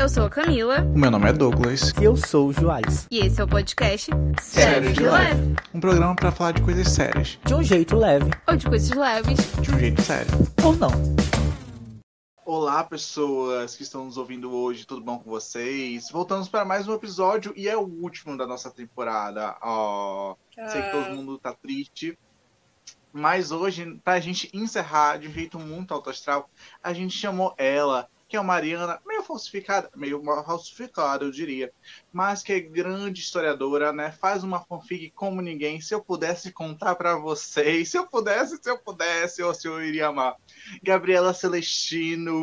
Eu 0.00 0.08
sou 0.08 0.24
a 0.24 0.30
Camila. 0.30 0.80
O 0.80 0.98
meu 0.98 1.10
nome 1.10 1.28
é 1.28 1.32
Douglas. 1.34 1.92
E 2.00 2.04
eu 2.04 2.16
sou 2.16 2.48
o 2.48 2.52
Joás. 2.54 3.06
E 3.10 3.18
esse 3.18 3.38
é 3.38 3.44
o 3.44 3.46
podcast 3.46 4.10
Sério 4.40 4.94
de 4.94 5.02
Leve. 5.02 5.54
Um 5.74 5.78
programa 5.78 6.16
para 6.16 6.32
falar 6.32 6.52
de 6.52 6.62
coisas 6.62 6.88
sérias. 6.88 7.38
De 7.44 7.52
um 7.52 7.62
jeito 7.62 7.94
leve. 7.98 8.30
Ou 8.48 8.56
de 8.56 8.66
coisas 8.66 8.96
leves. 8.96 9.52
De 9.60 9.70
um 9.70 9.78
jeito 9.78 10.00
sério. 10.00 10.30
Ou 10.64 10.74
não. 10.74 10.90
Olá, 12.46 12.82
pessoas 12.82 13.76
que 13.76 13.82
estão 13.82 14.06
nos 14.06 14.16
ouvindo 14.16 14.50
hoje, 14.50 14.86
tudo 14.86 15.02
bom 15.02 15.18
com 15.18 15.28
vocês? 15.28 16.08
Voltamos 16.10 16.48
para 16.48 16.64
mais 16.64 16.88
um 16.88 16.94
episódio 16.94 17.52
e 17.54 17.68
é 17.68 17.76
o 17.76 17.82
último 17.82 18.38
da 18.38 18.46
nossa 18.46 18.70
temporada. 18.70 19.54
Ó, 19.60 20.34
sei 20.54 20.80
que 20.80 20.92
todo 20.92 21.14
mundo 21.14 21.36
tá 21.36 21.52
triste, 21.52 22.18
mas 23.12 23.52
hoje, 23.52 24.00
pra 24.02 24.18
gente 24.18 24.48
encerrar 24.54 25.18
de 25.18 25.28
um 25.28 25.30
jeito 25.30 25.58
muito 25.58 25.92
alto 25.92 26.08
astral, 26.08 26.48
a 26.82 26.94
gente 26.94 27.14
chamou 27.14 27.54
ela, 27.58 28.08
que 28.30 28.36
é 28.36 28.40
uma 28.40 28.54
Mariana 28.54 29.00
meio 29.04 29.24
falsificada, 29.24 29.90
meio 29.96 30.22
falsificada, 30.22 31.24
eu 31.24 31.32
diria, 31.32 31.72
mas 32.12 32.44
que 32.44 32.52
é 32.52 32.60
grande 32.60 33.20
historiadora, 33.20 33.92
né? 33.92 34.12
Faz 34.12 34.44
uma 34.44 34.60
fanfic 34.60 35.10
como 35.10 35.40
ninguém. 35.40 35.80
Se 35.80 35.92
eu 35.92 36.00
pudesse 36.00 36.52
contar 36.52 36.94
para 36.94 37.16
vocês, 37.16 37.90
se 37.90 37.98
eu 37.98 38.06
pudesse, 38.06 38.56
se 38.62 38.70
eu 38.70 38.78
pudesse, 38.78 39.42
ou 39.42 39.52
se 39.52 39.66
eu 39.66 39.82
iria 39.82 40.06
amar. 40.06 40.36
Gabriela 40.80 41.34
Celestino. 41.34 42.36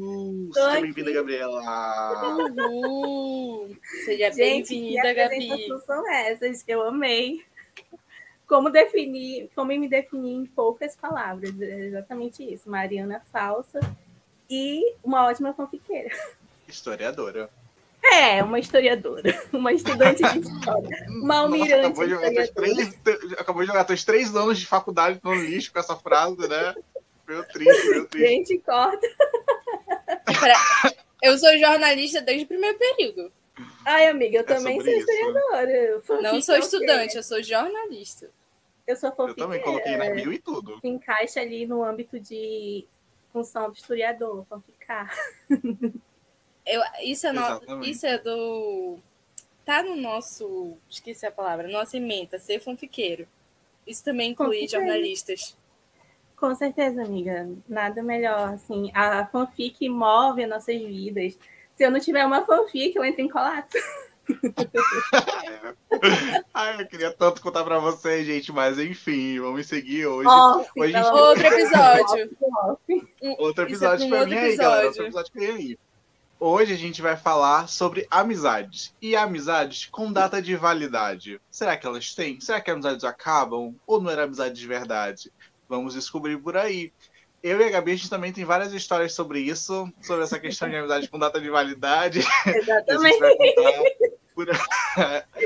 Uh, 0.00 0.50
seja 0.54 0.80
bem-vinda, 0.80 1.12
Gabriela. 1.12 1.60
Uhul. 2.38 3.76
Seja 4.04 4.30
que 4.30 4.36
bem-vinda, 4.36 5.12
Gabi. 5.12 5.68
são 5.84 6.08
essas? 6.08 6.62
Eu 6.68 6.82
amei. 6.82 7.44
Como 8.46 8.70
definir, 8.70 9.50
como 9.56 9.76
me 9.76 9.88
definir 9.88 10.34
em 10.34 10.46
poucas 10.46 10.94
palavras, 10.94 11.60
é 11.60 11.86
exatamente 11.86 12.44
isso. 12.44 12.70
Mariana 12.70 13.20
falsa 13.32 13.80
e 14.48 14.94
uma 15.04 15.26
ótima 15.26 15.52
fanfiqueira. 15.54 16.10
Historiadora. 16.66 17.48
É, 18.12 18.42
uma 18.42 18.58
historiadora, 18.58 19.22
uma 19.52 19.72
estudante 19.72 20.22
de 20.22 20.38
história, 20.38 21.06
uma 21.08 21.38
almirante 21.38 21.74
acabou 21.74 22.04
de, 22.04 22.10
jogar 22.10 22.48
três, 22.48 22.98
acabou 23.38 23.62
de 23.62 23.66
jogar 23.66 23.84
teus 23.84 24.04
três 24.04 24.34
anos 24.36 24.58
de 24.58 24.66
faculdade 24.66 25.20
no 25.22 25.34
lixo 25.34 25.72
com 25.72 25.78
essa 25.80 25.96
frase, 25.96 26.46
né? 26.48 26.74
Meu 27.26 27.44
triste, 27.44 27.88
meu 27.90 28.06
triste. 28.06 28.28
Gente, 28.28 28.58
corta. 28.60 29.06
Eu 31.22 31.36
sou 31.36 31.58
jornalista 31.58 32.20
desde 32.22 32.44
o 32.44 32.48
primeiro 32.48 32.78
período. 32.78 33.32
Ai, 33.84 34.06
amiga, 34.06 34.38
eu 34.38 34.40
É 34.42 34.44
também 34.44 34.80
sou 34.80 34.88
isso. 34.90 35.00
historiadora. 35.00 36.02
Não 36.22 36.40
sou 36.40 36.54
é 36.54 36.58
quê? 36.58 36.64
estudante, 36.64 37.16
eu 37.16 37.22
sou 37.22 37.42
jornalista. 37.42 38.30
Eu 38.86 38.96
sou 38.96 39.10
Eu 39.10 39.16
fanfiqueira. 39.16 39.48
também 39.50 39.62
coloquei 39.62 39.96
na 39.96 40.10
bio 40.10 40.32
e 40.32 40.38
tudo. 40.38 40.78
Se 40.80 40.86
encaixa 40.88 41.40
ali 41.40 41.66
no 41.66 41.82
âmbito 41.82 42.18
de 42.20 42.86
função 43.32 43.70
do 43.70 43.76
historiador, 43.76 44.44
fanficar. 44.48 45.14
Eu, 46.68 46.82
isso, 47.02 47.26
é 47.26 47.32
no, 47.32 47.82
isso 47.82 48.06
é 48.06 48.18
do. 48.18 48.98
Tá 49.64 49.82
no 49.82 49.96
nosso. 49.96 50.76
Esqueci 50.88 51.24
a 51.24 51.32
palavra. 51.32 51.66
Nossa 51.66 51.96
ementa, 51.96 52.38
ser 52.38 52.60
fanfiqueiro. 52.60 53.26
Isso 53.86 54.04
também 54.04 54.32
inclui 54.32 54.58
Fanfiqueiro. 54.60 54.84
jornalistas. 54.84 55.56
Com 56.36 56.54
certeza, 56.54 57.02
amiga. 57.02 57.48
Nada 57.66 58.02
melhor. 58.02 58.52
Assim, 58.52 58.90
a 58.94 59.26
fanfic 59.26 59.88
move 59.88 60.44
as 60.44 60.50
nossas 60.50 60.76
vidas. 60.76 61.38
Se 61.74 61.84
eu 61.84 61.90
não 61.90 61.98
tiver 61.98 62.26
uma 62.26 62.44
fanfic, 62.44 62.94
eu 62.94 63.04
entro 63.04 63.22
em 63.22 63.28
colapso. 63.30 63.78
Ai, 66.54 66.80
eu 66.82 66.86
queria 66.86 67.10
tanto 67.12 67.40
contar 67.40 67.64
pra 67.64 67.78
vocês, 67.78 68.26
gente, 68.26 68.52
mas 68.52 68.78
enfim, 68.78 69.40
vamos 69.40 69.66
seguir 69.66 70.06
hoje. 70.06 70.28
Off, 70.28 70.70
hoje 70.76 70.92
pelo 70.92 71.04
gente- 71.04 71.14
Outro 71.20 71.46
episódio. 71.54 72.36
Outro 73.38 73.64
é 73.64 73.66
episódio 73.66 74.08
pra 74.08 74.26
mim 74.26 74.34
aí, 74.34 74.56
galera. 74.56 74.86
Outro 74.86 75.02
episódio. 75.04 75.32
pra 75.32 75.42
mim 75.42 75.48
aí. 75.48 75.78
Hoje 76.40 76.72
a 76.72 76.76
gente 76.76 77.02
vai 77.02 77.16
falar 77.16 77.68
sobre 77.68 78.06
amizades. 78.10 78.94
E 79.02 79.16
amizades 79.16 79.86
com 79.86 80.12
data 80.12 80.40
de 80.40 80.54
validade. 80.54 81.40
Será 81.50 81.76
que 81.76 81.84
elas 81.86 82.14
têm? 82.14 82.40
Será 82.40 82.60
que 82.60 82.70
amizades 82.70 83.02
acabam? 83.04 83.74
Ou 83.86 84.00
não 84.00 84.10
era 84.10 84.22
amizade 84.22 84.54
de 84.54 84.66
verdade? 84.66 85.32
Vamos 85.68 85.94
descobrir 85.94 86.38
por 86.38 86.56
aí. 86.56 86.92
Eu 87.42 87.60
e 87.60 87.64
a 87.64 87.70
Gabi, 87.70 87.92
a 87.92 87.96
gente 87.96 88.10
também 88.10 88.32
tem 88.32 88.44
várias 88.44 88.72
histórias 88.72 89.12
sobre 89.14 89.40
isso, 89.40 89.88
sobre 90.02 90.24
essa 90.24 90.38
questão 90.40 90.68
de 90.68 90.76
amizade 90.76 91.08
com 91.08 91.18
data 91.18 91.40
de 91.40 91.50
validade. 91.50 92.20
Exatamente. 92.46 93.18
Por... 94.38 94.46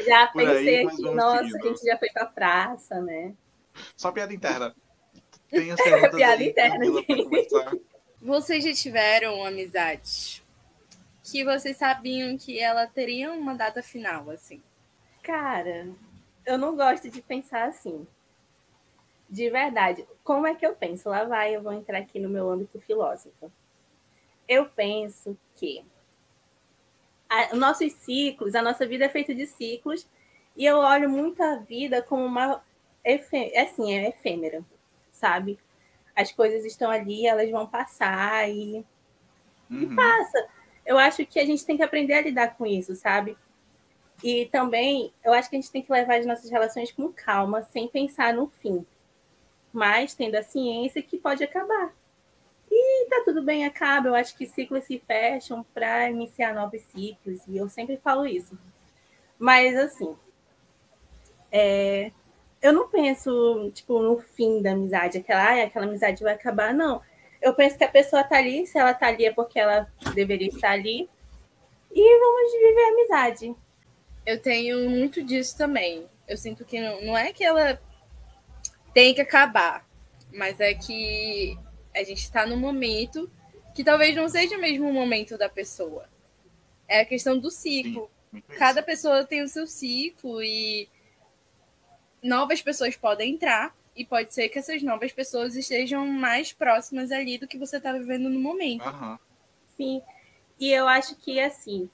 Já 0.04 0.26
por 0.32 0.42
aí, 0.42 0.47
pensei 0.47 0.84
mas 0.84 0.94
aqui, 0.94 1.10
nossa, 1.10 1.44
seguindo. 1.44 1.64
a 1.64 1.69
gente 1.69 1.84
já 1.84 1.98
foi 1.98 2.10
pra 2.10 2.26
praça, 2.26 3.00
né? 3.00 3.32
Só 3.97 4.12
piada 4.12 4.34
interna. 4.34 4.75
Tem 5.48 5.70
as 5.70 5.80
perguntas 5.80 6.16
Piada 6.16 6.42
aí, 6.42 6.50
interna. 6.50 6.84
Vocês 8.20 8.62
já 8.62 8.72
tiveram 8.72 9.44
amizades 9.44 10.42
que 11.25 11.44
vocês 11.44 11.76
sabiam 11.76 12.36
que 12.36 12.58
ela 12.58 12.86
teria 12.86 13.32
uma 13.32 13.54
data 13.54 13.82
final, 13.82 14.28
assim? 14.28 14.62
Cara, 15.22 15.88
eu 16.44 16.59
não 16.59 16.76
gosto 16.76 17.09
de 17.09 17.22
pensar 17.22 17.69
assim. 17.69 18.06
De 19.30 19.48
verdade. 19.48 20.06
Como 20.22 20.47
é 20.47 20.54
que 20.54 20.66
eu 20.66 20.74
penso? 20.74 21.09
Lá 21.09 21.24
vai, 21.24 21.56
eu 21.56 21.62
vou 21.62 21.72
entrar 21.72 21.98
aqui 21.98 22.19
no 22.20 22.28
meu 22.28 22.50
âmbito 22.50 22.78
filósofo. 22.80 23.50
Eu 24.47 24.66
penso 24.66 25.38
que 25.56 25.84
a- 27.32 27.56
nossos 27.56 27.93
ciclos, 27.94 28.54
a 28.54 28.62
nossa 28.62 28.87
vida 28.87 29.04
é 29.06 29.09
feita 29.09 29.34
de 29.34 29.47
ciclos, 29.47 30.06
e 30.56 30.65
eu 30.66 30.76
olho 30.78 31.09
muito 31.10 31.43
a 31.43 31.56
vida 31.56 32.03
como 32.03 32.25
uma. 32.25 32.62
efê- 33.04 33.53
Assim, 33.56 33.93
é 33.94 34.09
efêmera, 34.10 34.65
sabe? 35.10 35.59
As 36.15 36.31
coisas 36.32 36.65
estão 36.65 36.91
ali, 36.91 37.26
elas 37.26 37.50
vão 37.50 37.66
passar 37.66 38.48
e 38.50 38.84
Uhum. 39.71 39.94
passa. 39.97 40.48
Eu 40.87 40.98
acho 40.98 41.25
que 41.26 41.41
a 41.41 41.47
gente 41.47 41.65
tem 41.65 41.76
que 41.76 41.82
aprender 41.82 42.15
a 42.15 42.21
lidar 42.22 42.56
com 42.56 42.66
isso, 42.66 42.94
sabe? 42.94 43.37
E 44.22 44.47
também, 44.47 45.12
eu 45.25 45.32
acho 45.32 45.50
que 45.50 45.56
a 45.56 45.60
gente 45.60 45.71
tem 45.72 45.82
que 45.82 45.92
levar 45.92 46.16
as 46.19 46.26
nossas 46.26 46.50
relações 46.50 46.92
com 46.92 47.12
calma, 47.12 47.62
sem 47.62 47.88
pensar 47.88 48.32
no 48.34 48.48
fim. 48.48 48.87
Mas 49.72 50.15
tendo 50.15 50.37
a 50.37 50.42
ciência 50.42 51.03
que 51.03 51.19
pode 51.19 51.42
acabar. 51.42 51.92
Tá 53.09 53.23
tudo 53.25 53.43
bem, 53.43 53.65
acaba. 53.65 54.09
Eu 54.09 54.15
acho 54.15 54.37
que 54.37 54.47
ciclos 54.47 54.85
se 54.85 54.99
fecham 55.07 55.65
para 55.75 56.11
iniciar 56.11 56.55
novos 56.55 56.83
ciclos. 56.83 57.41
E 57.47 57.57
eu 57.57 57.69
sempre 57.69 57.97
falo 57.99 58.27
isso. 58.27 58.59
Mas, 59.39 59.77
assim, 59.77 60.17
é, 61.51 62.11
eu 62.61 62.73
não 62.73 62.89
penso, 62.89 63.71
tipo, 63.75 64.01
no 64.01 64.19
fim 64.19 64.63
da 64.63 64.73
amizade. 64.73 65.19
Aquela, 65.19 65.43
"Ai, 65.45 65.63
aquela 65.63 65.87
amizade 65.87 66.23
vai 66.23 66.35
acabar, 66.35 66.73
não 66.73 67.01
eu 67.43 67.53
penso 67.53 67.77
que 67.77 67.85
a 67.85 67.89
pessoa 67.89 68.23
tá 68.23 68.39
ali, 68.39 68.65
se 68.67 68.79
ela 68.79 68.95
tá 68.95 69.09
ali 69.09 69.27
é 69.27 69.33
porque 69.33 69.59
ela 69.59 69.93
deveria 70.15 70.49
estar 70.49 70.71
ali. 70.71 71.11
E 71.91 72.19
vamos 72.19 72.53
viver 72.53 72.83
a 72.83 72.89
amizade. 72.89 73.57
Eu 74.25 74.41
tenho 74.41 74.89
muito 74.89 75.23
disso 75.23 75.59
também. 75.59 76.07
Eu 76.27 76.37
sinto 76.39 76.65
que 76.65 76.81
não, 76.81 77.05
não 77.05 77.19
é 77.19 77.33
que 77.33 77.45
ela 77.45 77.79
tem 78.95 79.13
que 79.13 79.21
acabar, 79.21 79.84
mas 80.33 80.61
é 80.61 80.73
que 80.73 81.59
a 81.94 82.03
gente 82.03 82.22
está 82.22 82.47
num 82.47 82.56
momento 82.56 83.30
que 83.75 83.84
talvez 83.84 84.14
não 84.14 84.28
seja 84.28 84.58
mesmo 84.58 84.88
o 84.88 84.92
momento 84.92 85.36
da 85.38 85.48
pessoa. 85.48 86.08
É 86.88 87.00
a 87.00 87.04
questão 87.04 87.38
do 87.38 87.50
ciclo. 87.50 88.10
Isso. 88.32 88.42
Cada 88.58 88.82
pessoa 88.82 89.25
tem 89.25 89.42
o 89.42 89.48
seu 89.48 89.66
ciclo 89.66 90.42
e 90.42 90.88
novas 92.22 92.62
pessoas 92.62 92.97
podem 92.97 93.34
entrar 93.34 93.75
e 93.94 94.04
pode 94.04 94.32
ser 94.32 94.48
que 94.48 94.58
essas 94.58 94.82
novas 94.82 95.12
pessoas 95.12 95.54
estejam 95.54 96.06
mais 96.06 96.53
próximas 96.53 97.12
ali 97.12 97.36
do 97.36 97.47
que 97.47 97.58
você 97.58 97.76
está 97.76 97.92
vivendo 97.92 98.28
no 98.28 98.41
momento. 98.41 98.86
Aham. 98.86 99.19
Sim. 99.76 100.03
E 100.59 100.70
eu 100.70 100.86
acho 100.86 101.16
que, 101.16 101.41
assim, 101.41 101.91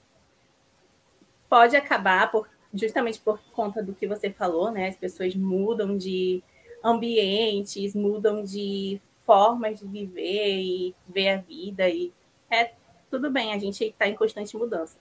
pode 1.49 1.75
acabar 1.75 2.31
por, 2.31 2.47
justamente 2.73 3.19
por 3.19 3.41
conta 3.51 3.81
do 3.81 3.93
que 3.93 4.07
você 4.07 4.29
falou, 4.29 4.71
né? 4.71 4.87
As 4.87 4.95
pessoas 4.95 5.35
mudam 5.35 5.97
de 5.97 6.43
ambientes, 6.83 7.95
mudam 7.95 8.43
de 8.43 9.01
formas 9.29 9.79
de 9.79 9.85
viver 9.85 10.59
e 10.59 10.95
ver 11.07 11.29
a 11.29 11.37
vida. 11.37 11.87
E 11.87 12.11
é 12.49 12.71
tudo 13.11 13.29
bem, 13.29 13.53
a 13.53 13.59
gente 13.59 13.83
está 13.83 14.07
em 14.07 14.15
constante 14.15 14.57
mudança. 14.57 14.97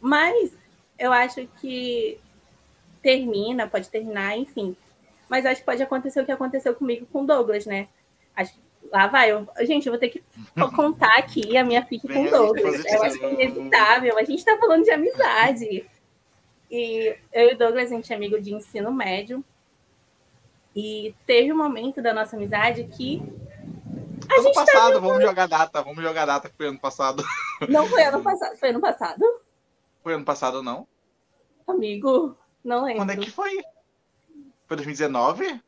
Mas 0.00 0.56
eu 0.98 1.12
acho 1.12 1.46
que 1.60 2.18
termina, 3.02 3.68
pode 3.68 3.90
terminar, 3.90 4.34
enfim. 4.38 4.74
Mas 5.28 5.44
acho 5.44 5.60
que 5.60 5.66
pode 5.66 5.82
acontecer 5.82 6.22
o 6.22 6.24
que 6.24 6.32
aconteceu 6.32 6.74
comigo 6.74 7.06
com 7.12 7.26
Douglas, 7.26 7.66
né? 7.66 7.88
Acho, 8.34 8.54
lá 8.90 9.08
vai. 9.08 9.30
Eu, 9.30 9.46
gente, 9.60 9.88
eu 9.88 9.92
vou 9.92 10.00
ter 10.00 10.08
que 10.08 10.22
contar 10.74 11.18
aqui 11.18 11.54
a 11.58 11.64
minha 11.64 11.84
fique 11.84 12.08
com 12.08 12.24
Douglas. 12.24 12.82
Eu 12.82 13.02
acho 13.02 13.18
que 13.18 13.26
é 13.26 13.32
inevitável. 13.34 14.16
A 14.16 14.24
gente 14.24 14.38
está 14.38 14.56
falando 14.56 14.84
de 14.84 14.90
amizade. 14.90 15.84
E 16.70 17.14
eu 17.30 17.50
e 17.50 17.54
o 17.54 17.58
Douglas, 17.58 17.92
a 17.92 17.94
gente 17.94 18.10
é 18.10 18.16
amigo 18.16 18.40
de 18.40 18.54
ensino 18.54 18.90
médio. 18.90 19.44
E 20.74 21.14
teve 21.26 21.52
um 21.52 21.56
momento 21.56 22.02
da 22.02 22.12
nossa 22.12 22.36
amizade 22.36 22.84
que 22.84 23.22
a 24.28 24.40
Ano 24.40 24.52
passado, 24.52 25.00
vamos 25.00 25.22
jogar 25.22 25.46
data, 25.46 25.82
vamos 25.82 26.02
jogar 26.02 26.24
data 26.24 26.48
que 26.48 26.56
foi 26.56 26.68
ano 26.68 26.78
passado. 26.78 27.22
não 27.68 27.86
foi 27.86 28.02
ano 28.02 28.22
passado. 28.22 28.56
Foi 28.56 28.70
ano 28.70 28.80
passado? 28.80 29.24
Foi 30.02 30.14
ano 30.14 30.24
passado 30.24 30.62
não? 30.62 30.86
Amigo, 31.66 32.36
não 32.64 32.84
lembro. 32.84 33.02
Quando 33.02 33.10
é 33.10 33.16
que 33.16 33.30
foi? 33.30 33.62
Foi 34.66 34.76
2019? 34.76 35.60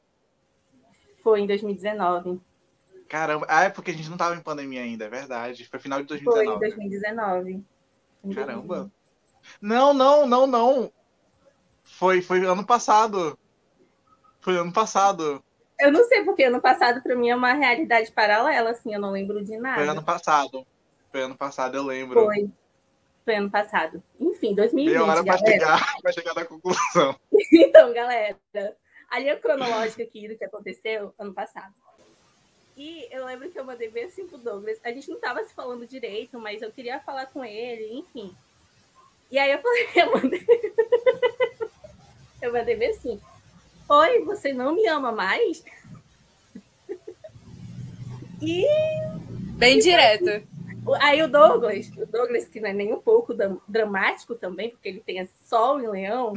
Foi 1.22 1.40
em 1.40 1.46
2019. 1.46 2.40
Caramba, 3.08 3.46
ah, 3.48 3.64
é 3.64 3.70
porque 3.70 3.90
a 3.90 3.94
gente 3.94 4.10
não 4.10 4.16
tava 4.16 4.34
em 4.34 4.40
pandemia 4.40 4.82
ainda, 4.82 5.04
é 5.04 5.08
verdade. 5.08 5.66
Foi 5.66 5.78
final 5.78 6.00
de 6.00 6.06
2019. 6.06 6.58
Foi 6.58 6.68
2019. 6.70 7.64
Caramba. 8.34 8.90
Não, 9.60 9.94
não, 9.94 10.26
não, 10.26 10.46
não. 10.46 10.92
Foi, 11.84 12.20
foi 12.20 12.44
ano 12.44 12.64
passado. 12.64 13.38
Foi 14.46 14.56
ano 14.56 14.72
passado. 14.72 15.42
Eu 15.76 15.90
não 15.90 16.04
sei 16.04 16.22
porque 16.22 16.44
ano 16.44 16.60
passado 16.60 17.02
para 17.02 17.16
mim 17.16 17.30
é 17.30 17.34
uma 17.34 17.52
realidade 17.52 18.12
paralela, 18.12 18.70
assim, 18.70 18.94
eu 18.94 19.00
não 19.00 19.10
lembro 19.10 19.44
de 19.44 19.56
nada. 19.56 19.80
Foi 19.80 19.88
ano 19.88 20.04
passado. 20.04 20.64
Foi 21.10 21.20
ano 21.20 21.36
passado, 21.36 21.76
eu 21.76 21.82
lembro. 21.82 22.22
Foi. 22.22 22.48
Foi 23.24 23.34
ano 23.34 23.50
passado. 23.50 24.00
Enfim, 24.20 24.54
2020. 24.54 24.94
Meia 24.94 25.04
hora 25.04 25.24
pra 25.24 25.36
chegar, 25.36 25.80
pra 26.00 26.12
chegar 26.12 26.32
na 26.32 26.44
conclusão. 26.44 27.18
então, 27.52 27.92
galera, 27.92 28.36
a 29.10 29.18
linha 29.18 29.36
cronológica 29.36 30.04
aqui 30.04 30.28
do 30.28 30.38
que 30.38 30.44
aconteceu 30.44 31.12
ano 31.18 31.34
passado. 31.34 31.74
E 32.76 33.08
eu 33.10 33.26
lembro 33.26 33.50
que 33.50 33.58
eu 33.58 33.64
mandei 33.64 33.90
bem 33.90 34.04
assim 34.04 34.28
pro 34.28 34.38
Douglas. 34.38 34.78
A 34.84 34.92
gente 34.92 35.10
não 35.10 35.18
tava 35.18 35.42
se 35.42 35.52
falando 35.52 35.88
direito, 35.88 36.38
mas 36.38 36.62
eu 36.62 36.70
queria 36.70 37.00
falar 37.00 37.26
com 37.26 37.44
ele, 37.44 37.98
enfim. 37.98 38.32
E 39.28 39.40
aí 39.40 39.50
eu 39.50 39.58
falei, 39.58 39.88
eu 39.96 40.12
mandei. 40.12 40.46
eu 42.40 42.52
mandei 42.52 42.76
bem 42.76 42.90
assim. 42.90 43.20
Oi, 43.88 44.24
você 44.24 44.52
não 44.52 44.74
me 44.74 44.86
ama 44.88 45.12
mais? 45.12 45.64
e. 48.42 48.66
Bem 49.56 49.78
direto. 49.78 50.46
Aí 51.00 51.22
o 51.22 51.28
Douglas, 51.28 51.88
o 51.96 52.06
Douglas, 52.06 52.46
que 52.46 52.60
não 52.60 52.68
é 52.68 52.72
nem 52.72 52.92
um 52.92 53.00
pouco 53.00 53.34
dramático 53.66 54.34
também, 54.34 54.70
porque 54.70 54.88
ele 54.88 55.00
tem 55.00 55.28
sol 55.44 55.80
em 55.80 55.88
leão, 55.88 56.34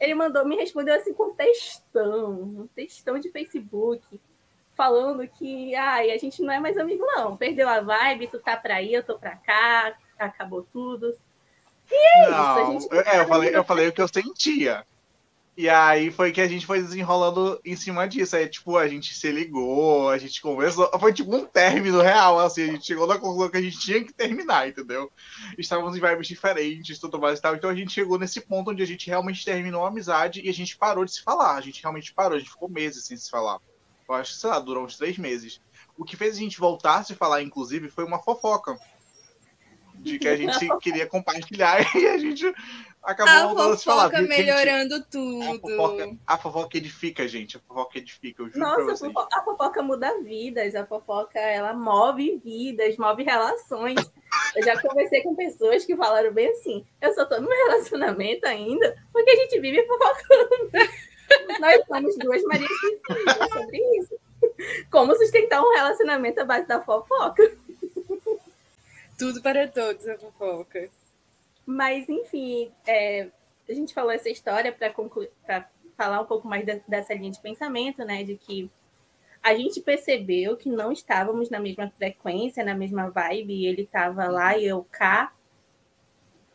ele 0.00 0.14
mandou, 0.14 0.44
me 0.44 0.56
respondeu 0.56 0.94
assim 0.94 1.14
com 1.14 1.30
um 1.30 1.34
textão, 1.34 2.32
um 2.32 2.68
textão 2.74 3.18
de 3.18 3.30
Facebook, 3.30 4.20
falando 4.74 5.26
que 5.28 5.74
ai, 5.74 6.10
a 6.10 6.18
gente 6.18 6.42
não 6.42 6.52
é 6.52 6.58
mais 6.58 6.76
amigo, 6.76 7.04
não. 7.04 7.36
Perdeu 7.36 7.68
a 7.68 7.80
vibe, 7.80 8.28
tu 8.28 8.38
tá 8.40 8.56
pra 8.56 8.82
ir, 8.82 8.94
eu 8.94 9.04
tô 9.04 9.18
pra 9.18 9.36
cá, 9.36 9.96
acabou 10.18 10.66
tudo. 10.72 11.14
E 11.90 12.18
é 12.18 12.30
não, 12.30 12.76
isso. 12.76 12.88
é, 12.92 13.20
eu, 13.20 13.28
falei, 13.28 13.56
eu 13.56 13.64
falei 13.64 13.88
o 13.88 13.92
que 13.92 14.02
eu 14.02 14.08
sentia. 14.08 14.84
E 15.56 15.68
aí 15.68 16.10
foi 16.10 16.32
que 16.32 16.40
a 16.40 16.48
gente 16.48 16.66
foi 16.66 16.82
desenrolando 16.82 17.60
em 17.64 17.76
cima 17.76 18.08
disso. 18.08 18.34
Aí, 18.34 18.48
tipo, 18.48 18.76
a 18.76 18.88
gente 18.88 19.14
se 19.14 19.30
ligou, 19.30 20.08
a 20.08 20.18
gente 20.18 20.42
conversou. 20.42 20.90
Foi 20.98 21.12
tipo 21.12 21.34
um 21.34 21.46
término 21.46 22.00
real, 22.00 22.40
assim. 22.40 22.62
A 22.62 22.66
gente 22.72 22.84
chegou 22.84 23.06
na 23.06 23.18
conclusão 23.18 23.48
que 23.48 23.56
a 23.58 23.62
gente 23.62 23.78
tinha 23.78 24.02
que 24.02 24.12
terminar, 24.12 24.68
entendeu? 24.68 25.12
Estávamos 25.56 25.96
em 25.96 26.00
vibes 26.00 26.26
diferentes, 26.26 26.98
tudo 26.98 27.20
mais 27.20 27.38
e 27.38 27.42
tal. 27.42 27.54
Então 27.54 27.70
a 27.70 27.74
gente 27.74 27.92
chegou 27.92 28.18
nesse 28.18 28.40
ponto 28.40 28.72
onde 28.72 28.82
a 28.82 28.86
gente 28.86 29.06
realmente 29.06 29.44
terminou 29.44 29.84
a 29.84 29.88
amizade 29.88 30.40
e 30.44 30.48
a 30.48 30.52
gente 30.52 30.76
parou 30.76 31.04
de 31.04 31.12
se 31.12 31.22
falar. 31.22 31.54
A 31.54 31.60
gente 31.60 31.80
realmente 31.80 32.12
parou, 32.12 32.36
a 32.36 32.40
gente 32.40 32.50
ficou 32.50 32.68
meses 32.68 33.04
sem 33.04 33.16
se 33.16 33.30
falar. 33.30 33.60
Eu 34.08 34.14
acho 34.16 34.34
que, 34.34 34.40
sei 34.40 34.50
lá, 34.50 34.58
durou 34.58 34.84
uns 34.84 34.96
três 34.96 35.16
meses. 35.16 35.60
O 35.96 36.04
que 36.04 36.16
fez 36.16 36.34
a 36.34 36.40
gente 36.40 36.58
voltar 36.58 36.96
a 36.96 37.04
se 37.04 37.14
falar, 37.14 37.42
inclusive, 37.42 37.88
foi 37.88 38.04
uma 38.04 38.18
fofoca. 38.18 38.76
De 39.96 40.18
que 40.18 40.28
a 40.28 40.36
gente 40.36 40.68
queria 40.80 41.06
compartilhar 41.06 41.80
e 41.96 42.08
a 42.08 42.18
gente 42.18 42.52
acabou 43.04 43.58
a 43.58 43.76
fofoca 43.76 44.22
melhorando 44.22 44.96
gente, 44.96 45.08
tudo. 45.10 45.42
A 45.42 45.58
fofoca, 45.58 46.16
a 46.26 46.38
fofoca 46.38 46.76
edifica, 46.78 47.28
gente. 47.28 47.56
A 47.56 47.60
fofoca 47.60 47.98
edifica, 47.98 48.42
eu 48.42 48.48
juro 48.48 48.60
Nossa, 48.60 49.06
a 49.32 49.42
fofoca 49.42 49.82
muda 49.82 50.20
vidas. 50.22 50.74
A 50.74 50.86
fofoca, 50.86 51.38
ela 51.38 51.74
move 51.74 52.40
vidas, 52.42 52.96
move 52.96 53.22
relações. 53.22 54.00
Eu 54.56 54.64
já 54.64 54.80
conversei 54.80 55.22
com 55.22 55.34
pessoas 55.34 55.84
que 55.84 55.96
falaram 55.96 56.32
bem 56.32 56.48
assim, 56.48 56.84
eu 57.00 57.12
só 57.14 57.24
tô 57.24 57.40
no 57.40 57.48
meu 57.48 57.66
relacionamento 57.68 58.46
ainda 58.46 58.96
porque 59.12 59.30
a 59.30 59.36
gente 59.36 59.60
vive 59.60 59.86
fofocando. 59.86 60.70
Nós 61.60 61.84
somos 61.86 62.16
duas 62.18 62.42
Marias 62.44 62.70
sobre 63.52 63.78
isso. 63.98 64.14
Como 64.90 65.14
sustentar 65.16 65.62
um 65.62 65.74
relacionamento 65.74 66.40
à 66.40 66.44
base 66.44 66.66
da 66.66 66.82
fofoca. 66.82 67.42
Tudo 69.18 69.40
para 69.42 69.68
todos 69.68 70.06
a 70.08 70.18
fofoca. 70.18 70.90
Mas, 71.66 72.08
enfim, 72.08 72.70
é, 72.86 73.28
a 73.68 73.72
gente 73.72 73.94
falou 73.94 74.10
essa 74.10 74.28
história 74.28 74.72
para 74.72 75.70
falar 75.96 76.20
um 76.20 76.26
pouco 76.26 76.46
mais 76.46 76.64
de, 76.64 76.82
dessa 76.86 77.14
linha 77.14 77.30
de 77.30 77.40
pensamento, 77.40 78.04
né? 78.04 78.22
De 78.22 78.36
que 78.36 78.70
a 79.42 79.54
gente 79.54 79.80
percebeu 79.80 80.56
que 80.56 80.68
não 80.68 80.90
estávamos 80.90 81.50
na 81.50 81.60
mesma 81.60 81.90
frequência, 81.90 82.64
na 82.64 82.74
mesma 82.74 83.10
vibe, 83.10 83.66
ele 83.66 83.82
estava 83.82 84.26
lá 84.26 84.56
e 84.56 84.66
eu 84.66 84.86
cá. 84.90 85.34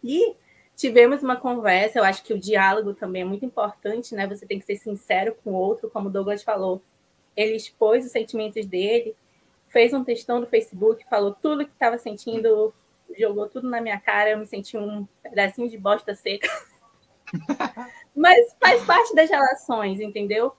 E 0.03 0.35
tivemos 0.75 1.21
uma 1.21 1.35
conversa, 1.35 1.99
eu 1.99 2.03
acho 2.03 2.23
que 2.23 2.33
o 2.33 2.39
diálogo 2.39 2.93
também 2.93 3.21
é 3.21 3.25
muito 3.25 3.45
importante, 3.45 4.15
né? 4.15 4.25
Você 4.27 4.45
tem 4.45 4.59
que 4.59 4.65
ser 4.65 4.77
sincero 4.77 5.35
com 5.43 5.51
o 5.51 5.55
outro, 5.55 5.89
como 5.89 6.09
o 6.09 6.11
Douglas 6.11 6.41
falou. 6.41 6.81
Ele 7.35 7.55
expôs 7.55 8.05
os 8.05 8.11
sentimentos 8.11 8.65
dele, 8.65 9.15
fez 9.67 9.93
um 9.93 10.03
textão 10.03 10.39
no 10.39 10.47
Facebook, 10.47 11.05
falou 11.09 11.31
tudo 11.33 11.65
que 11.65 11.71
estava 11.71 11.97
sentindo, 11.97 12.73
jogou 13.17 13.47
tudo 13.47 13.69
na 13.69 13.81
minha 13.81 13.99
cara, 13.99 14.31
eu 14.31 14.37
me 14.37 14.45
senti 14.45 14.77
um 14.77 15.07
pedacinho 15.23 15.69
de 15.69 15.77
bosta 15.77 16.13
seca. 16.15 16.47
Mas 18.15 18.55
faz 18.59 18.83
parte 18.83 19.15
das 19.15 19.29
relações, 19.29 19.99
entendeu? 19.99 20.53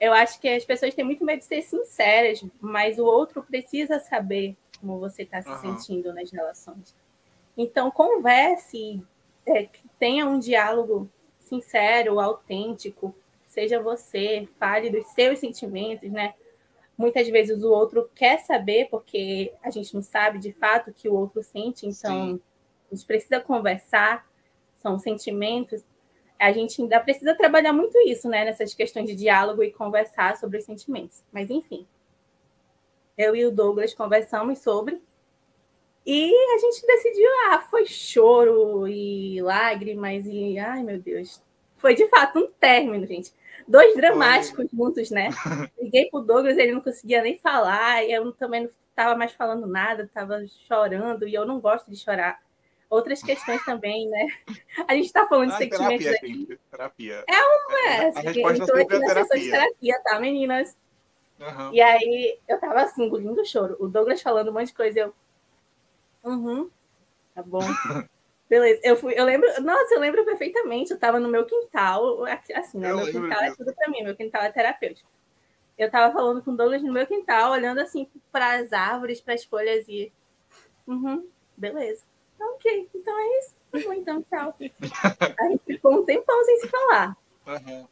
Eu 0.00 0.12
acho 0.12 0.40
que 0.40 0.48
as 0.48 0.64
pessoas 0.64 0.94
têm 0.94 1.04
muito 1.04 1.24
medo 1.24 1.40
de 1.40 1.44
ser 1.44 1.62
sinceras, 1.62 2.44
mas 2.60 3.00
o 3.00 3.04
outro 3.04 3.42
precisa 3.42 3.98
saber 3.98 4.56
como 4.80 5.00
você 5.00 5.22
está 5.22 5.42
se 5.42 5.48
uhum. 5.48 5.58
sentindo 5.58 6.14
nas 6.14 6.30
relações. 6.30 6.94
Então, 7.56 7.90
converse, 7.90 9.02
é, 9.44 9.68
tenha 9.98 10.24
um 10.24 10.38
diálogo 10.38 11.10
sincero, 11.40 12.20
autêntico, 12.20 13.12
seja 13.48 13.82
você, 13.82 14.48
fale 14.58 14.90
dos 14.90 15.06
seus 15.08 15.40
sentimentos, 15.40 16.08
né? 16.12 16.34
Muitas 16.98 17.28
vezes 17.28 17.62
o 17.62 17.70
outro 17.70 18.10
quer 18.12 18.40
saber, 18.40 18.88
porque 18.90 19.52
a 19.62 19.70
gente 19.70 19.94
não 19.94 20.02
sabe 20.02 20.40
de 20.40 20.52
fato 20.52 20.90
o 20.90 20.92
que 20.92 21.08
o 21.08 21.14
outro 21.14 21.40
sente, 21.44 21.86
então 21.86 22.32
Sim. 22.32 22.40
a 22.90 22.94
gente 22.94 23.06
precisa 23.06 23.40
conversar, 23.40 24.28
são 24.74 24.98
sentimentos. 24.98 25.84
A 26.38 26.52
gente 26.52 26.82
ainda 26.82 26.98
precisa 26.98 27.36
trabalhar 27.36 27.72
muito 27.72 27.96
isso, 28.00 28.28
né, 28.28 28.44
nessas 28.44 28.74
questões 28.74 29.06
de 29.06 29.14
diálogo 29.14 29.62
e 29.62 29.72
conversar 29.72 30.36
sobre 30.36 30.58
os 30.58 30.64
sentimentos. 30.64 31.22
Mas, 31.32 31.48
enfim, 31.50 31.86
eu 33.16 33.34
e 33.34 33.46
o 33.46 33.52
Douglas 33.52 33.94
conversamos 33.94 34.58
sobre. 34.58 35.00
E 36.04 36.34
a 36.54 36.58
gente 36.58 36.86
decidiu, 36.86 37.30
ah, 37.48 37.60
foi 37.60 37.86
choro 37.86 38.88
e 38.88 39.40
lágrimas 39.42 40.24
e, 40.26 40.58
ai 40.58 40.82
meu 40.82 40.98
Deus, 40.98 41.42
foi 41.76 41.94
de 41.94 42.08
fato 42.08 42.38
um 42.38 42.50
término, 42.58 43.06
gente 43.06 43.32
dois 43.68 43.94
dramáticos 43.94 44.66
juntos, 44.72 45.10
né? 45.10 45.28
Liguei 45.78 46.08
pro 46.10 46.22
Douglas, 46.22 46.56
ele 46.56 46.72
não 46.72 46.80
conseguia 46.80 47.22
nem 47.22 47.36
falar, 47.38 48.02
e 48.04 48.12
eu 48.12 48.32
também 48.32 48.62
não 48.62 48.70
estava 48.90 49.14
mais 49.14 49.32
falando 49.32 49.66
nada, 49.66 50.04
estava 50.04 50.44
chorando, 50.66 51.28
e 51.28 51.34
eu 51.34 51.46
não 51.46 51.60
gosto 51.60 51.90
de 51.90 51.96
chorar. 51.96 52.40
Outras 52.90 53.22
questões 53.22 53.62
também, 53.66 54.08
né? 54.08 54.28
A 54.88 54.94
gente 54.94 55.04
está 55.04 55.26
falando 55.26 55.50
ah, 55.50 55.58
de 55.58 55.58
sentimentos 55.58 56.06
terapia, 56.06 56.16
aqui. 56.16 56.58
Terapia. 56.70 57.24
É 57.28 57.42
uma, 57.42 57.90
é, 57.90 58.44
a, 58.44 58.48
a 58.48 58.56
entrou 58.56 58.80
aqui 58.80 58.98
na 58.98 59.08
sessão 59.08 59.38
de 59.38 59.50
terapia, 59.50 60.00
tá, 60.02 60.18
meninas? 60.18 60.74
Uhum. 61.38 61.74
E 61.74 61.80
aí 61.82 62.38
eu 62.48 62.58
tava 62.58 62.80
assim, 62.80 63.04
engolindo 63.04 63.40
o 63.40 63.44
choro. 63.44 63.76
O 63.78 63.88
Douglas 63.88 64.22
falando 64.22 64.48
um 64.48 64.54
monte 64.54 64.68
de 64.68 64.74
coisa, 64.74 65.00
eu. 65.00 65.14
Uhum, 66.24 66.70
tá 67.34 67.42
bom. 67.42 67.60
Beleza, 68.48 68.80
eu 68.82 68.96
fui, 68.96 69.14
eu 69.14 69.24
lembro, 69.24 69.46
nossa, 69.62 69.94
eu 69.94 70.00
lembro 70.00 70.24
perfeitamente, 70.24 70.90
eu 70.90 70.94
estava 70.94 71.20
no 71.20 71.28
meu 71.28 71.44
quintal, 71.44 72.24
assim, 72.54 72.78
né? 72.78 72.90
Eu 72.90 72.96
meu 72.96 73.06
quintal 73.06 73.42
é 73.42 73.54
tudo 73.54 73.74
para 73.74 73.90
mim, 73.90 74.02
meu 74.02 74.16
quintal 74.16 74.42
é 74.42 74.50
terapêutico. 74.50 75.08
Eu 75.76 75.86
estava 75.86 76.12
falando 76.12 76.42
com 76.42 76.52
o 76.52 76.56
Douglas 76.56 76.82
no 76.82 76.92
meu 76.92 77.06
quintal, 77.06 77.52
olhando 77.52 77.80
assim 77.80 78.08
para 78.32 78.54
as 78.54 78.72
árvores, 78.72 79.20
para 79.20 79.34
as 79.34 79.44
folhas 79.44 79.86
e. 79.86 80.10
Uhum, 80.86 81.28
beleza. 81.56 82.04
Então, 82.34 82.54
ok, 82.54 82.88
então 82.94 83.18
é 83.18 83.38
isso. 83.38 83.54
Tá 83.70 83.78
bom, 83.84 83.92
então, 83.92 84.22
tchau. 84.22 84.56
A 85.38 85.48
gente 85.48 85.62
ficou 85.66 86.00
um 86.00 86.04
tempão 86.04 86.44
sem 86.44 86.56
se 86.60 86.68
falar. 86.68 87.16
Uhum. 87.46 87.86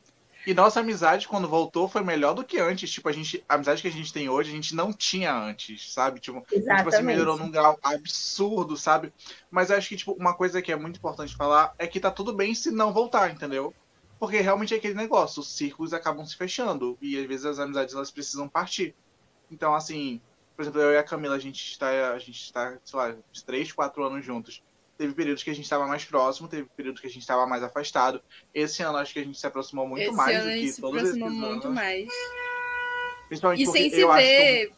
E 0.46 0.54
nossa 0.54 0.78
amizade, 0.78 1.26
quando 1.26 1.48
voltou, 1.48 1.88
foi 1.88 2.02
melhor 2.02 2.32
do 2.32 2.44
que 2.44 2.60
antes. 2.60 2.88
Tipo, 2.88 3.08
a 3.08 3.12
gente, 3.12 3.44
a 3.48 3.56
amizade 3.56 3.82
que 3.82 3.88
a 3.88 3.92
gente 3.92 4.12
tem 4.12 4.28
hoje, 4.28 4.50
a 4.50 4.54
gente 4.54 4.76
não 4.76 4.92
tinha 4.92 5.34
antes, 5.34 5.92
sabe? 5.92 6.20
Tipo, 6.20 6.40
tipo 6.48 6.70
assim, 6.70 7.02
melhorou 7.02 7.36
num 7.36 7.50
grau 7.50 7.76
absurdo, 7.82 8.76
sabe? 8.76 9.12
Mas 9.50 9.72
acho 9.72 9.88
que, 9.88 9.96
tipo, 9.96 10.12
uma 10.12 10.34
coisa 10.34 10.62
que 10.62 10.70
é 10.70 10.76
muito 10.76 10.98
importante 10.98 11.34
falar 11.34 11.74
é 11.78 11.86
que 11.88 11.98
tá 11.98 12.12
tudo 12.12 12.32
bem 12.32 12.54
se 12.54 12.70
não 12.70 12.92
voltar, 12.92 13.28
entendeu? 13.28 13.74
Porque 14.20 14.40
realmente 14.40 14.72
é 14.72 14.76
aquele 14.76 14.94
negócio, 14.94 15.40
os 15.40 15.52
círculos 15.52 15.92
acabam 15.92 16.24
se 16.24 16.36
fechando. 16.36 16.96
E 17.02 17.18
às 17.18 17.26
vezes 17.26 17.44
as 17.44 17.58
amizades 17.58 17.92
elas 17.92 18.12
precisam 18.12 18.48
partir. 18.48 18.94
Então, 19.50 19.74
assim, 19.74 20.20
por 20.54 20.62
exemplo, 20.62 20.80
eu 20.80 20.92
e 20.92 20.96
a 20.96 21.02
Camila, 21.02 21.34
a 21.34 21.40
gente 21.40 21.72
está, 21.72 22.12
a 22.12 22.18
gente 22.20 22.40
está, 22.40 22.78
sei 22.84 22.98
lá, 22.98 23.16
uns 23.32 23.42
3, 23.42 23.72
4 23.72 24.04
anos 24.04 24.24
juntos. 24.24 24.62
Teve 24.98 25.12
períodos 25.12 25.42
que 25.42 25.50
a 25.50 25.54
gente 25.54 25.64
estava 25.64 25.86
mais 25.86 26.04
próximo, 26.04 26.48
teve 26.48 26.68
períodos 26.74 27.00
que 27.00 27.06
a 27.06 27.10
gente 27.10 27.20
estava 27.20 27.46
mais 27.46 27.62
afastado. 27.62 28.22
Esse 28.54 28.82
ano 28.82 28.96
acho 28.96 29.12
que 29.12 29.18
a 29.18 29.24
gente 29.24 29.38
se 29.38 29.46
aproximou 29.46 29.86
muito 29.86 30.02
Esse 30.02 30.12
mais 30.12 30.36
ano 30.36 30.50
do 30.50 30.58
que 30.58 30.68
se 30.68 30.80
todos 30.80 30.98
aproximou 30.98 31.28
esses 31.28 31.40
muito 31.40 31.66
anos. 31.66 31.74
mais. 31.74 32.08
Principalmente 33.28 33.62
e 33.62 33.66
sem 33.66 33.90
se 33.90 34.06
ver 34.06 34.72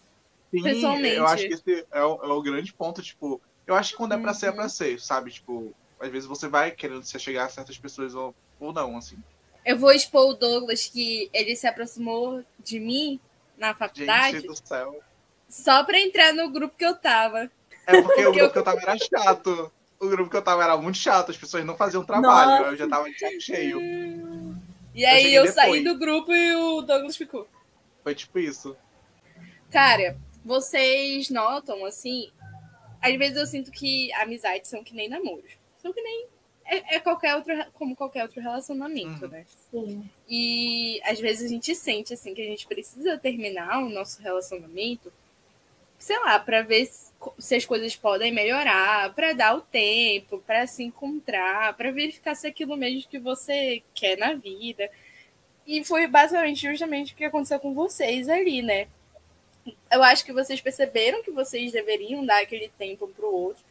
Sim, 0.50 0.62
pessoalmente. 0.62 1.16
Eu 1.16 1.26
acho 1.26 1.46
que 1.46 1.54
esse 1.54 1.86
é 1.92 2.02
o, 2.02 2.24
é 2.24 2.32
o, 2.32 2.42
grande 2.42 2.72
ponto, 2.72 3.02
tipo, 3.02 3.40
eu 3.66 3.74
acho 3.74 3.90
que 3.90 3.96
quando 3.96 4.14
é 4.14 4.18
pra 4.18 4.34
ser, 4.34 4.46
é 4.46 4.52
pra 4.52 4.64
uhum. 4.64 4.68
ser, 4.68 5.00
sabe? 5.00 5.30
Tipo, 5.30 5.74
às 6.00 6.10
vezes 6.10 6.28
você 6.28 6.48
vai 6.48 6.70
querendo 6.70 7.02
se 7.02 7.18
chegar 7.18 7.44
a 7.44 7.48
certas 7.48 7.76
pessoas 7.76 8.14
ou, 8.14 8.34
ou 8.58 8.72
não, 8.72 8.96
assim. 8.96 9.16
Eu 9.64 9.78
vou 9.78 9.92
expor 9.92 10.30
o 10.30 10.34
Douglas 10.34 10.86
que 10.86 11.28
ele 11.32 11.54
se 11.54 11.66
aproximou 11.66 12.42
de 12.58 12.80
mim 12.80 13.20
na 13.58 13.74
faculdade. 13.74 14.40
Gente 14.40 14.46
do 14.46 14.56
céu. 14.56 14.98
Só 15.48 15.84
pra 15.84 16.00
entrar 16.00 16.32
no 16.32 16.50
grupo 16.50 16.76
que 16.76 16.84
eu 16.84 16.96
tava. 16.96 17.50
É 17.86 18.00
porque 18.00 18.24
o 18.26 18.32
grupo 18.32 18.52
que 18.52 18.58
eu 18.58 18.64
tava 18.64 18.80
era 18.80 18.96
chato. 18.96 19.70
O 20.00 20.08
grupo 20.08 20.30
que 20.30 20.36
eu 20.36 20.42
tava 20.42 20.62
era 20.62 20.76
muito 20.76 20.98
chato, 20.98 21.30
as 21.30 21.36
pessoas 21.36 21.64
não 21.64 21.76
faziam 21.76 22.04
trabalho, 22.04 22.50
Nossa. 22.50 22.70
eu 22.70 22.76
já 22.76 22.88
tava 22.88 23.10
de 23.10 23.18
saco 23.18 23.40
cheio. 23.40 23.80
E 24.94 25.04
aí 25.04 25.34
eu, 25.34 25.44
eu 25.44 25.52
saí 25.52 25.82
do 25.82 25.98
grupo 25.98 26.32
e 26.32 26.54
o 26.54 26.82
Douglas 26.82 27.16
ficou. 27.16 27.48
Foi 28.02 28.14
tipo 28.14 28.38
isso. 28.38 28.76
Cara, 29.70 30.16
vocês 30.44 31.30
notam, 31.30 31.84
assim, 31.84 32.30
às 33.00 33.16
vezes 33.16 33.36
eu 33.36 33.46
sinto 33.46 33.70
que 33.70 34.12
amizades 34.14 34.70
são 34.70 34.82
que 34.82 34.94
nem 34.94 35.08
namoros. 35.08 35.50
São 35.82 35.92
que 35.92 36.00
nem. 36.00 36.26
É, 36.64 36.96
é 36.96 37.00
qualquer 37.00 37.34
outro, 37.34 37.54
como 37.72 37.96
qualquer 37.96 38.22
outro 38.24 38.40
relacionamento, 38.40 39.24
uhum. 39.24 39.30
né? 39.30 39.46
Sim. 39.70 40.10
E 40.28 41.00
às 41.04 41.18
vezes 41.18 41.46
a 41.46 41.48
gente 41.48 41.74
sente, 41.74 42.12
assim, 42.12 42.34
que 42.34 42.42
a 42.42 42.46
gente 42.46 42.66
precisa 42.66 43.16
terminar 43.16 43.78
o 43.78 43.88
nosso 43.88 44.20
relacionamento, 44.20 45.12
sei 45.98 46.18
lá, 46.20 46.38
para 46.38 46.62
ver 46.62 46.88
se, 47.38 47.56
as 47.56 47.66
coisas 47.66 47.96
podem 47.96 48.32
melhorar, 48.32 49.12
para 49.14 49.32
dar 49.32 49.56
o 49.56 49.60
tempo, 49.60 50.38
para 50.46 50.66
se 50.66 50.84
encontrar, 50.84 51.74
para 51.76 51.90
verificar 51.90 52.34
se 52.34 52.46
é 52.46 52.50
aquilo 52.50 52.76
mesmo 52.76 53.08
que 53.08 53.18
você 53.18 53.82
quer 53.94 54.16
na 54.16 54.34
vida. 54.34 54.88
E 55.66 55.84
foi 55.84 56.06
basicamente 56.06 56.62
justamente 56.70 57.12
o 57.12 57.16
que 57.16 57.24
aconteceu 57.24 57.60
com 57.60 57.74
vocês 57.74 58.28
ali, 58.28 58.62
né? 58.62 58.88
eu 59.90 60.02
acho 60.02 60.24
que 60.24 60.32
vocês 60.32 60.60
perceberam 60.60 61.22
que 61.22 61.30
vocês 61.30 61.72
deveriam 61.72 62.24
dar 62.24 62.42
aquele 62.42 62.68
tempo 62.78 63.08
para 63.08 63.26
o 63.26 63.34
outro, 63.34 63.62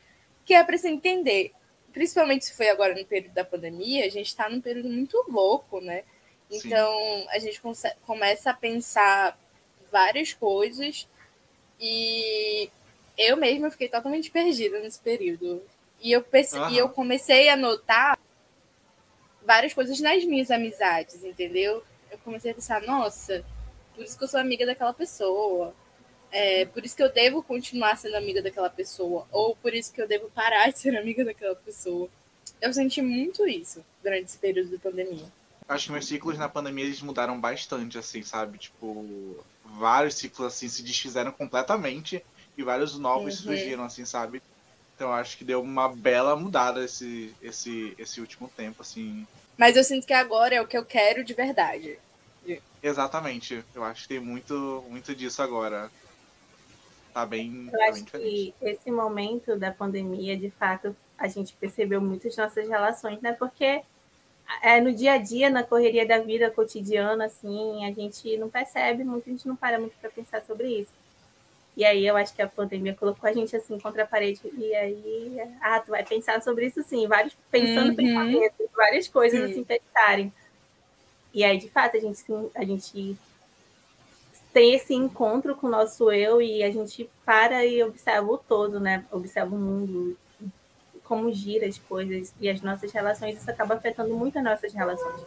que 0.46 0.54
é 0.54 0.64
para 0.64 0.78
se 0.78 0.88
entender. 0.88 1.52
Principalmente 1.94 2.46
se 2.46 2.56
foi 2.56 2.70
agora 2.70 2.94
no 2.96 3.06
período 3.06 3.34
da 3.34 3.46
pandemia, 3.46 4.06
a 4.06 4.10
gente 4.10 4.28
está 4.28 4.50
num 4.50 4.62
período 4.62 4.90
muito 4.90 5.24
louco, 5.28 5.80
né? 5.82 6.04
Então 6.50 6.92
Sim. 6.94 7.28
a 7.30 7.40
gente 7.40 7.62
começa 8.06 8.52
a 8.52 8.54
pensar 8.54 9.38
várias 9.92 10.34
coisas 10.34 11.08
e 11.80 12.70
eu 13.18 13.38
mesma 13.38 13.72
fiquei 13.72 13.90
totalmente 13.90 14.32
perdida 14.32 14.80
nesse 14.80 15.00
período. 15.00 15.62
E 16.02 16.12
eu, 16.12 16.22
perce... 16.22 16.58
uhum. 16.58 16.70
e 16.70 16.78
eu 16.78 16.90
comecei 16.90 17.50
a 17.50 17.56
notar 17.56 18.18
várias 19.44 19.74
coisas 19.74 20.00
nas 20.00 20.24
minhas 20.26 20.52
amizades, 20.52 21.24
entendeu? 21.24 21.84
Eu 22.12 22.18
comecei 22.20 22.52
a 22.52 22.56
pensar, 22.56 22.82
nossa, 22.84 23.44
por 23.96 24.04
isso 24.04 24.18
que 24.18 24.24
eu 24.24 24.28
sou 24.28 24.40
amiga 24.40 24.66
daquela 24.66 24.94
pessoa 24.94 25.74
é, 26.32 26.66
por 26.66 26.84
isso 26.86 26.96
que 26.96 27.04
eu 27.04 27.12
devo 27.12 27.42
continuar 27.42 27.98
sendo 27.98 28.16
amiga 28.16 28.42
daquela 28.42 28.70
pessoa, 28.70 29.26
ou 29.32 29.56
por 29.56 29.74
isso 29.74 29.94
que 29.94 30.02
eu 30.02 30.08
devo 30.08 30.30
parar 30.32 30.72
de 30.72 30.80
ser 30.80 30.96
amiga 30.98 31.24
daquela 31.24 31.56
pessoa. 31.56 32.10
Eu 32.62 32.74
senti 32.74 33.02
muito 33.02 33.48
isso 33.48 33.84
durante 34.04 34.26
esse 34.26 34.38
período 34.38 34.70
de 34.70 34.78
pandemia. 34.78 35.26
Acho 35.68 35.88
que 35.88 35.92
meus 35.92 36.08
ciclos 36.08 36.38
na 36.38 36.48
pandemia 36.48 36.86
eles 36.86 37.02
mudaram 37.02 37.40
bastante, 37.40 37.98
assim, 37.98 38.24
sabe? 38.24 38.58
Tipo, 38.58 39.44
vários 39.64 40.16
ciclos 40.16 40.48
assim 40.48 40.70
se 40.70 40.82
desfizeram 40.82 41.32
completamente 41.32 42.24
e 42.58 42.64
vários 42.64 42.98
novos 42.98 43.40
uhum. 43.40 43.48
surgiram, 43.48 43.84
assim, 43.84 44.06
sabe? 44.06 44.42
Então 44.96 45.12
acho 45.12 45.38
que 45.38 45.44
deu 45.44 45.62
uma 45.62 45.90
bela 45.90 46.36
mudada 46.36 46.84
esse, 46.84 47.36
esse, 47.42 47.94
esse 47.98 48.22
último 48.22 48.50
tempo, 48.56 48.82
assim. 48.82 49.28
Mas 49.58 49.76
eu 49.76 49.84
sinto 49.84 50.08
que 50.08 50.14
agora 50.14 50.56
é 50.56 50.62
o 50.62 50.68
que 50.68 50.78
eu 50.78 50.86
quero 50.86 51.24
de 51.24 51.34
verdade. 51.34 52.00
Exatamente. 52.82 53.64
Eu 53.76 53.84
acho 53.84 54.04
que 54.04 54.08
tem 54.08 54.20
muito, 54.20 54.84
muito 54.90 55.14
disso 55.14 55.42
agora 55.42 55.92
tá 57.18 57.26
bem. 57.26 57.70
Eu 57.74 57.80
tá 57.80 57.86
acho 57.90 58.06
que 58.06 58.54
esse 58.62 58.92
momento 58.92 59.58
da 59.58 59.72
pandemia, 59.72 60.38
de 60.38 60.52
fato, 60.52 60.96
a 61.18 61.28
gente 61.28 61.54
percebeu 61.54 62.00
muito 62.00 62.28
as 62.28 62.38
nossas 62.38 62.70
relações, 62.70 63.20
né? 63.22 63.34
Porque 63.34 63.82
é, 64.62 64.80
no 64.80 64.94
dia 64.94 65.14
a 65.14 65.18
dia, 65.18 65.50
na 65.50 65.64
correria 65.64 66.06
da 66.06 66.20
vida 66.20 66.50
cotidiana, 66.50 67.26
assim, 67.26 67.86
a 67.86 67.92
gente 67.92 68.38
não 68.38 68.50
percebe 68.50 69.04
muito, 69.04 69.30
a 69.30 69.32
gente 69.32 69.48
não 69.48 69.56
para 69.56 69.80
muito 69.80 69.96
para 70.00 70.10
pensar 70.10 70.42
sobre 70.44 70.68
isso. 70.68 70.92
E 71.76 71.86
aí 71.86 72.08
eu 72.08 72.18
acho 72.18 72.34
que 72.34 72.42
a 72.42 72.48
pandemia 72.48 72.96
colocou 72.96 73.30
a 73.30 73.34
gente 73.34 73.56
assim 73.56 73.80
contra 73.80 74.04
a 74.04 74.08
parede. 74.08 74.42
E 74.58 74.74
aí, 74.74 75.38
ah, 75.62 75.80
tu 75.80 75.92
vai 75.92 76.04
pensar 76.04 76.42
sobre 76.42 76.66
isso 76.66 76.82
sim, 76.82 77.08
vários 77.08 77.36
pensando 77.52 77.90
uhum. 77.90 77.96
pensamentos, 77.96 78.68
várias 78.76 79.08
coisas 79.08 79.40
sim. 79.40 79.52
assim 79.52 79.64
pensarem. 79.64 80.34
E 81.32 81.44
aí, 81.44 81.60
de 81.60 81.70
fato, 81.70 81.96
a 81.96 82.00
gente, 82.00 82.24
a 82.56 82.64
gente 82.64 83.16
tem 84.52 84.74
esse 84.74 84.96
encontro 84.96 85.56
com 85.56 85.68
o 85.68 85.70
nosso 85.70 86.12
eu 86.12 86.42
e 86.42 86.64
a 86.64 86.72
gente 86.72 87.08
para 87.24 87.64
e 87.64 87.84
observa 87.84 88.28
o 88.28 88.40
todo, 88.40 88.80
né? 88.80 89.06
Observa 89.12 89.54
o 89.54 89.60
mundo, 89.60 90.18
como 91.08 91.32
gira 91.32 91.66
as 91.66 91.78
coisas 91.78 92.34
e 92.40 92.50
as 92.50 92.62
nossas 92.62 92.92
relações. 92.92 93.38
Isso 93.38 93.50
acaba 93.50 93.76
afetando 93.76 94.14
muito 94.16 94.38
as 94.38 94.44
nossas 94.44 94.74
relações. 94.74 95.22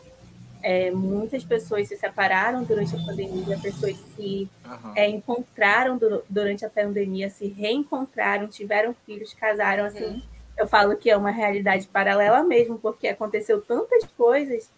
É, 0.62 0.90
muitas 0.90 1.42
pessoas 1.42 1.88
se 1.88 1.96
separaram 1.96 2.62
durante 2.64 2.94
a 2.94 2.98
pandemia, 2.98 3.58
pessoas 3.58 3.96
se 4.14 4.48
uhum. 4.64 4.92
é, 4.94 5.08
encontraram 5.08 5.96
do, 5.96 6.22
durante 6.28 6.66
a 6.66 6.70
pandemia, 6.70 7.30
se 7.30 7.46
reencontraram, 7.48 8.46
tiveram 8.46 8.94
filhos, 9.06 9.32
casaram. 9.32 9.86
Assim, 9.86 10.04
uhum. 10.04 10.22
eu 10.58 10.68
falo 10.68 10.96
que 10.96 11.08
é 11.08 11.16
uma 11.16 11.30
realidade 11.30 11.86
paralela 11.86 12.42
mesmo, 12.42 12.78
porque 12.78 13.08
aconteceu 13.08 13.62
tantas 13.62 14.04
coisas 14.16 14.68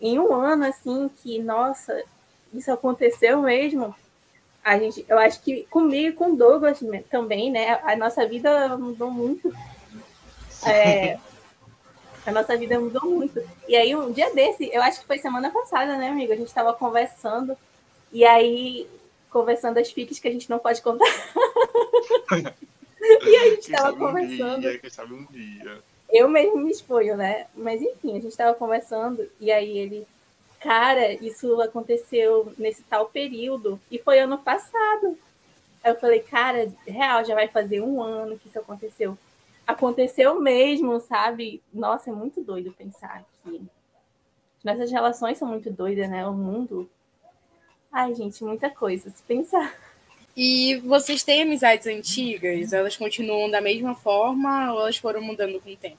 em 0.00 0.18
um 0.18 0.32
ano 0.32 0.64
assim 0.64 1.10
que, 1.22 1.38
nossa, 1.38 2.02
isso 2.52 2.72
aconteceu 2.72 3.42
mesmo, 3.42 3.94
a 4.66 4.76
gente, 4.80 5.04
eu 5.08 5.16
acho 5.16 5.40
que 5.42 5.64
comigo 5.70 6.08
e 6.08 6.12
com 6.12 6.32
o 6.32 6.36
Douglas 6.36 6.80
também, 7.08 7.52
né? 7.52 7.78
A 7.84 7.94
nossa 7.94 8.26
vida 8.26 8.76
mudou 8.76 9.12
muito. 9.12 9.54
É, 10.64 11.18
a 12.24 12.32
nossa 12.32 12.56
vida 12.56 12.78
mudou 12.78 13.04
muito. 13.04 13.40
E 13.68 13.76
aí, 13.76 13.94
um 13.94 14.12
dia 14.12 14.32
desse, 14.34 14.70
eu 14.72 14.82
acho 14.82 15.00
que 15.00 15.06
foi 15.06 15.18
semana 15.18 15.50
passada, 15.50 15.96
né, 15.96 16.08
amigo? 16.08 16.32
A 16.32 16.36
gente 16.36 16.48
estava 16.48 16.72
conversando, 16.72 17.56
e 18.12 18.24
aí, 18.24 18.88
conversando 19.30 19.78
as 19.78 19.90
fiques 19.90 20.18
que 20.18 20.28
a 20.28 20.32
gente 20.32 20.48
não 20.48 20.58
pode 20.58 20.82
contar. 20.82 21.04
e 23.00 23.36
a 23.36 23.50
gente 23.50 23.70
estava 23.70 23.96
conversando. 23.96 24.58
Um 24.58 24.60
dia, 24.60 24.80
um 25.04 25.24
dia. 25.26 25.78
Eu 26.10 26.28
mesmo 26.28 26.58
me 26.58 26.70
exponho, 26.70 27.16
né? 27.16 27.46
Mas 27.54 27.82
enfim, 27.82 28.12
a 28.12 28.20
gente 28.20 28.28
estava 28.28 28.54
conversando, 28.54 29.28
e 29.40 29.50
aí 29.50 29.76
ele 29.76 30.06
cara, 30.60 31.12
isso 31.24 31.60
aconteceu 31.60 32.52
nesse 32.58 32.82
tal 32.82 33.06
período 33.06 33.80
e 33.90 33.98
foi 33.98 34.18
ano 34.18 34.36
passado. 34.38 35.16
Aí 35.82 35.92
eu 35.92 36.00
falei, 36.00 36.20
cara, 36.20 36.72
real, 36.86 37.24
já 37.24 37.34
vai 37.34 37.46
fazer 37.46 37.80
um 37.80 38.02
ano 38.02 38.36
que 38.36 38.48
isso 38.48 38.58
aconteceu. 38.58 39.16
Aconteceu 39.66 40.40
mesmo, 40.40 41.00
sabe? 41.00 41.62
Nossa, 41.72 42.10
é 42.10 42.12
muito 42.12 42.42
doido 42.42 42.72
pensar 42.72 43.24
que 43.42 43.60
nossas 44.64 44.90
relações 44.90 45.38
são 45.38 45.48
muito 45.48 45.70
doidas, 45.70 46.08
né? 46.08 46.26
O 46.26 46.32
mundo. 46.32 46.88
Ai, 47.90 48.14
gente, 48.14 48.44
muita 48.44 48.70
coisa 48.70 49.10
se 49.10 49.22
pensar. 49.22 49.74
E 50.36 50.76
vocês 50.84 51.24
têm 51.24 51.42
amizades 51.42 51.86
antigas? 51.86 52.72
Elas 52.72 52.96
continuam 52.96 53.50
da 53.50 53.60
mesma 53.60 53.94
forma 53.94 54.72
ou 54.72 54.80
elas 54.80 54.98
foram 54.98 55.22
mudando 55.22 55.60
com 55.60 55.70
o 55.70 55.76
tempo? 55.76 55.96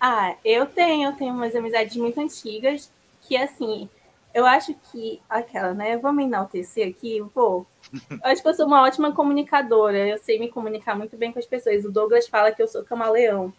Ah, 0.00 0.36
eu 0.44 0.66
tenho, 0.66 1.08
eu 1.08 1.16
tenho 1.16 1.34
umas 1.34 1.54
amizades 1.54 1.96
muito 1.96 2.20
antigas 2.20 2.90
que 3.22 3.36
assim, 3.36 3.88
eu 4.34 4.46
acho 4.46 4.74
que 4.74 5.20
aquela, 5.28 5.74
né? 5.74 5.96
Vamos 5.96 6.24
enaltecer 6.24 6.88
aqui, 6.88 7.20
vou. 7.34 7.66
Eu 8.10 8.30
acho 8.30 8.42
que 8.42 8.48
eu 8.48 8.54
sou 8.54 8.66
uma 8.66 8.82
ótima 8.82 9.12
comunicadora, 9.12 10.06
eu 10.06 10.18
sei 10.18 10.38
me 10.38 10.48
comunicar 10.48 10.96
muito 10.96 11.16
bem 11.16 11.32
com 11.32 11.38
as 11.38 11.46
pessoas. 11.46 11.84
O 11.84 11.90
Douglas 11.90 12.28
fala 12.28 12.52
que 12.52 12.62
eu 12.62 12.68
sou 12.68 12.84
camaleão. 12.84 13.52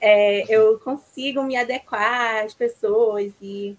É, 0.00 0.44
eu 0.52 0.80
consigo 0.80 1.42
me 1.44 1.56
adequar 1.56 2.44
às 2.44 2.52
pessoas 2.54 3.32
e 3.40 3.76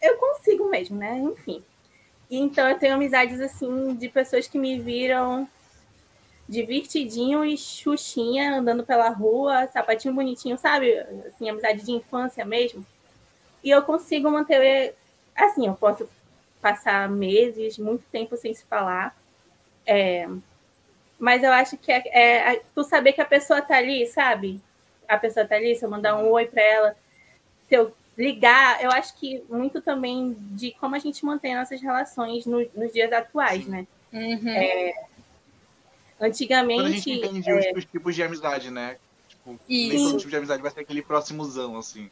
eu 0.00 0.16
consigo 0.16 0.70
mesmo, 0.70 0.96
né? 0.96 1.18
Enfim. 1.18 1.62
Então 2.30 2.68
eu 2.68 2.78
tenho 2.78 2.94
amizades 2.94 3.40
assim 3.40 3.94
de 3.94 4.08
pessoas 4.08 4.46
que 4.46 4.58
me 4.58 4.78
viram 4.78 5.48
divertidinho 6.48 7.44
e 7.44 7.56
xuxinha 7.56 8.58
andando 8.58 8.84
pela 8.84 9.08
rua, 9.08 9.66
sapatinho 9.68 10.14
bonitinho, 10.14 10.58
sabe? 10.58 10.96
Assim, 11.26 11.48
amizade 11.48 11.84
de 11.84 11.92
infância 11.92 12.44
mesmo. 12.44 12.86
E 13.64 13.70
eu 13.70 13.82
consigo 13.82 14.30
manter. 14.30 14.94
Assim, 15.34 15.66
eu 15.66 15.74
posso 15.74 16.08
passar 16.60 17.08
meses, 17.08 17.78
muito 17.78 18.04
tempo 18.12 18.36
sem 18.36 18.54
se 18.54 18.64
falar. 18.64 19.16
É, 19.86 20.28
mas 21.18 21.42
eu 21.42 21.50
acho 21.52 21.76
que 21.78 21.90
é, 21.90 22.02
é, 22.52 22.62
tu 22.74 22.84
saber 22.84 23.14
que 23.14 23.20
a 23.20 23.26
pessoa 23.26 23.62
tá 23.62 23.76
ali, 23.76 24.06
sabe? 24.06 24.60
A 25.08 25.16
pessoa 25.16 25.46
tá 25.46 25.56
ali, 25.56 25.74
se 25.74 25.84
eu 25.84 25.90
mandar 25.90 26.16
um 26.16 26.30
oi 26.30 26.46
para 26.46 26.62
ela, 26.62 26.96
se 27.68 27.74
eu 27.74 27.94
ligar, 28.16 28.82
eu 28.82 28.90
acho 28.90 29.16
que 29.16 29.42
muito 29.48 29.80
também 29.80 30.36
de 30.38 30.72
como 30.72 30.94
a 30.94 30.98
gente 30.98 31.24
mantém 31.24 31.56
nossas 31.56 31.80
relações 31.80 32.46
no, 32.46 32.58
nos 32.74 32.92
dias 32.92 33.12
atuais, 33.12 33.66
né? 33.66 33.86
Uhum. 34.12 34.48
É, 34.48 35.04
antigamente. 36.20 36.80
Quando 36.80 36.86
a 36.86 36.96
gente 36.96 37.10
entende 37.10 37.50
é... 37.50 37.72
os, 37.76 37.84
tipos 37.84 38.14
de 38.14 38.22
amizade, 38.22 38.70
né? 38.70 38.96
Tipo, 39.28 39.58
nem 39.68 39.90
todo 39.90 40.18
tipo 40.18 40.30
de 40.30 40.36
amizade 40.36 40.62
vai 40.62 40.70
ser 40.70 40.80
aquele 40.80 41.02
próximozão, 41.02 41.76
assim. 41.76 42.10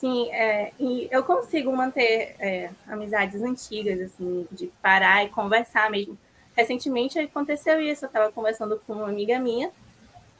Sim, 0.00 0.30
é, 0.32 0.72
e 0.80 1.08
eu 1.10 1.22
consigo 1.22 1.70
manter 1.76 2.34
é, 2.38 2.70
amizades 2.88 3.42
antigas, 3.42 4.00
assim, 4.00 4.48
de 4.50 4.68
parar 4.80 5.24
e 5.24 5.28
conversar 5.28 5.90
mesmo. 5.90 6.16
Recentemente 6.56 7.18
aconteceu 7.18 7.80
isso, 7.80 8.04
eu 8.04 8.06
estava 8.06 8.32
conversando 8.32 8.80
com 8.86 8.94
uma 8.94 9.08
amiga 9.08 9.38
minha, 9.38 9.70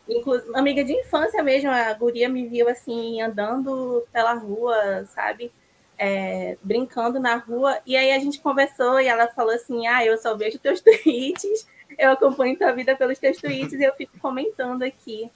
inclusive, 0.08 0.50
amiga 0.56 0.82
de 0.82 0.94
infância 0.94 1.42
mesmo, 1.42 1.70
a 1.70 1.92
guria 1.94 2.28
me 2.28 2.48
viu 2.48 2.68
assim, 2.70 3.20
andando 3.20 4.02
pela 4.12 4.32
rua, 4.32 5.04
sabe? 5.14 5.52
é, 6.00 6.56
brincando 6.62 7.20
na 7.20 7.36
rua, 7.36 7.78
e 7.86 7.94
aí 7.94 8.10
a 8.12 8.18
gente 8.18 8.40
conversou 8.40 8.98
e 8.98 9.06
ela 9.06 9.28
falou 9.28 9.54
assim: 9.54 9.86
Ah, 9.86 10.04
eu 10.04 10.16
só 10.16 10.34
vejo 10.34 10.58
teus 10.58 10.80
tweets, 10.82 11.66
eu 11.98 12.12
acompanho 12.12 12.56
tua 12.56 12.72
vida 12.72 12.96
pelos 12.96 13.18
teus 13.18 13.36
tweets 13.36 13.74
e 13.74 13.84
eu 13.84 13.92
fico 13.92 14.18
comentando 14.18 14.82
aqui. 14.82 15.30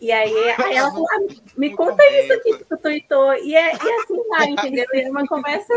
E 0.00 0.12
aí, 0.12 0.32
aí 0.58 0.74
ela 0.74 0.90
falou: 0.90 1.06
ah, 1.10 1.34
me 1.56 1.74
conta 1.74 2.02
isso 2.10 2.32
aqui 2.32 2.58
que 2.58 2.64
tu 2.64 2.76
tweetou. 2.76 3.34
E, 3.34 3.54
é, 3.54 3.72
e 3.72 3.92
assim 3.92 4.28
vai, 4.28 4.50
entendeu? 4.50 4.86
E 4.92 5.00
é 5.00 5.10
uma 5.10 5.26
conversa, 5.26 5.72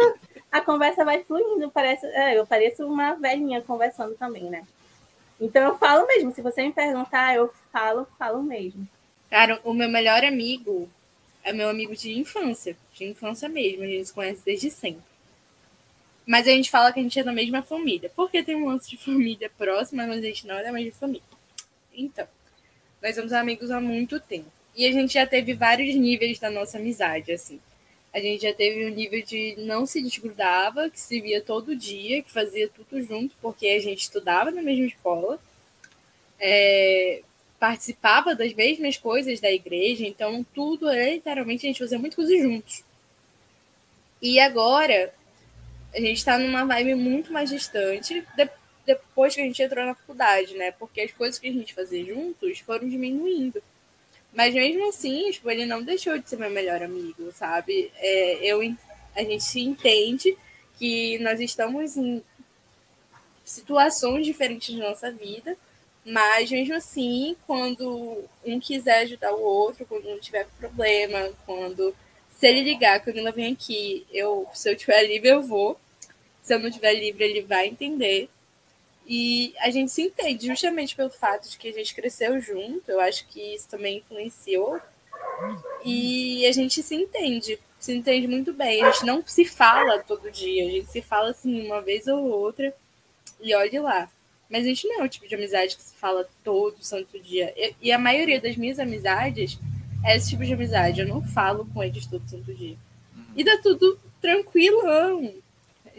a 0.51 0.61
conversa 0.61 1.05
vai 1.05 1.23
fluindo, 1.23 1.71
parece, 1.71 2.05
é, 2.07 2.37
eu 2.37 2.45
pareço 2.45 2.85
uma 2.85 3.13
velhinha 3.15 3.61
conversando 3.61 4.15
também, 4.15 4.43
né? 4.43 4.65
Então 5.39 5.63
eu 5.63 5.77
falo 5.77 6.05
mesmo, 6.05 6.33
se 6.33 6.41
você 6.41 6.63
me 6.63 6.73
perguntar, 6.73 7.33
eu 7.35 7.51
falo, 7.71 8.05
falo 8.17 8.43
mesmo. 8.43 8.85
Cara, 9.29 9.59
o 9.63 9.73
meu 9.73 9.87
melhor 9.87 10.23
amigo, 10.25 10.89
é 11.43 11.53
meu 11.53 11.69
amigo 11.69 11.95
de 11.95 12.17
infância, 12.17 12.75
de 12.93 13.05
infância 13.05 13.47
mesmo, 13.47 13.83
a 13.83 13.87
gente 13.87 14.07
se 14.07 14.13
conhece 14.13 14.41
desde 14.43 14.69
sempre. 14.69 15.03
Mas 16.25 16.45
a 16.45 16.51
gente 16.51 16.69
fala 16.69 16.91
que 16.91 16.99
a 16.99 17.03
gente 17.03 17.17
é 17.19 17.23
da 17.23 17.31
mesma 17.31 17.61
família, 17.61 18.11
porque 18.15 18.43
tem 18.43 18.55
um 18.55 18.67
lance 18.67 18.89
de 18.89 18.97
família 18.97 19.49
próxima, 19.57 20.05
mas 20.05 20.17
a 20.17 20.21
gente 20.27 20.45
não 20.45 20.55
é 20.55 20.63
da 20.63 20.71
mesma 20.73 20.91
família. 20.99 21.23
Então, 21.93 22.27
nós 23.01 23.15
somos 23.15 23.33
amigos 23.33 23.71
há 23.71 23.79
muito 23.79 24.19
tempo. 24.19 24.51
E 24.75 24.85
a 24.85 24.91
gente 24.91 25.13
já 25.13 25.25
teve 25.25 25.53
vários 25.53 25.95
níveis 25.95 26.39
da 26.39 26.49
nossa 26.49 26.77
amizade, 26.77 27.31
assim. 27.31 27.59
A 28.13 28.19
gente 28.19 28.41
já 28.41 28.53
teve 28.53 28.85
um 28.85 28.93
nível 28.93 29.21
de 29.23 29.55
não 29.59 29.85
se 29.85 30.01
desgrudava, 30.01 30.89
que 30.89 30.99
se 30.99 31.21
via 31.21 31.41
todo 31.41 31.75
dia, 31.75 32.23
que 32.23 32.31
fazia 32.31 32.67
tudo 32.69 33.01
junto, 33.03 33.35
porque 33.41 33.67
a 33.67 33.79
gente 33.79 34.01
estudava 34.01 34.51
na 34.51 34.61
mesma 34.61 34.85
escola. 34.85 35.39
É, 36.39 37.21
participava 37.59 38.33
das 38.33 38.53
mesmas 38.53 38.97
coisas 38.97 39.39
da 39.39 39.51
igreja, 39.51 40.07
então 40.07 40.45
tudo, 40.55 40.91
literalmente, 40.91 41.65
a 41.65 41.69
gente 41.69 41.79
fazia 41.79 41.99
muito 41.99 42.15
coisa 42.15 42.35
juntos. 42.37 42.83
E 44.21 44.39
agora, 44.39 45.13
a 45.93 45.99
gente 45.99 46.17
está 46.17 46.37
numa 46.37 46.65
vibe 46.65 46.95
muito 46.95 47.31
mais 47.31 47.49
distante 47.49 48.25
depois 48.89 49.35
que 49.35 49.41
a 49.41 49.43
gente 49.43 49.61
entrou 49.61 49.85
na 49.85 49.93
faculdade, 49.93 50.55
né? 50.55 50.71
Porque 50.71 51.01
as 51.01 51.11
coisas 51.11 51.37
que 51.37 51.47
a 51.47 51.51
gente 51.51 51.75
fazia 51.75 52.03
juntos 52.03 52.57
foram 52.59 52.89
diminuindo. 52.89 53.61
Mas 54.33 54.53
mesmo 54.55 54.89
assim, 54.89 55.29
tipo, 55.29 55.49
ele 55.49 55.65
não 55.65 55.83
deixou 55.83 56.17
de 56.17 56.27
ser 56.27 56.37
meu 56.37 56.49
melhor 56.49 56.81
amigo, 56.81 57.31
sabe? 57.31 57.91
É, 57.97 58.39
eu, 58.43 58.61
a 59.15 59.23
gente 59.23 59.43
se 59.43 59.59
entende 59.59 60.35
que 60.79 61.19
nós 61.19 61.39
estamos 61.39 61.97
em 61.97 62.23
situações 63.45 64.25
diferentes 64.25 64.75
na 64.75 64.89
nossa 64.89 65.11
vida, 65.11 65.55
mas 66.03 66.49
mesmo 66.49 66.73
assim, 66.73 67.35
quando 67.45 68.23
um 68.43 68.59
quiser 68.59 69.01
ajudar 69.03 69.33
o 69.33 69.41
outro, 69.41 69.85
quando 69.85 70.09
um 70.09 70.19
tiver 70.19 70.47
problema, 70.59 71.31
quando 71.45 71.93
se 72.31 72.47
ele 72.47 72.63
ligar 72.63 73.03
eu 73.05 73.23
não 73.23 73.31
vem 73.31 73.53
aqui, 73.53 74.07
eu, 74.11 74.47
se 74.53 74.71
eu 74.71 74.75
tiver 74.75 75.03
livre, 75.03 75.29
eu 75.29 75.43
vou. 75.43 75.79
Se 76.41 76.55
eu 76.55 76.59
não 76.59 76.71
tiver 76.71 76.93
livre, 76.93 77.23
ele 77.23 77.41
vai 77.41 77.67
entender. 77.67 78.29
E 79.11 79.55
a 79.57 79.71
gente 79.71 79.91
se 79.91 80.03
entende 80.03 80.45
justamente 80.45 80.95
pelo 80.95 81.09
fato 81.09 81.49
de 81.49 81.57
que 81.57 81.69
a 81.69 81.73
gente 81.73 81.95
cresceu 81.95 82.39
junto. 82.39 82.91
Eu 82.91 82.99
acho 82.99 83.25
que 83.27 83.55
isso 83.55 83.67
também 83.67 83.97
influenciou. 83.97 84.79
E 85.83 86.45
a 86.45 86.51
gente 86.51 86.83
se 86.83 86.93
entende, 86.93 87.59
se 87.79 87.91
entende 87.91 88.27
muito 88.27 88.53
bem. 88.53 88.83
A 88.83 88.91
gente 88.91 89.07
não 89.07 89.23
se 89.25 89.45
fala 89.45 89.97
todo 89.97 90.29
dia, 90.29 90.67
a 90.67 90.69
gente 90.69 90.91
se 90.91 91.01
fala 91.01 91.31
assim 91.31 91.65
uma 91.65 91.81
vez 91.81 92.05
ou 92.05 92.23
outra. 92.23 92.71
E 93.41 93.55
olhe 93.55 93.79
lá. 93.79 94.07
Mas 94.47 94.63
a 94.63 94.67
gente 94.67 94.87
não 94.87 95.01
é 95.01 95.03
o 95.05 95.09
tipo 95.09 95.27
de 95.27 95.33
amizade 95.33 95.75
que 95.75 95.81
se 95.81 95.95
fala 95.95 96.29
todo 96.43 96.83
santo 96.83 97.19
dia. 97.19 97.51
E, 97.81 97.91
a 97.91 97.97
maioria 97.97 98.39
das 98.39 98.55
minhas 98.57 98.77
amizades 98.77 99.57
é 100.05 100.17
esse 100.17 100.29
tipo 100.29 100.45
de 100.45 100.53
amizade. 100.53 101.01
Eu 101.01 101.07
não 101.07 101.23
falo 101.23 101.67
com 101.73 101.83
eles 101.83 102.05
todo 102.05 102.29
santo 102.29 102.53
dia. 102.53 102.77
E 103.35 103.43
dá 103.43 103.57
tudo 103.57 103.99
tranquilão. 104.21 105.33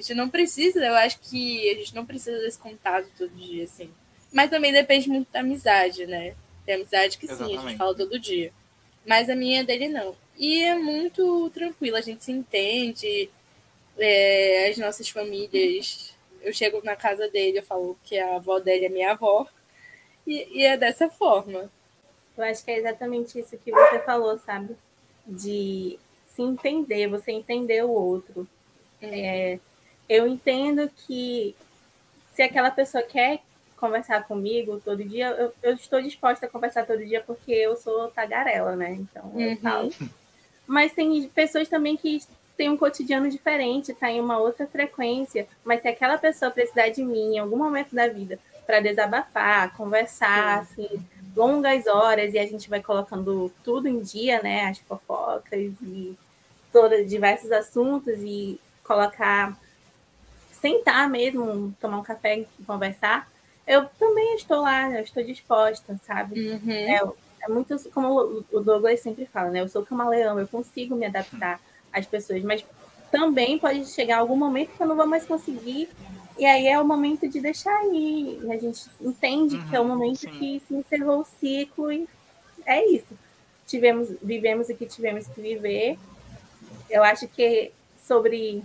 A 0.00 0.02
gente 0.02 0.14
não 0.14 0.30
precisa, 0.30 0.82
eu 0.82 0.94
acho 0.94 1.20
que 1.20 1.70
a 1.70 1.74
gente 1.74 1.94
não 1.94 2.06
precisa 2.06 2.38
desse 2.38 2.58
contato 2.58 3.06
todo 3.18 3.28
dia, 3.34 3.64
assim. 3.64 3.92
Mas 4.32 4.48
também 4.48 4.72
depende 4.72 5.10
muito 5.10 5.30
da 5.30 5.40
amizade, 5.40 6.06
né? 6.06 6.34
Tem 6.64 6.76
amizade 6.76 7.18
que 7.18 7.26
Exatamente. 7.26 7.52
sim, 7.52 7.58
a 7.58 7.68
gente 7.68 7.76
fala 7.76 7.94
todo 7.94 8.18
dia. 8.18 8.50
Mas 9.04 9.28
a 9.28 9.36
minha 9.36 9.62
dele 9.62 9.88
não. 9.88 10.16
E 10.38 10.62
é 10.62 10.74
muito 10.74 11.50
tranquilo, 11.50 11.96
a 11.96 12.00
gente 12.00 12.24
se 12.24 12.32
entende. 12.32 13.28
É, 13.98 14.70
as 14.70 14.78
nossas 14.78 15.10
famílias 15.10 16.14
eu 16.40 16.52
chego 16.54 16.80
na 16.82 16.96
casa 16.96 17.28
dele, 17.28 17.58
eu 17.58 17.62
falo 17.62 17.98
que 18.02 18.18
a 18.18 18.36
avó 18.36 18.58
dele 18.58 18.86
é 18.86 18.88
minha 18.88 19.12
avó, 19.12 19.46
e, 20.26 20.60
e 20.60 20.64
é 20.64 20.78
dessa 20.78 21.10
forma. 21.10 21.70
Eu 22.38 22.44
acho 22.44 22.64
que 22.64 22.70
é 22.70 22.78
exatamente 22.78 23.38
isso 23.38 23.58
que 23.58 23.70
você 23.70 23.98
falou, 23.98 24.38
sabe? 24.38 24.74
De 25.26 25.98
se 26.28 26.40
entender, 26.40 27.08
você 27.08 27.32
entender 27.32 27.84
o 27.84 27.90
outro. 27.90 28.48
É, 29.02 29.58
eu 30.10 30.26
entendo 30.26 30.90
que 31.06 31.54
se 32.34 32.42
aquela 32.42 32.72
pessoa 32.72 33.00
quer 33.00 33.42
conversar 33.76 34.26
comigo 34.26 34.82
todo 34.84 35.04
dia, 35.04 35.28
eu, 35.28 35.54
eu, 35.62 35.74
estou 35.74 36.02
disposta 36.02 36.46
a 36.46 36.48
conversar 36.48 36.84
todo 36.84 37.06
dia 37.06 37.22
porque 37.24 37.52
eu 37.52 37.76
sou 37.76 38.08
tagarela, 38.08 38.74
né? 38.74 38.90
Então 38.90 39.30
uhum. 39.32 39.40
eu 39.40 39.56
falo. 39.58 39.92
Mas 40.66 40.92
tem 40.92 41.28
pessoas 41.28 41.68
também 41.68 41.96
que 41.96 42.20
tem 42.56 42.68
um 42.68 42.76
cotidiano 42.76 43.30
diferente, 43.30 43.92
está 43.92 44.10
em 44.10 44.20
uma 44.20 44.38
outra 44.38 44.66
frequência, 44.66 45.46
mas 45.64 45.80
se 45.80 45.88
aquela 45.88 46.18
pessoa 46.18 46.50
precisar 46.50 46.88
de 46.90 47.02
mim 47.02 47.36
em 47.36 47.38
algum 47.38 47.56
momento 47.56 47.94
da 47.94 48.06
vida 48.08 48.38
para 48.66 48.80
desabafar, 48.80 49.74
conversar, 49.76 50.66
Sim. 50.66 50.84
assim, 50.84 51.06
longas 51.34 51.86
horas, 51.86 52.34
e 52.34 52.38
a 52.38 52.46
gente 52.46 52.68
vai 52.68 52.82
colocando 52.82 53.50
tudo 53.64 53.88
em 53.88 54.00
dia, 54.00 54.42
né? 54.42 54.66
As 54.66 54.78
fofocas 54.78 55.72
e 55.82 56.18
todos 56.72 57.08
diversos 57.08 57.50
assuntos, 57.50 58.14
e 58.18 58.60
colocar, 58.84 59.56
sentar 60.60 61.08
mesmo, 61.08 61.74
tomar 61.80 61.98
um 61.98 62.02
café 62.02 62.40
e 62.40 62.64
conversar, 62.64 63.30
eu 63.66 63.86
também 63.98 64.34
estou 64.36 64.62
lá, 64.62 64.90
eu 64.90 65.02
estou 65.02 65.22
disposta, 65.22 65.98
sabe? 66.06 66.50
Uhum. 66.50 66.70
É, 66.70 67.00
é 67.42 67.48
muito 67.48 67.78
como 67.90 68.44
o 68.52 68.60
Douglas 68.60 69.00
sempre 69.00 69.26
fala, 69.26 69.50
né? 69.50 69.60
Eu 69.60 69.68
sou 69.68 69.84
camaleão, 69.84 70.38
eu 70.38 70.48
consigo 70.48 70.94
me 70.94 71.06
adaptar 71.06 71.60
as 71.92 72.06
pessoas, 72.06 72.42
mas 72.42 72.64
também 73.10 73.58
pode 73.58 73.86
chegar 73.86 74.18
algum 74.18 74.36
momento 74.36 74.70
que 74.76 74.82
eu 74.82 74.86
não 74.86 74.96
vou 74.96 75.06
mais 75.06 75.24
conseguir, 75.24 75.88
e 76.38 76.46
aí 76.46 76.66
é 76.66 76.80
o 76.80 76.86
momento 76.86 77.28
de 77.28 77.40
deixar 77.40 77.84
ir. 77.92 78.40
A 78.50 78.56
gente 78.56 78.88
entende 79.00 79.56
uhum, 79.56 79.68
que 79.68 79.76
é 79.76 79.80
o 79.80 79.82
uhum, 79.82 79.88
momento 79.88 80.20
sim. 80.20 80.30
que 80.30 80.62
se 80.66 80.74
encerrou 80.74 81.20
o 81.20 81.26
ciclo 81.38 81.92
e 81.92 82.08
é 82.64 82.88
isso. 82.88 83.18
Tivemos, 83.66 84.08
vivemos 84.22 84.68
o 84.68 84.74
que 84.74 84.86
tivemos 84.86 85.26
que 85.26 85.40
viver. 85.40 85.98
Eu 86.88 87.04
acho 87.04 87.28
que 87.28 87.72
sobre 88.06 88.64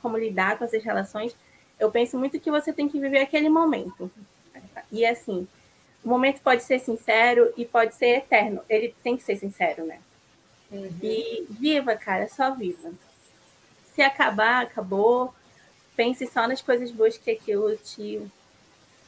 como 0.00 0.18
lidar 0.18 0.58
com 0.58 0.64
essas 0.64 0.82
relações, 0.82 1.34
eu 1.78 1.90
penso 1.90 2.18
muito 2.18 2.38
que 2.40 2.50
você 2.50 2.72
tem 2.72 2.88
que 2.88 3.00
viver 3.00 3.20
aquele 3.20 3.48
momento. 3.48 4.10
E 4.92 5.04
assim, 5.06 5.46
o 6.04 6.08
momento 6.08 6.40
pode 6.40 6.62
ser 6.62 6.78
sincero 6.78 7.52
e 7.56 7.64
pode 7.64 7.94
ser 7.94 8.18
eterno. 8.18 8.62
Ele 8.68 8.94
tem 9.02 9.16
que 9.16 9.22
ser 9.22 9.36
sincero, 9.36 9.84
né? 9.86 9.98
Uhum. 10.70 10.90
E 11.02 11.46
viva, 11.50 11.96
cara, 11.96 12.28
só 12.28 12.54
viva. 12.54 12.92
Se 13.94 14.02
acabar, 14.02 14.62
acabou. 14.62 15.34
Pense 15.96 16.26
só 16.26 16.46
nas 16.46 16.62
coisas 16.62 16.90
boas 16.90 17.18
que 17.18 17.30
aquilo 17.30 17.76
te, 17.76 18.22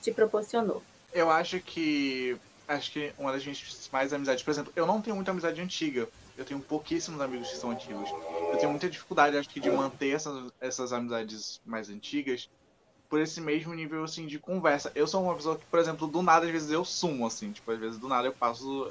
te 0.02 0.12
proporcionou. 0.12 0.82
Eu 1.12 1.30
acho 1.30 1.60
que. 1.60 2.36
Acho 2.66 2.92
que 2.92 3.12
uma 3.18 3.32
das 3.32 3.42
minhas 3.42 3.88
mais 3.92 4.12
amizades, 4.12 4.42
por 4.42 4.50
exemplo, 4.50 4.72
eu 4.74 4.86
não 4.86 5.02
tenho 5.02 5.16
muita 5.16 5.30
amizade 5.30 5.60
antiga. 5.60 6.08
Eu 6.36 6.44
tenho 6.44 6.60
pouquíssimos 6.60 7.20
amigos 7.20 7.50
que 7.50 7.56
são 7.56 7.70
antigos. 7.70 8.08
Eu 8.52 8.58
tenho 8.58 8.70
muita 8.70 8.88
dificuldade, 8.88 9.36
acho 9.36 9.48
que, 9.48 9.60
de 9.60 9.70
manter 9.70 10.14
essas, 10.14 10.52
essas 10.60 10.92
amizades 10.92 11.60
mais 11.64 11.88
antigas 11.90 12.48
por 13.08 13.20
esse 13.20 13.40
mesmo 13.40 13.74
nível 13.74 14.04
assim 14.04 14.26
de 14.26 14.38
conversa. 14.38 14.90
Eu 14.94 15.06
sou 15.06 15.22
uma 15.22 15.34
pessoa 15.34 15.58
que, 15.58 15.66
por 15.66 15.78
exemplo, 15.78 16.06
do 16.06 16.22
nada 16.22 16.46
às 16.46 16.52
vezes 16.52 16.70
eu 16.70 16.82
sumo 16.82 17.26
assim, 17.26 17.52
tipo, 17.52 17.70
às 17.70 17.78
vezes 17.78 17.98
do 17.98 18.08
nada 18.08 18.26
eu 18.26 18.32
passo 18.32 18.90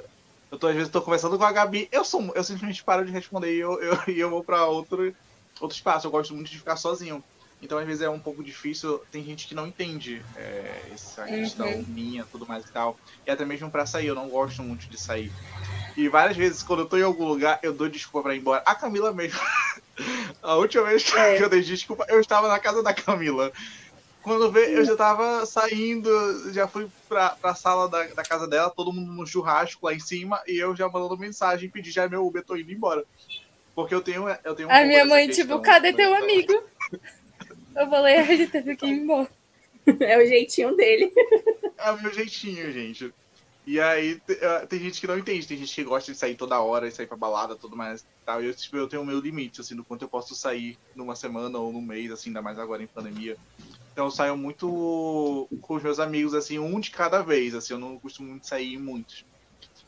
eu 0.52 0.60
tô, 0.60 0.68
às 0.68 0.76
vezes, 0.76 0.92
tô 0.92 1.02
conversando 1.02 1.38
com 1.38 1.46
a 1.46 1.52
Gabi, 1.52 1.88
eu 1.94 2.04
sou 2.04 2.30
eu 2.36 2.44
simplesmente 2.44 2.84
paro 2.84 3.06
de 3.06 3.12
responder 3.12 3.56
e 3.56 3.60
eu, 3.60 3.82
eu, 3.82 3.98
eu 4.14 4.30
vou 4.30 4.44
para 4.44 4.66
outro, 4.66 5.16
outro 5.62 5.76
espaço. 5.76 6.06
Eu 6.06 6.12
gosto 6.12 6.36
muito 6.36 6.52
de 6.52 6.58
ficar 6.58 6.76
sozinho. 6.76 7.24
Então, 7.62 7.78
às 7.78 7.86
vezes, 7.86 8.02
é 8.02 8.10
um 8.10 8.20
pouco 8.20 8.44
difícil. 8.44 9.00
Tem 9.12 9.24
gente 9.24 9.48
que 9.48 9.56
não 9.56 9.66
entende 9.66 10.22
é, 10.36 10.90
essa 10.94 11.26
questão 11.26 11.68
uhum. 11.68 11.86
minha, 11.88 12.26
tudo 12.26 12.46
mais 12.46 12.66
e 12.66 12.72
tal. 12.72 13.00
E 13.26 13.32
até 13.32 13.46
mesmo 13.46 13.72
para 13.72 13.86
sair, 13.86 14.08
eu 14.08 14.16
não 14.16 14.28
gosto 14.28 14.62
muito 14.62 14.88
de 14.90 15.00
sair. 15.00 15.32
E 15.96 16.08
várias 16.08 16.38
vezes, 16.38 16.64
quando 16.64 16.82
eu 16.82 16.86
tô 16.86 16.98
em 16.98 17.04
algum 17.04 17.26
lugar, 17.26 17.60
eu 17.62 17.74
dou 17.74 17.90
desculpa 17.90 18.24
para 18.24 18.36
ir 18.36 18.40
embora. 18.40 18.64
A 18.66 18.76
Camila 18.76 19.14
mesmo. 19.14 19.40
a 20.42 20.56
última 20.56 20.84
vez 20.86 21.14
é. 21.14 21.38
que 21.38 21.44
eu 21.44 21.50
dei 21.50 21.62
desculpa, 21.62 22.06
eu 22.08 22.20
estava 22.20 22.48
na 22.48 22.60
casa 22.60 22.82
da 22.82 22.94
Camila. 22.94 23.52
Quando 24.22 24.52
vê, 24.52 24.78
eu 24.78 24.86
já 24.86 24.96
tava 24.96 25.46
saindo, 25.48 26.54
já 26.54 26.68
fui 26.68 26.88
pra, 27.10 27.32
pra 27.32 27.56
sala 27.56 27.90
da, 27.90 28.04
da 28.04 28.24
casa 28.24 28.48
dela, 28.48 28.70
todo 28.70 28.94
mundo 28.94 29.12
no 29.12 29.26
churrasco 29.26 29.86
lá 29.86 29.94
em 29.94 30.00
cima, 30.00 30.40
e 30.48 30.58
eu 30.58 30.76
já 30.76 30.88
mandando 30.88 31.18
mensagem, 31.18 31.70
pedi 31.70 31.90
já 31.90 32.08
meu 32.08 32.26
Uber, 32.26 32.44
tô 32.44 32.56
indo 32.56 32.72
embora. 32.72 33.04
Porque 33.74 33.96
eu 33.96 34.02
tenho, 34.02 34.28
eu 34.44 34.56
tenho 34.56 34.70
um 34.70 34.72
A 34.72 34.84
minha 34.84 35.06
mãe, 35.06 35.28
tipo, 35.28 35.60
cadê 35.60 35.92
teu 35.94 36.14
amigo? 36.14 36.54
eu 37.76 37.90
falei, 37.90 38.18
ele 38.20 38.48
teve 38.48 38.76
que 38.76 38.86
ir 38.86 38.92
embora. 38.92 39.30
É 40.00 40.18
o 40.20 40.28
jeitinho 40.28 40.76
dele. 40.76 41.12
É 41.78 41.90
o 41.90 42.00
meu 42.00 42.14
jeitinho, 42.14 42.72
gente. 42.72 43.12
E 43.66 43.80
aí 43.80 44.20
eh, 44.28 44.66
tem 44.66 44.80
gente 44.80 45.00
que 45.00 45.06
não 45.06 45.18
entende, 45.18 45.48
tem 45.48 45.58
gente 45.58 45.74
que 45.74 45.84
gosta 45.84 46.12
de 46.12 46.18
sair 46.18 46.36
toda 46.36 46.60
hora 46.60 46.88
e 46.88 46.92
sair 46.92 47.06
pra 47.06 47.16
balada, 47.16 47.56
tudo 47.56 47.76
mais 47.76 48.04
tal. 48.26 48.42
Eu, 48.42 48.54
tipo, 48.54 48.76
eu 48.76 48.88
tenho 48.88 49.02
o 49.02 49.06
meu 49.06 49.20
limite, 49.20 49.62
assim, 49.62 49.76
do 49.76 49.84
quanto 49.84 50.02
eu 50.02 50.10
posso 50.10 50.34
sair 50.34 50.78
numa 50.96 51.16
semana 51.16 51.60
ou 51.60 51.72
num 51.72 51.82
mês, 51.82 52.12
assim, 52.12 52.30
ainda 52.30 52.42
mais 52.42 52.58
agora 52.58 52.82
em 52.82 52.88
pandemia. 52.88 53.38
Então 53.92 54.06
eu 54.06 54.12
saio 54.12 54.38
muito 54.38 55.48
com 55.62 55.76
os 55.76 55.84
meus 55.84 56.00
amigos, 56.00 56.34
assim, 56.34 56.58
um 56.58 56.80
de 56.80 56.92
cada 56.92 57.22
vez, 57.22 57.54
assim, 57.54 57.74
eu 57.74 57.80
não 57.80 58.00
costumo 58.00 58.30
muito 58.30 58.48
sair 58.48 58.78
muitos. 58.78 59.26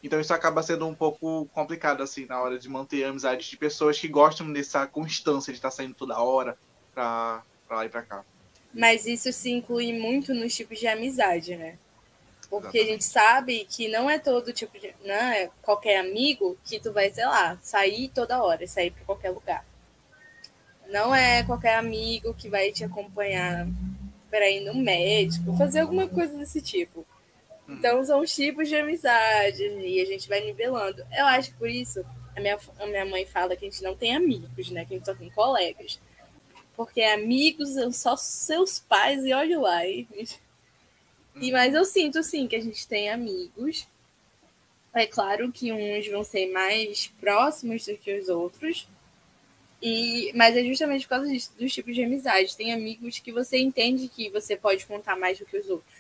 Então 0.04 0.20
isso 0.20 0.34
acaba 0.34 0.62
sendo 0.62 0.86
um 0.86 0.94
pouco 0.94 1.48
complicado, 1.54 2.04
assim, 2.04 2.26
na 2.26 2.40
hora 2.42 2.60
de 2.60 2.68
manter 2.70 3.06
amizades 3.06 3.48
de 3.48 3.58
pessoas 3.58 3.98
que 3.98 4.08
gostam 4.08 4.52
dessa 4.52 4.86
constância 4.86 5.52
de 5.54 5.58
estar 5.58 5.72
saindo 5.72 5.96
toda 5.96 6.20
hora 6.20 6.58
pra, 6.94 7.42
pra 7.68 7.78
lá 7.78 7.86
e 7.86 7.90
pra 7.90 8.02
cá. 8.02 8.24
Mas 8.74 9.06
isso 9.06 9.32
se 9.32 9.50
inclui 9.50 9.94
muito 9.94 10.34
nos 10.34 10.54
tipos 10.54 10.80
de 10.80 10.88
amizade, 10.88 11.56
né? 11.56 11.78
Porque 12.62 12.78
a 12.78 12.86
gente 12.86 13.04
sabe 13.04 13.66
que 13.66 13.88
não 13.88 14.08
é 14.08 14.20
todo 14.20 14.54
tipo 14.54 14.78
de. 14.80 14.94
Não 15.04 15.16
é 15.16 15.50
qualquer 15.63 15.98
amigo 15.98 16.56
que 16.63 16.80
tu 16.80 16.94
vai, 16.94 17.10
sei 17.10 17.26
lá, 17.26 17.58
sair 17.63 18.10
toda 18.10 18.44
hora, 18.44 18.68
sair 18.68 18.92
para 18.92 19.04
qualquer 19.06 19.32
lugar. 19.32 19.66
Não 20.88 21.16
é 21.16 21.44
qualquer 21.44 21.76
amigo 21.76 22.32
que 22.36 22.50
vai 22.50 22.72
te 22.72 22.84
acompanhar 22.84 23.66
para 24.30 24.48
ir 24.50 24.62
no 24.62 24.76
médico, 24.76 25.58
fazer 25.58 25.80
alguma 25.80 26.08
coisa 26.08 26.38
desse 26.38 26.62
tipo. 26.62 27.04
Hum. 27.68 27.74
Então 27.74 28.06
são 28.06 28.20
os 28.20 28.34
tipos 28.34 28.70
de 28.70 28.76
amizade 28.76 29.63
e 29.63 30.00
a 30.00 30.06
gente 30.06 30.30
vai 30.30 30.42
nivelando. 30.42 31.04
Eu 31.12 31.26
acho 31.26 31.52
que 31.52 31.58
por 31.58 31.70
isso 31.70 32.06
a 32.36 32.39
minha, 32.39 32.60
a 32.80 32.86
minha 32.86 33.06
mãe 33.06 33.26
fala 33.26 33.56
que 33.56 33.66
a 33.66 33.70
gente 33.70 33.82
não 33.82 33.96
tem 33.96 34.16
amigos, 34.16 34.70
né? 34.70 34.86
Que 34.86 34.94
a 34.94 34.98
gente 34.98 35.06
só 35.08 35.16
tem 35.16 35.32
colegas. 35.32 36.00
Porque 36.76 37.02
amigos 37.02 37.70
são 37.70 37.92
só 37.92 38.16
seus 38.16 38.78
pais 38.78 39.26
e 39.26 39.34
olha 39.34 39.60
lá. 39.60 39.88
E 39.88 40.08
e, 41.36 41.52
mas 41.52 41.74
eu 41.74 41.84
sinto, 41.86 42.22
sim, 42.24 42.48
que 42.48 42.56
a 42.56 42.62
gente 42.62 42.88
tem 42.88 43.10
amigos. 43.10 43.88
É 44.93 45.08
claro 45.08 45.52
que 45.52 45.72
uns 45.72 46.08
vão 46.08 46.24
ser 46.24 46.52
mais 46.52 47.08
próximos 47.19 47.86
do 47.86 47.98
que 47.98 48.19
os 48.19 48.30
outros. 48.30 48.88
E, 49.82 50.32
mas 50.36 50.56
é 50.56 50.63
justamente 50.63 51.04
por 51.04 51.10
causa 51.10 51.28
disso, 51.28 51.52
dos 51.60 51.74
tipos 51.74 51.96
de 51.96 52.04
amizade. 52.04 52.56
Tem 52.56 52.72
amigos 52.72 53.19
que 53.19 53.32
você 53.32 53.58
entende 53.58 54.08
que 54.08 54.30
você 54.30 54.56
pode 54.56 54.86
contar 54.86 55.17
mais 55.17 55.39
do 55.39 55.46
que 55.46 55.58
os 55.58 55.67
outros. 55.67 55.98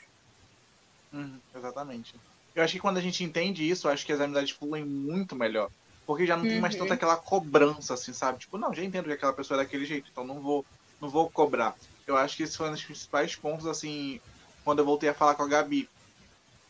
Uhum, 1.11 1.37
exatamente. 1.55 2.15
Eu 2.55 2.63
acho 2.63 2.73
que 2.73 2.79
quando 2.79 2.97
a 2.97 3.01
gente 3.01 3.23
entende 3.23 3.67
isso, 3.67 3.89
acho 3.89 4.05
que 4.05 4.13
as 4.13 4.21
amizades 4.21 4.51
fluem 4.51 4.85
muito 4.85 5.35
melhor. 5.35 5.69
Porque 6.05 6.25
já 6.25 6.37
não 6.37 6.43
tem 6.43 6.59
mais 6.59 6.75
tanta 6.75 6.89
uhum. 6.89 6.93
aquela 6.93 7.15
cobrança, 7.15 7.93
assim, 7.93 8.13
sabe? 8.13 8.39
Tipo, 8.39 8.57
não, 8.57 8.73
já 8.73 8.83
entendo 8.83 9.05
que 9.05 9.13
aquela 9.13 9.33
pessoa 9.33 9.59
é 9.59 9.63
daquele 9.63 9.85
jeito, 9.85 10.09
então 10.11 10.25
não 10.25 10.39
vou, 10.39 10.65
não 11.01 11.09
vou 11.09 11.29
cobrar. 11.29 11.75
Eu 12.05 12.17
acho 12.17 12.37
que 12.37 12.43
esse 12.43 12.57
foi 12.57 12.69
um 12.69 12.73
dos 12.73 12.83
principais 12.83 13.35
pontos, 13.35 13.65
assim, 13.65 14.19
quando 14.63 14.79
eu 14.79 14.85
voltei 14.85 15.09
a 15.09 15.13
falar 15.13 15.35
com 15.35 15.43
a 15.43 15.47
Gabi. 15.47 15.89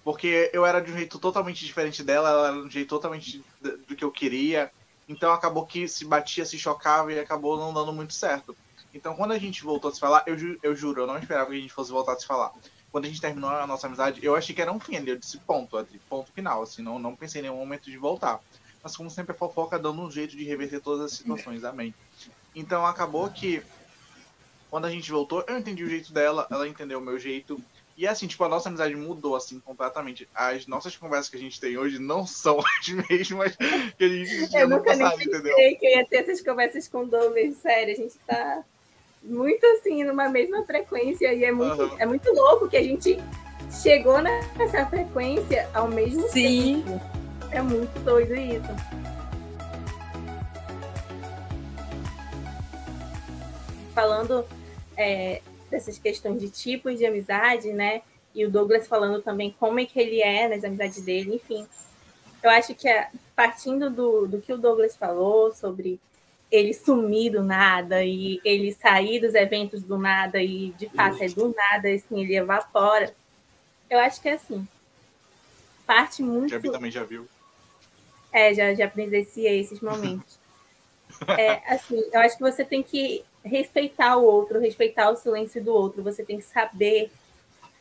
Porque 0.03 0.49
eu 0.53 0.65
era 0.65 0.81
de 0.81 0.91
um 0.91 0.97
jeito 0.97 1.17
totalmente 1.17 1.65
diferente 1.65 2.03
dela, 2.03 2.29
ela 2.29 2.47
era 2.49 2.57
de 2.57 2.67
um 2.67 2.71
jeito 2.71 2.89
totalmente 2.89 3.43
do 3.61 3.95
que 3.95 4.03
eu 4.03 4.11
queria. 4.11 4.71
Então 5.07 5.31
acabou 5.31 5.65
que 5.65 5.87
se 5.87 6.05
batia, 6.05 6.45
se 6.45 6.57
chocava 6.57 7.11
e 7.11 7.19
acabou 7.19 7.57
não 7.57 7.73
dando 7.73 7.93
muito 7.93 8.13
certo. 8.13 8.55
Então 8.93 9.15
quando 9.15 9.31
a 9.31 9.39
gente 9.39 9.63
voltou 9.63 9.89
a 9.89 9.93
se 9.93 9.99
falar, 9.99 10.23
eu, 10.25 10.37
ju 10.37 10.57
eu 10.61 10.75
juro, 10.75 11.01
eu 11.01 11.07
não 11.07 11.17
esperava 11.17 11.49
que 11.49 11.57
a 11.57 11.59
gente 11.59 11.73
fosse 11.73 11.91
voltar 11.91 12.13
a 12.13 12.19
se 12.19 12.25
falar. 12.25 12.51
Quando 12.91 13.05
a 13.05 13.07
gente 13.07 13.21
terminou 13.21 13.49
a 13.49 13.65
nossa 13.65 13.87
amizade, 13.87 14.23
eu 14.23 14.35
achei 14.35 14.53
que 14.53 14.61
era 14.61 14.71
um 14.71 14.79
fim 14.79 14.97
ali, 14.97 15.09
eu 15.09 15.17
disse 15.17 15.37
ponto, 15.39 15.83
ponto 16.07 16.31
final, 16.31 16.61
assim, 16.61 16.83
não, 16.83 16.99
não 16.99 17.15
pensei 17.15 17.39
em 17.39 17.43
nenhum 17.43 17.57
momento 17.57 17.89
de 17.89 17.97
voltar. 17.97 18.39
Mas 18.83 18.95
como 18.95 19.09
sempre 19.09 19.31
a 19.31 19.35
fofoca 19.35 19.79
dando 19.79 20.01
um 20.01 20.11
jeito 20.11 20.35
de 20.35 20.43
reverter 20.43 20.81
todas 20.81 21.05
as 21.05 21.13
situações, 21.13 21.63
amém. 21.63 21.93
Então 22.53 22.85
acabou 22.85 23.29
que 23.31 23.63
quando 24.69 24.85
a 24.85 24.91
gente 24.91 25.11
voltou, 25.11 25.43
eu 25.47 25.57
entendi 25.57 25.83
o 25.83 25.89
jeito 25.89 26.11
dela, 26.11 26.47
ela 26.51 26.67
entendeu 26.67 26.99
o 26.99 27.01
meu 27.01 27.17
jeito, 27.17 27.63
e 27.95 28.07
assim, 28.07 28.25
tipo, 28.25 28.43
a 28.43 28.49
nossa 28.49 28.69
amizade 28.69 28.95
mudou, 28.95 29.35
assim, 29.35 29.59
completamente. 29.59 30.27
As 30.33 30.65
nossas 30.65 30.97
conversas 30.97 31.29
que 31.29 31.37
a 31.37 31.39
gente 31.39 31.59
tem 31.59 31.77
hoje 31.77 31.99
não 31.99 32.25
são 32.25 32.59
as 32.79 32.89
mesmas 32.89 33.55
que 33.55 34.03
a 34.03 34.07
gente 34.07 34.49
tinha 34.49 34.61
eu 34.61 34.69
no 34.69 34.83
passado, 34.83 35.21
entendeu? 35.21 35.57
Eu 35.57 35.77
que 35.77 35.85
eu 35.85 35.97
ia 35.97 36.05
ter 36.05 36.17
essas 36.17 36.41
conversas 36.41 36.87
com 36.87 37.03
o 37.03 37.05
Douglas, 37.05 37.57
sério, 37.57 37.93
a 37.93 37.97
gente 37.97 38.17
tá 38.25 38.63
muito, 39.21 39.63
assim, 39.65 40.03
numa 40.03 40.27
mesma 40.27 40.63
frequência. 40.65 41.31
E 41.33 41.43
é 41.43 41.51
muito, 41.51 41.83
uhum. 41.83 41.95
é 41.99 42.05
muito 42.05 42.33
louco 42.33 42.67
que 42.67 42.77
a 42.77 42.83
gente 42.83 43.19
chegou 43.81 44.19
nessa 44.21 44.85
frequência 44.87 45.69
ao 45.73 45.87
mesmo 45.87 46.27
Sim. 46.29 46.83
tempo. 46.83 47.01
É 47.51 47.61
muito 47.61 47.99
doido 48.03 48.33
isso. 48.35 49.03
Falando 53.93 54.43
é, 54.97 55.41
dessas 55.73 55.97
questões 55.97 56.39
de 56.39 56.49
tipos 56.49 56.97
de 56.97 57.05
amizade, 57.05 57.73
né? 57.73 58.03
E 58.33 58.45
o 58.45 58.51
Douglas 58.51 58.87
falando 58.87 59.21
também 59.21 59.55
como 59.59 59.79
é 59.79 59.85
que 59.85 59.99
ele 59.99 60.21
é 60.21 60.47
nas 60.47 60.63
amizades 60.63 61.01
dele, 61.01 61.35
enfim. 61.35 61.67
Eu 62.41 62.49
acho 62.51 62.75
que 62.75 62.87
partindo 63.35 63.89
do, 63.89 64.27
do 64.27 64.39
que 64.39 64.53
o 64.53 64.57
Douglas 64.57 64.95
falou 64.95 65.53
sobre 65.53 65.99
ele 66.51 66.73
sumir 66.73 67.31
do 67.31 67.43
nada 67.43 68.03
e 68.03 68.39
ele 68.45 68.71
sair 68.71 69.19
dos 69.19 69.33
eventos 69.33 69.81
do 69.81 69.97
nada 69.97 70.41
e 70.41 70.71
de 70.77 70.87
fato 70.89 71.23
é 71.23 71.27
do 71.27 71.53
nada, 71.53 71.89
assim, 71.89 72.21
ele 72.21 72.35
evapora. 72.35 73.13
Eu 73.89 73.97
acho 73.99 74.21
que 74.21 74.29
é 74.29 74.33
assim. 74.33 74.67
Parte 75.87 76.21
muito. 76.21 76.51
Gabi 76.51 76.71
também 76.71 76.91
já 76.91 77.03
viu. 77.03 77.27
É, 78.31 78.53
já, 78.53 78.73
já 78.75 78.87
presenciei 78.87 79.59
esses 79.59 79.79
momentos. 79.79 80.39
é, 81.37 81.73
assim, 81.73 82.03
eu 82.11 82.19
acho 82.19 82.37
que 82.37 82.43
você 82.43 82.63
tem 82.63 82.83
que 82.83 83.23
respeitar 83.43 84.17
o 84.17 84.23
outro, 84.23 84.59
respeitar 84.59 85.09
o 85.09 85.15
silêncio 85.15 85.63
do 85.63 85.73
outro, 85.73 86.03
você 86.03 86.23
tem 86.23 86.37
que 86.37 86.43
saber. 86.43 87.11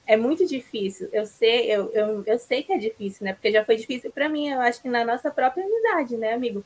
É 0.07 0.16
muito 0.16 0.46
difícil. 0.46 1.09
Eu 1.12 1.27
sei, 1.27 1.70
eu, 1.70 1.90
eu, 1.92 2.22
eu 2.27 2.38
sei 2.38 2.62
que 2.62 2.72
é 2.72 2.79
difícil, 2.79 3.25
né? 3.25 3.33
Porque 3.33 3.53
já 3.53 3.64
foi 3.64 3.77
difícil 3.77 4.11
para 4.11 4.29
mim, 4.29 4.48
eu 4.48 4.61
acho 4.61 4.83
que 4.83 4.88
na 4.88 5.05
nossa 5.05 5.31
própria 5.31 5.64
amizade, 5.64 6.16
né, 6.16 6.33
amigo? 6.35 6.64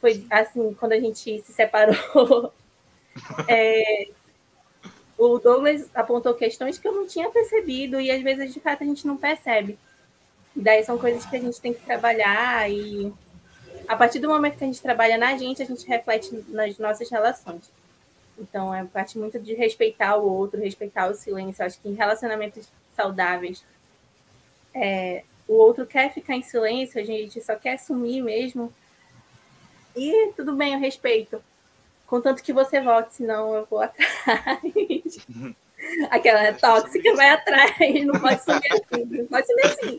Foi 0.00 0.26
assim, 0.30 0.74
quando 0.74 0.92
a 0.92 1.00
gente 1.00 1.40
se 1.42 1.52
separou. 1.52 2.52
é, 3.48 4.08
o 5.16 5.38
Douglas 5.38 5.88
apontou 5.94 6.34
questões 6.34 6.78
que 6.78 6.86
eu 6.86 6.92
não 6.92 7.06
tinha 7.06 7.30
percebido 7.30 8.00
e 8.00 8.10
às 8.10 8.22
vezes 8.22 8.52
de 8.52 8.60
fato 8.60 8.82
a 8.82 8.86
gente 8.86 9.06
não 9.06 9.16
percebe. 9.16 9.78
Daí 10.54 10.82
são 10.84 10.98
coisas 10.98 11.24
que 11.24 11.36
a 11.36 11.40
gente 11.40 11.60
tem 11.60 11.72
que 11.72 11.84
trabalhar 11.84 12.70
e 12.70 13.12
a 13.86 13.96
partir 13.96 14.18
do 14.18 14.28
momento 14.28 14.58
que 14.58 14.64
a 14.64 14.66
gente 14.66 14.82
trabalha 14.82 15.16
na 15.16 15.36
gente, 15.36 15.62
a 15.62 15.66
gente 15.66 15.86
reflete 15.86 16.44
nas 16.48 16.76
nossas 16.78 17.08
relações. 17.10 17.77
Então, 18.38 18.74
é 18.74 18.84
parte 18.84 19.18
muito 19.18 19.38
de 19.38 19.54
respeitar 19.54 20.16
o 20.16 20.26
outro, 20.26 20.60
respeitar 20.60 21.08
o 21.08 21.14
silêncio. 21.14 21.62
Eu 21.62 21.66
acho 21.66 21.80
que 21.80 21.88
em 21.88 21.94
relacionamentos 21.94 22.68
saudáveis, 22.94 23.64
é, 24.74 25.24
o 25.46 25.54
outro 25.54 25.86
quer 25.86 26.12
ficar 26.12 26.34
em 26.34 26.42
silêncio, 26.42 27.00
a 27.00 27.04
gente 27.04 27.40
só 27.40 27.56
quer 27.56 27.78
sumir 27.78 28.22
mesmo. 28.22 28.72
E 29.96 30.32
tudo 30.36 30.54
bem, 30.54 30.74
eu 30.74 30.80
respeito. 30.80 31.42
Contanto 32.06 32.42
que 32.42 32.52
você 32.52 32.80
volte, 32.80 33.14
senão 33.14 33.54
eu 33.54 33.66
vou 33.66 33.80
atrás. 33.82 35.18
Aquela 36.10 36.52
tóxica 36.54 37.14
vai 37.14 37.30
atrás, 37.30 38.04
não 38.04 38.20
pode 38.20 38.42
sumir 38.42 38.72
assim, 38.72 39.04
não 39.04 39.26
pode 39.26 39.46
sumir 39.46 39.66
assim. 39.66 39.98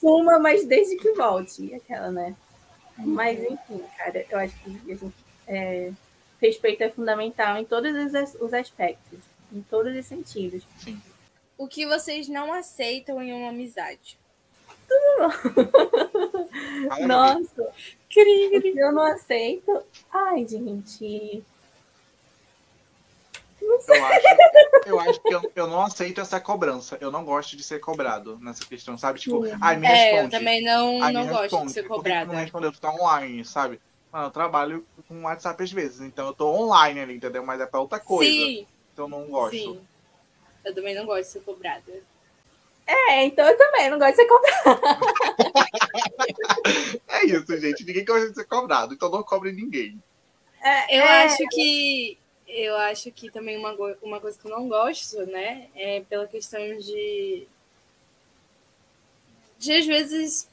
Suma, 0.00 0.38
mas 0.38 0.66
desde 0.66 0.96
que 0.96 1.12
volte. 1.12 1.74
Aquela, 1.74 2.10
né? 2.10 2.34
Mas, 2.98 3.38
enfim, 3.40 3.82
cara, 3.98 4.24
eu 4.30 4.38
acho 4.38 4.54
que 4.60 4.70
a 4.70 4.94
gente. 4.94 5.14
É, 5.46 5.92
respeito 6.44 6.82
é 6.82 6.90
fundamental 6.90 7.56
em 7.56 7.64
todos 7.64 7.92
os 8.40 8.52
aspectos, 8.52 9.18
em 9.52 9.62
todos 9.62 9.96
os 9.96 10.06
sentidos. 10.06 10.62
Sim. 10.78 11.00
O 11.56 11.66
que 11.68 11.86
vocês 11.86 12.28
não 12.28 12.52
aceitam 12.52 13.22
em 13.22 13.32
uma 13.32 13.50
amizade? 13.50 14.18
Tudo 14.88 15.28
Nossa. 17.06 17.62
O 17.62 17.72
que 18.08 18.20
eu 18.76 18.92
não 18.92 19.04
aceito. 19.04 19.82
Ai, 20.12 20.46
gente. 20.46 21.42
Eu 23.88 24.04
acho, 24.04 24.26
eu 24.86 25.00
acho 25.00 25.20
que 25.22 25.34
eu, 25.34 25.52
eu, 25.56 25.66
não 25.66 25.80
aceito 25.80 26.20
essa 26.20 26.38
cobrança. 26.38 26.98
Eu 27.00 27.10
não 27.10 27.24
gosto 27.24 27.56
de 27.56 27.62
ser 27.62 27.80
cobrado 27.80 28.38
nessa 28.40 28.64
questão, 28.66 28.98
sabe? 28.98 29.18
Tipo, 29.18 29.42
ai, 29.60 29.76
me 29.76 29.86
responde. 29.86 30.16
É, 30.16 30.24
eu 30.24 30.30
também 30.30 30.62
não, 30.62 30.98
não 31.10 31.26
gosto 31.26 31.64
de 31.64 31.72
ser 31.72 31.84
cobrado. 31.84 32.32
Não 32.32 32.38
respondeu, 32.38 32.70
tu 32.70 32.80
tá 32.80 32.92
online, 32.92 33.42
sabe? 33.44 33.80
Mano, 34.14 34.28
eu 34.28 34.30
trabalho 34.30 34.86
com 35.08 35.24
WhatsApp 35.24 35.60
às 35.60 35.72
vezes, 35.72 36.00
então 36.00 36.28
eu 36.28 36.32
tô 36.32 36.46
online 36.46 37.00
ali, 37.00 37.16
entendeu? 37.16 37.44
Mas 37.44 37.60
é 37.60 37.66
pra 37.66 37.80
outra 37.80 37.98
coisa. 37.98 38.30
Sim. 38.30 38.64
Então 38.92 39.06
eu 39.06 39.08
não 39.08 39.26
gosto. 39.26 39.56
Sim. 39.56 39.80
Eu 40.64 40.72
também 40.72 40.94
não 40.94 41.04
gosto 41.04 41.24
de 41.24 41.30
ser 41.30 41.40
cobrada. 41.40 41.92
É, 42.86 43.24
então 43.24 43.44
eu 43.44 43.58
também 43.58 43.90
não 43.90 43.98
gosto 43.98 44.12
de 44.12 44.16
ser 44.16 44.28
cobrada. 44.28 44.80
é 47.08 47.26
isso, 47.26 47.60
gente. 47.60 47.84
Ninguém 47.84 48.04
gosta 48.04 48.28
de 48.28 48.34
ser 48.36 48.44
cobrado, 48.44 48.94
então 48.94 49.10
não 49.10 49.24
cobre 49.24 49.50
ninguém. 49.50 50.00
É, 50.62 50.96
eu 50.96 51.02
é... 51.02 51.24
acho 51.24 51.44
que 51.48 52.16
eu 52.46 52.76
acho 52.76 53.10
que 53.10 53.32
também 53.32 53.56
uma, 53.56 53.72
uma 54.00 54.20
coisa 54.20 54.38
que 54.38 54.46
eu 54.46 54.50
não 54.52 54.68
gosto, 54.68 55.26
né, 55.26 55.66
é 55.74 56.02
pela 56.02 56.28
questão 56.28 56.60
de 56.78 57.48
de 59.58 59.72
às 59.72 59.84
vezes 59.84 60.48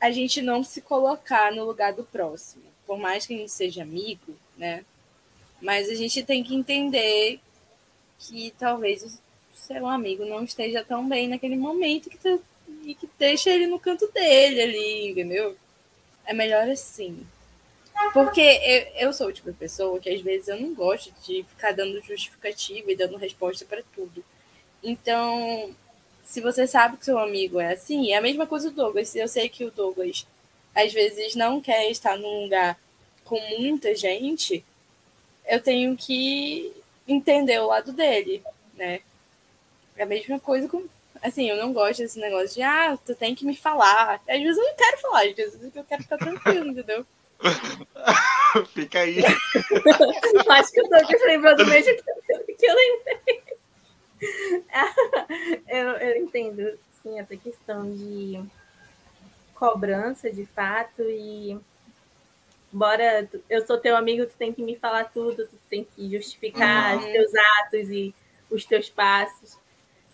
a 0.00 0.10
gente 0.10 0.42
não 0.42 0.64
se 0.64 0.80
colocar 0.80 1.52
no 1.52 1.64
lugar 1.64 1.92
do 1.92 2.02
próximo 2.02 2.74
por 2.86 2.98
mais 2.98 3.26
que 3.26 3.34
a 3.34 3.38
gente 3.38 3.52
seja 3.52 3.82
amigo, 3.82 4.36
né? 4.56 4.84
Mas 5.60 5.88
a 5.88 5.94
gente 5.94 6.22
tem 6.22 6.44
que 6.44 6.54
entender 6.54 7.40
que 8.18 8.54
talvez 8.58 9.02
o 9.02 9.18
seu 9.52 9.86
amigo 9.86 10.24
não 10.24 10.44
esteja 10.44 10.84
tão 10.84 11.08
bem 11.08 11.28
naquele 11.28 11.56
momento 11.56 12.10
que 12.10 12.18
tu 12.18 12.40
e 12.84 12.94
que 12.94 13.08
deixa 13.18 13.50
ele 13.50 13.66
no 13.66 13.78
canto 13.78 14.10
dele 14.12 14.60
ali, 14.60 15.10
entendeu? 15.10 15.56
É 16.24 16.32
melhor 16.32 16.68
assim. 16.68 17.26
Porque 18.12 18.40
eu, 18.40 19.08
eu 19.08 19.12
sou 19.12 19.28
o 19.28 19.32
tipo 19.32 19.50
de 19.50 19.56
pessoa 19.56 19.98
que 19.98 20.10
às 20.10 20.20
vezes 20.20 20.48
eu 20.48 20.60
não 20.60 20.74
gosto 20.74 21.12
de 21.24 21.42
ficar 21.44 21.72
dando 21.72 22.00
justificativa 22.02 22.90
e 22.90 22.96
dando 22.96 23.16
resposta 23.16 23.64
para 23.64 23.82
tudo. 23.94 24.24
Então, 24.82 25.74
se 26.24 26.40
você 26.40 26.66
sabe 26.66 26.96
que 26.96 27.04
seu 27.04 27.18
amigo 27.18 27.58
é 27.58 27.72
assim, 27.72 28.12
é 28.12 28.16
a 28.16 28.20
mesma 28.20 28.46
coisa 28.46 28.70
do 28.70 28.76
Douglas. 28.76 29.14
Eu 29.14 29.28
sei 29.28 29.48
que 29.48 29.64
o 29.64 29.70
Douglas 29.70 30.26
às 30.76 30.92
vezes 30.92 31.34
não 31.34 31.58
quer 31.58 31.90
estar 31.90 32.18
num 32.18 32.42
lugar 32.42 32.78
com 33.24 33.40
muita 33.58 33.96
gente, 33.96 34.62
eu 35.48 35.60
tenho 35.60 35.96
que 35.96 36.70
entender 37.08 37.58
o 37.60 37.68
lado 37.68 37.92
dele, 37.92 38.42
né? 38.74 39.00
É 39.96 40.02
a 40.02 40.06
mesma 40.06 40.38
coisa 40.38 40.68
com. 40.68 40.86
Assim, 41.22 41.48
eu 41.48 41.56
não 41.56 41.72
gosto 41.72 42.00
desse 42.00 42.20
negócio 42.20 42.54
de, 42.54 42.62
ah, 42.62 42.96
tu 43.04 43.14
tem 43.14 43.34
que 43.34 43.46
me 43.46 43.56
falar. 43.56 44.20
Às 44.28 44.40
vezes 44.40 44.58
eu 44.58 44.64
não 44.64 44.76
quero 44.76 44.98
falar, 44.98 45.26
às 45.26 45.34
vezes 45.34 45.74
eu 45.74 45.84
quero 45.84 46.02
ficar 46.02 46.18
tranquilo, 46.18 46.68
entendeu? 46.68 47.06
Fica 48.74 49.00
aí. 49.00 49.24
Acho 50.50 50.72
que 50.72 50.80
eu 50.80 50.88
tô 50.88 50.94
aqui 50.94 51.16
lembrando 51.24 51.64
do 51.64 51.70
mesmo 51.70 51.94
que 52.58 52.66
eu 52.66 52.74
lembrei. 52.74 53.42
eu, 55.68 55.88
eu 55.88 56.16
entendo, 56.22 56.78
sim, 57.02 57.18
essa 57.18 57.36
questão 57.36 57.90
de 57.96 58.42
cobrança 59.58 60.30
de 60.30 60.46
fato 60.46 61.02
e 61.02 61.58
bora 62.72 63.28
eu 63.48 63.66
sou 63.66 63.78
teu 63.78 63.96
amigo, 63.96 64.26
tu 64.26 64.34
tem 64.36 64.52
que 64.52 64.62
me 64.62 64.76
falar 64.76 65.04
tudo, 65.04 65.46
tu 65.46 65.56
tem 65.68 65.84
que 65.84 66.10
justificar 66.10 66.96
uhum. 66.96 67.00
os 67.00 67.12
teus 67.12 67.32
atos 67.34 67.90
e 67.90 68.14
os 68.50 68.64
teus 68.64 68.88
passos. 68.88 69.56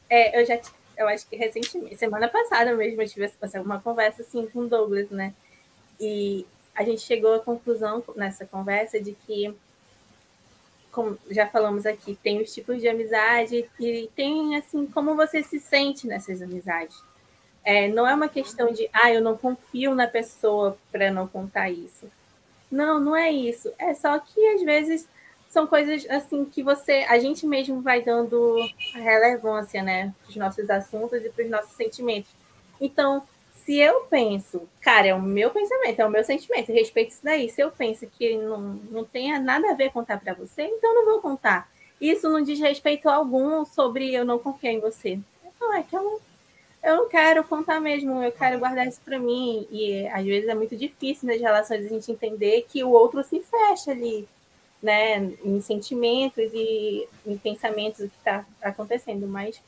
É, 0.09 0.40
eu 0.40 0.46
já 0.46 0.61
eu 0.96 1.09
acho 1.09 1.26
que 1.26 1.37
recentemente, 1.37 1.96
semana 1.96 2.28
passada 2.28 2.74
mesmo, 2.74 3.02
eu 3.02 3.09
tive 3.09 3.31
uma 3.64 3.81
conversa 3.81 4.22
assim 4.22 4.46
com 4.46 4.61
o 4.61 4.68
Douglas, 4.68 5.11
né? 5.11 5.35
E 5.98 6.46
a 6.74 6.85
gente 6.85 7.02
chegou 7.02 7.35
à 7.35 7.40
conclusão 7.40 8.02
nessa 8.16 8.46
conversa 8.46 9.00
de 9.00 9.12
que, 9.12 9.55
como 10.90 11.18
já 11.31 11.46
falamos 11.46 11.87
aqui, 11.87 12.18
tem 12.22 12.40
os 12.40 12.52
tipos 12.52 12.81
de 12.81 12.88
amizade 12.88 13.68
e 13.81 14.11
tem, 14.14 14.57
assim, 14.57 14.87
como 14.87 15.14
você 15.14 15.42
se 15.42 15.59
sente 15.59 16.07
nessas 16.07 16.40
amizades. 16.42 17.02
É, 17.64 17.88
não 17.88 18.07
é 18.07 18.14
uma 18.14 18.29
questão 18.29 18.72
de, 18.72 18.88
ah, 18.92 19.12
eu 19.12 19.20
não 19.20 19.37
confio 19.37 19.94
na 19.94 20.07
pessoa 20.07 20.77
para 20.90 21.11
não 21.11 21.29
contar 21.29 21.70
isso. 21.70 22.11
Não, 22.70 22.98
não 22.98 23.14
é 23.14 23.31
isso. 23.31 23.72
É 23.79 23.94
só 23.94 24.18
que, 24.18 24.46
às 24.48 24.62
vezes, 24.62 25.09
são 25.48 25.66
coisas, 25.66 26.09
assim, 26.09 26.44
que 26.44 26.62
você, 26.62 27.05
a 27.09 27.18
gente 27.18 27.46
mesmo 27.46 27.81
vai 27.83 28.03
dando 28.03 28.57
relevância, 28.94 29.83
né, 29.83 30.12
para 30.22 30.31
os 30.31 30.37
nossos 30.37 30.70
assuntos 30.70 31.25
e 31.25 31.29
para 31.29 31.44
os 31.44 31.51
nossos 31.51 31.72
sentimentos. 31.72 32.31
Então, 32.81 33.22
se 33.64 33.79
eu 33.79 34.01
penso, 34.11 34.68
cara, 34.81 35.09
é 35.09 35.14
o 35.14 35.22
meu 35.22 35.51
pensamento, 35.51 36.01
é 36.01 36.07
o 36.07 36.11
meu 36.11 36.25
sentimento, 36.25 36.72
respeito 36.72 37.11
isso 37.11 37.20
daí. 37.22 37.48
Se 37.48 37.61
eu 37.61 37.70
penso 37.70 38.07
que 38.07 38.37
não, 38.37 38.59
não 38.90 39.05
tenha 39.05 39.38
nada 39.38 39.70
a 39.70 39.75
ver 39.75 39.92
contar 39.92 40.18
para 40.18 40.35
você, 40.35 40.62
então 40.62 40.94
não 40.94 41.05
vou 41.05 41.20
contar. 41.20 41.70
Isso 42.01 42.29
não 42.29 42.42
diz 42.42 42.59
respeito 42.59 43.09
algum 43.09 43.64
sobre 43.64 44.12
eu 44.12 44.25
não 44.25 44.38
confiar 44.38 44.72
em 44.72 44.81
você. 44.81 45.18
Não, 45.61 45.72
é 45.75 45.83
que 45.85 45.94
eu 46.83 46.97
não 46.97 47.09
quero 47.09 47.45
contar 47.45 47.81
mesmo, 47.81 48.23
eu 48.23 48.33
quero 48.33 48.59
guardar 48.59 48.87
isso 48.87 49.01
para 49.05 49.18
mim. 49.18 49.66
E 49.71 50.07
às 50.09 50.25
vezes 50.25 50.49
é 50.49 50.55
muito 50.55 50.77
difícil 50.77 51.29
nas 51.29 51.40
relações 51.40 51.85
a 51.85 51.88
gente 51.88 52.11
entender 52.11 52.66
que 52.68 52.83
o 52.83 52.90
outro 52.90 53.23
se 53.23 53.40
fecha 53.40 53.92
ali, 53.92 54.29
né, 54.83 55.33
em 55.45 55.61
sentimentos 55.61 56.51
e 56.53 57.09
em 57.25 57.38
pensamentos 57.38 58.01
o 58.01 58.09
que 58.09 58.18
está 58.18 58.45
acontecendo. 58.61 59.29
Mas 59.29 59.62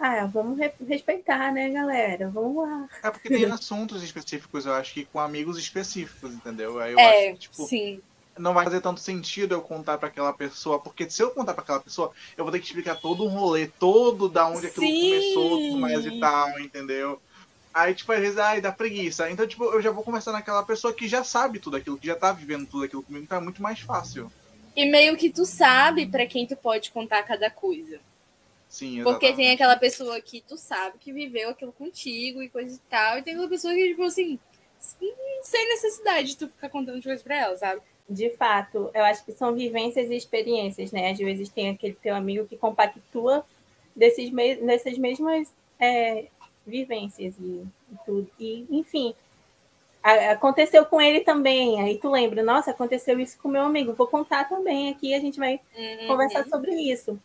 ah, 0.00 0.24
vamos 0.24 0.58
re 0.58 0.72
respeitar, 0.88 1.52
né, 1.52 1.68
galera? 1.68 2.28
Vamos 2.28 2.56
lá. 2.56 2.88
É 3.02 3.10
porque 3.10 3.28
tem 3.28 3.44
assuntos 3.44 4.02
específicos, 4.02 4.64
eu 4.64 4.72
acho 4.72 4.94
que 4.94 5.04
com 5.04 5.20
amigos 5.20 5.58
específicos, 5.58 6.32
entendeu? 6.32 6.80
Aí 6.80 6.92
eu 6.92 6.98
é, 6.98 7.28
acho 7.28 7.32
que, 7.34 7.38
tipo, 7.40 7.62
sim. 7.66 8.00
Não 8.40 8.54
vai 8.54 8.64
fazer 8.64 8.80
tanto 8.80 9.00
sentido 9.00 9.54
eu 9.54 9.60
contar 9.60 9.98
para 9.98 10.08
aquela 10.08 10.32
pessoa, 10.32 10.78
porque 10.78 11.08
se 11.08 11.22
eu 11.22 11.30
contar 11.30 11.54
para 11.54 11.62
aquela 11.62 11.80
pessoa, 11.80 12.12
eu 12.36 12.44
vou 12.44 12.52
ter 12.52 12.58
que 12.58 12.66
explicar 12.66 12.96
todo 12.96 13.24
um 13.24 13.28
rolê, 13.28 13.66
todo 13.66 14.28
da 14.28 14.48
onde 14.48 14.66
aquilo 14.66 14.86
sim. 14.86 15.10
começou, 15.10 15.58
tudo 15.58 15.78
mais 15.78 16.06
e 16.06 16.20
tal, 16.20 16.60
entendeu? 16.60 17.20
Aí, 17.72 17.94
tipo, 17.94 18.10
às 18.12 18.18
vezes, 18.18 18.38
ai, 18.38 18.60
dá 18.60 18.72
preguiça. 18.72 19.30
Então, 19.30 19.46
tipo, 19.46 19.64
eu 19.64 19.80
já 19.80 19.90
vou 19.90 20.02
conversar 20.02 20.32
naquela 20.32 20.62
pessoa 20.64 20.92
que 20.92 21.06
já 21.06 21.22
sabe 21.22 21.60
tudo 21.60 21.76
aquilo, 21.76 21.98
que 21.98 22.06
já 22.06 22.16
tá 22.16 22.32
vivendo 22.32 22.66
tudo 22.66 22.84
aquilo 22.84 23.02
comigo, 23.02 23.24
então 23.24 23.38
é 23.38 23.40
muito 23.40 23.62
mais 23.62 23.80
fácil. 23.80 24.30
E 24.74 24.86
meio 24.86 25.16
que 25.16 25.30
tu 25.30 25.44
sabe 25.44 26.06
para 26.06 26.26
quem 26.26 26.46
tu 26.46 26.56
pode 26.56 26.90
contar 26.90 27.22
cada 27.22 27.50
coisa. 27.50 28.00
Sim, 28.68 29.02
Porque 29.02 29.32
tem 29.32 29.50
aquela 29.50 29.76
pessoa 29.76 30.20
que 30.20 30.40
tu 30.42 30.56
sabe 30.56 30.96
que 30.98 31.12
viveu 31.12 31.50
aquilo 31.50 31.72
contigo 31.72 32.40
e 32.40 32.48
coisa 32.48 32.74
e 32.74 32.78
tal, 32.88 33.18
e 33.18 33.22
tem 33.22 33.34
aquela 33.34 33.48
pessoa 33.48 33.74
que, 33.74 33.88
tipo 33.88 34.04
assim, 34.04 34.38
sem 34.78 35.68
necessidade 35.68 36.28
de 36.28 36.36
tu 36.36 36.48
ficar 36.48 36.68
contando 36.68 37.02
coisas 37.02 37.22
pra 37.22 37.36
ela, 37.36 37.56
sabe? 37.56 37.80
De 38.10 38.28
fato, 38.30 38.90
eu 38.92 39.04
acho 39.04 39.24
que 39.24 39.30
são 39.30 39.54
vivências 39.54 40.10
e 40.10 40.16
experiências, 40.16 40.90
né? 40.90 41.12
Às 41.12 41.18
vezes 41.18 41.48
tem 41.48 41.70
aquele 41.70 41.94
teu 41.94 42.12
amigo 42.12 42.44
que 42.44 42.56
compactua 42.56 43.46
desses 43.94 44.30
me 44.30 44.56
dessas 44.56 44.98
mesmas 44.98 45.48
é, 45.78 46.24
vivências 46.66 47.34
e, 47.38 47.64
e, 47.92 47.96
tudo. 48.04 48.28
E, 48.36 48.66
enfim, 48.68 49.14
a, 50.02 50.32
aconteceu 50.32 50.84
com 50.84 51.00
ele 51.00 51.20
também. 51.20 51.80
Aí 51.80 51.98
tu 51.98 52.10
lembra, 52.10 52.42
nossa, 52.42 52.72
aconteceu 52.72 53.20
isso 53.20 53.38
com 53.38 53.48
meu 53.48 53.62
amigo. 53.62 53.92
Vou 53.92 54.08
contar 54.08 54.48
também 54.48 54.90
aqui, 54.90 55.14
a 55.14 55.20
gente 55.20 55.38
vai 55.38 55.60
uhum. 55.76 56.08
conversar 56.08 56.44
sobre 56.48 56.72
isso. 56.72 57.16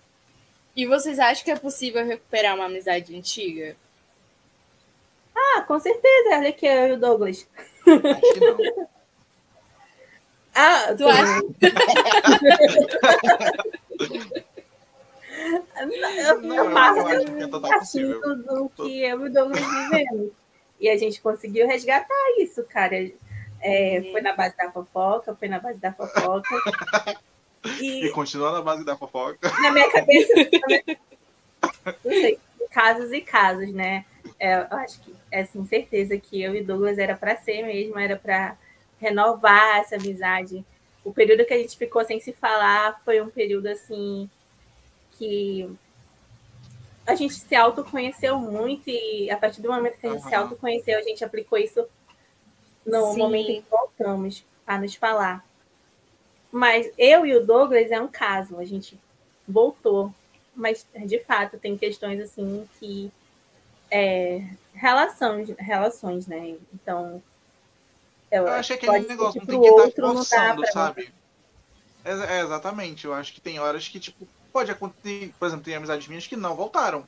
E 0.75 0.85
vocês 0.85 1.17
acham 1.17 1.43
que 1.43 1.51
é 1.51 1.55
possível 1.55 2.05
recuperar 2.05 2.53
uma 2.53 2.65
amizade 2.65 3.15
antiga? 3.17 3.75
Ah, 5.35 5.61
com 5.61 5.79
certeza. 5.79 6.37
Olha 6.37 6.49
aqui 6.49 6.67
eu 6.67 6.89
e 6.89 6.91
o 6.91 6.99
Douglas. 6.99 7.47
Acho 7.87 8.33
que 8.33 8.39
não. 8.39 8.87
ah, 10.55 10.95
tu 10.97 11.05
acha? 11.07 11.41
eu, 16.17 16.41
não, 16.41 16.55
eu, 16.55 16.71
faço 16.71 16.99
eu 16.99 17.07
acho 17.07 17.25
que 17.25 17.43
é 17.43 17.47
total 17.47 17.79
possível. 17.79 18.35
do 18.37 18.69
que 18.69 19.03
eu 19.03 19.19
e 19.21 19.29
o 19.29 19.33
Douglas 19.33 19.59
vivemos. 19.59 20.31
E 20.79 20.89
a 20.89 20.97
gente 20.97 21.21
conseguiu 21.21 21.67
resgatar 21.67 22.39
isso, 22.39 22.63
cara. 22.63 22.95
É, 23.61 24.09
foi 24.11 24.21
na 24.21 24.33
base 24.33 24.55
da 24.55 24.71
fofoca, 24.71 25.35
foi 25.35 25.47
na 25.47 25.59
base 25.59 25.79
da 25.79 25.91
fofoca. 25.91 26.49
E, 27.81 28.05
e 28.05 28.11
continua 28.11 28.51
na 28.51 28.61
base 28.61 28.85
da 28.85 28.95
fofoca. 28.95 29.51
Na 29.61 29.71
minha 29.71 29.91
cabeça. 29.91 30.33
não 32.03 32.11
sei, 32.11 32.39
casos 32.71 33.11
e 33.11 33.21
casos, 33.21 33.73
né? 33.73 34.05
É, 34.39 34.61
eu 34.61 34.77
acho 34.77 35.01
que 35.01 35.13
é 35.31 35.41
assim, 35.41 35.65
certeza 35.65 36.17
que 36.17 36.41
eu 36.41 36.55
e 36.55 36.61
Douglas 36.61 36.97
era 36.97 37.15
para 37.15 37.35
ser 37.37 37.65
mesmo, 37.65 37.97
era 37.97 38.15
para 38.15 38.55
renovar 38.99 39.79
essa 39.79 39.95
amizade. 39.95 40.65
O 41.03 41.13
período 41.13 41.45
que 41.45 41.53
a 41.53 41.57
gente 41.57 41.77
ficou 41.77 42.03
sem 42.03 42.19
se 42.19 42.33
falar 42.33 43.01
foi 43.03 43.21
um 43.21 43.29
período 43.29 43.67
assim 43.67 44.29
que 45.17 45.69
a 47.05 47.15
gente 47.15 47.35
se 47.35 47.55
autoconheceu 47.55 48.39
muito 48.39 48.89
e 48.89 49.29
a 49.29 49.37
partir 49.37 49.61
do 49.61 49.71
momento 49.71 49.99
que 49.99 50.07
a 50.07 50.11
gente 50.11 50.23
uhum. 50.23 50.29
se 50.29 50.35
autoconheceu, 50.35 50.97
a 50.97 51.03
gente 51.03 51.23
aplicou 51.23 51.57
isso 51.57 51.87
no 52.85 53.13
Sim. 53.13 53.19
momento 53.19 53.49
em 53.51 53.61
que 53.61 53.69
voltamos 53.69 54.43
a 54.65 54.79
nos 54.79 54.95
falar. 54.95 55.45
Mas 56.51 56.89
eu 56.97 57.25
e 57.25 57.35
o 57.35 57.45
Douglas 57.45 57.91
é 57.91 57.99
um 57.99 58.07
caso, 58.07 58.57
a 58.57 58.65
gente 58.65 58.97
voltou. 59.47 60.13
Mas, 60.55 60.85
de 61.05 61.19
fato, 61.19 61.57
tem 61.57 61.77
questões 61.77 62.19
assim 62.19 62.67
que. 62.79 63.11
É, 63.91 64.41
relações, 64.73 65.49
relações, 65.57 66.27
né? 66.27 66.55
Então. 66.73 67.21
Eu, 68.37 68.47
achei 68.47 68.77
que 68.77 68.87
aquele 68.87 69.07
negócio 69.07 69.39
não 69.39 69.45
tem 69.45 69.61
que 69.61 69.67
estar 69.67 69.83
tá 69.83 70.13
forçando, 70.13 70.71
sabe? 70.71 71.13
É, 72.03 72.37
é, 72.37 72.41
exatamente. 72.41 73.05
Eu 73.05 73.13
acho 73.13 73.33
que 73.33 73.41
tem 73.41 73.59
horas 73.59 73.87
que, 73.87 73.99
tipo, 73.99 74.27
pode 74.51 74.71
acontecer. 74.71 75.33
Por 75.39 75.47
exemplo, 75.47 75.65
tem 75.65 75.75
amizades 75.75 76.07
minhas 76.07 76.27
que 76.27 76.35
não 76.35 76.55
voltaram. 76.55 77.07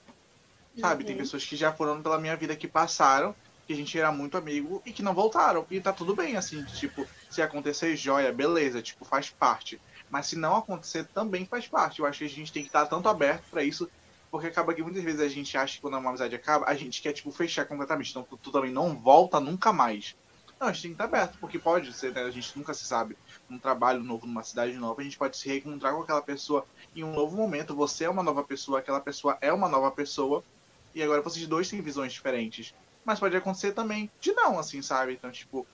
Sabe? 0.80 1.04
Uhum. 1.04 1.08
Tem 1.08 1.18
pessoas 1.18 1.46
que 1.46 1.56
já 1.56 1.72
foram 1.74 2.02
pela 2.02 2.20
minha 2.20 2.36
vida 2.36 2.56
que 2.56 2.68
passaram 2.68 3.36
que 3.68 3.74
a 3.74 3.76
gente 3.76 4.00
era 4.00 4.12
muito 4.12 4.38
amigo 4.38 4.82
e 4.86 4.94
que 4.94 5.04
não 5.04 5.14
voltaram. 5.14 5.66
E 5.70 5.80
tá 5.82 5.92
tudo 5.92 6.16
bem, 6.16 6.38
assim, 6.38 6.64
tipo, 6.64 7.06
se 7.30 7.42
acontecer 7.42 7.96
joia, 7.98 8.32
beleza, 8.32 8.82
tipo, 8.82 9.04
faz 9.04 9.30
parte. 9.30 9.80
Mas 10.10 10.28
se 10.28 10.38
não 10.38 10.56
acontecer, 10.56 11.06
também 11.14 11.46
faz 11.46 11.68
parte. 11.68 12.00
Eu 12.00 12.06
acho 12.06 12.20
que 12.20 12.26
a 12.26 12.30
gente 12.30 12.54
tem 12.54 12.64
que 12.64 12.70
estar 12.70 12.86
tanto 12.86 13.10
aberto 13.10 13.44
para 13.52 13.62
isso, 13.62 13.90
porque 14.32 14.48
acaba 14.48 14.74
que 14.74 14.82
muitas 14.82 15.04
vezes 15.04 15.20
a 15.20 15.28
gente 15.28 15.58
acha 15.58 15.76
que 15.76 15.82
quando 15.82 15.98
uma 15.98 16.10
amizade 16.10 16.34
acaba, 16.34 16.66
a 16.66 16.76
gente 16.76 17.02
quer, 17.02 17.12
tipo, 17.12 17.30
fechar 17.30 17.66
completamente. 17.66 18.12
Então 18.12 18.24
tu, 18.24 18.38
tu 18.38 18.52
também 18.52 18.72
não 18.72 18.96
volta 18.96 19.38
nunca 19.38 19.74
mais. 19.74 20.16
Não, 20.60 20.68
a 20.68 20.72
gente 20.72 20.82
tem 20.82 20.92
que 20.92 20.96
estar 20.96 21.04
aberto, 21.06 21.38
porque 21.40 21.60
pode 21.60 21.94
ser, 21.94 22.14
né? 22.14 22.24
A 22.24 22.32
gente 22.32 22.58
nunca 22.58 22.74
se 22.74 22.84
sabe. 22.84 23.16
Num 23.48 23.60
trabalho 23.60 24.04
novo, 24.04 24.26
numa 24.26 24.44
cidade 24.44 24.74
nova, 24.74 25.02
a 25.02 25.04
gente 25.04 25.18
pode 25.18 25.38
se 25.38 25.48
reencontrar 25.48 25.94
com 25.94 26.02
aquela 26.02 26.22
pessoa 26.22 26.66
em 26.96 27.04
um 27.04 27.14
novo 27.14 27.36
momento. 27.38 27.76
Você 27.76 28.06
é 28.06 28.10
uma 28.10 28.24
nova 28.24 28.44
pessoa, 28.44 28.80
aquela 28.80 29.00
pessoa 29.00 29.38
é 29.40 29.54
uma 29.54 29.70
nova 29.70 29.92
pessoa. 29.92 30.44
E 30.96 31.04
agora 31.04 31.22
vocês 31.22 31.46
dois 31.46 31.70
têm 31.70 31.80
visões 31.80 32.12
diferentes. 32.12 32.74
Mas 33.06 33.20
pode 33.20 33.38
acontecer 33.38 33.72
também 33.72 34.10
de 34.20 34.34
não, 34.34 34.58
assim, 34.58 34.82
sabe? 34.82 35.14
Então, 35.14 35.32
tipo, 35.32 35.66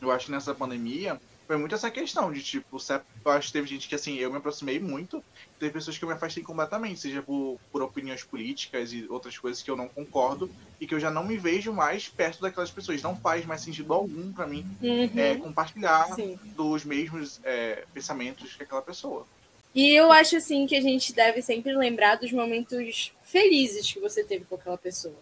eu 0.00 0.10
acho 0.10 0.26
que 0.26 0.32
nessa 0.32 0.54
pandemia 0.54 1.20
foi 1.46 1.56
muito 1.56 1.74
essa 1.74 1.90
questão 1.90 2.32
de, 2.32 2.42
tipo, 2.42 2.78
eu 3.24 3.30
acho 3.30 3.46
que 3.46 3.52
teve 3.52 3.68
gente 3.68 3.88
que, 3.88 3.94
assim, 3.94 4.16
eu 4.16 4.30
me 4.30 4.38
aproximei 4.38 4.80
muito, 4.80 5.22
teve 5.60 5.72
pessoas 5.72 5.96
que 5.96 6.04
eu 6.04 6.08
me 6.08 6.14
afastei 6.14 6.42
completamente, 6.42 7.00
seja 7.00 7.22
por, 7.22 7.58
por 7.70 7.82
opiniões 7.82 8.24
políticas 8.24 8.92
e 8.92 9.06
outras 9.08 9.38
coisas 9.38 9.62
que 9.62 9.70
eu 9.70 9.76
não 9.76 9.88
concordo, 9.88 10.50
e 10.80 10.86
que 10.86 10.94
eu 10.94 11.00
já 11.00 11.10
não 11.10 11.24
me 11.24 11.36
vejo 11.36 11.72
mais 11.72 12.08
perto 12.08 12.40
daquelas 12.40 12.70
pessoas. 12.70 13.00
Não 13.00 13.16
faz 13.16 13.46
mais 13.46 13.60
sentido 13.60 13.94
algum 13.94 14.32
para 14.32 14.46
mim 14.46 14.66
uhum. 14.82 15.10
é, 15.16 15.36
compartilhar 15.36 16.12
Sim. 16.14 16.38
dos 16.56 16.84
mesmos 16.84 17.40
é, 17.44 17.84
pensamentos 17.94 18.54
que 18.54 18.64
aquela 18.64 18.82
pessoa. 18.82 19.26
E 19.72 19.90
eu 19.90 20.10
acho, 20.10 20.36
assim, 20.36 20.66
que 20.66 20.74
a 20.74 20.80
gente 20.80 21.12
deve 21.12 21.42
sempre 21.42 21.76
lembrar 21.76 22.16
dos 22.16 22.32
momentos 22.32 23.12
felizes 23.22 23.92
que 23.92 24.00
você 24.00 24.24
teve 24.24 24.44
com 24.46 24.56
aquela 24.56 24.78
pessoa. 24.78 25.14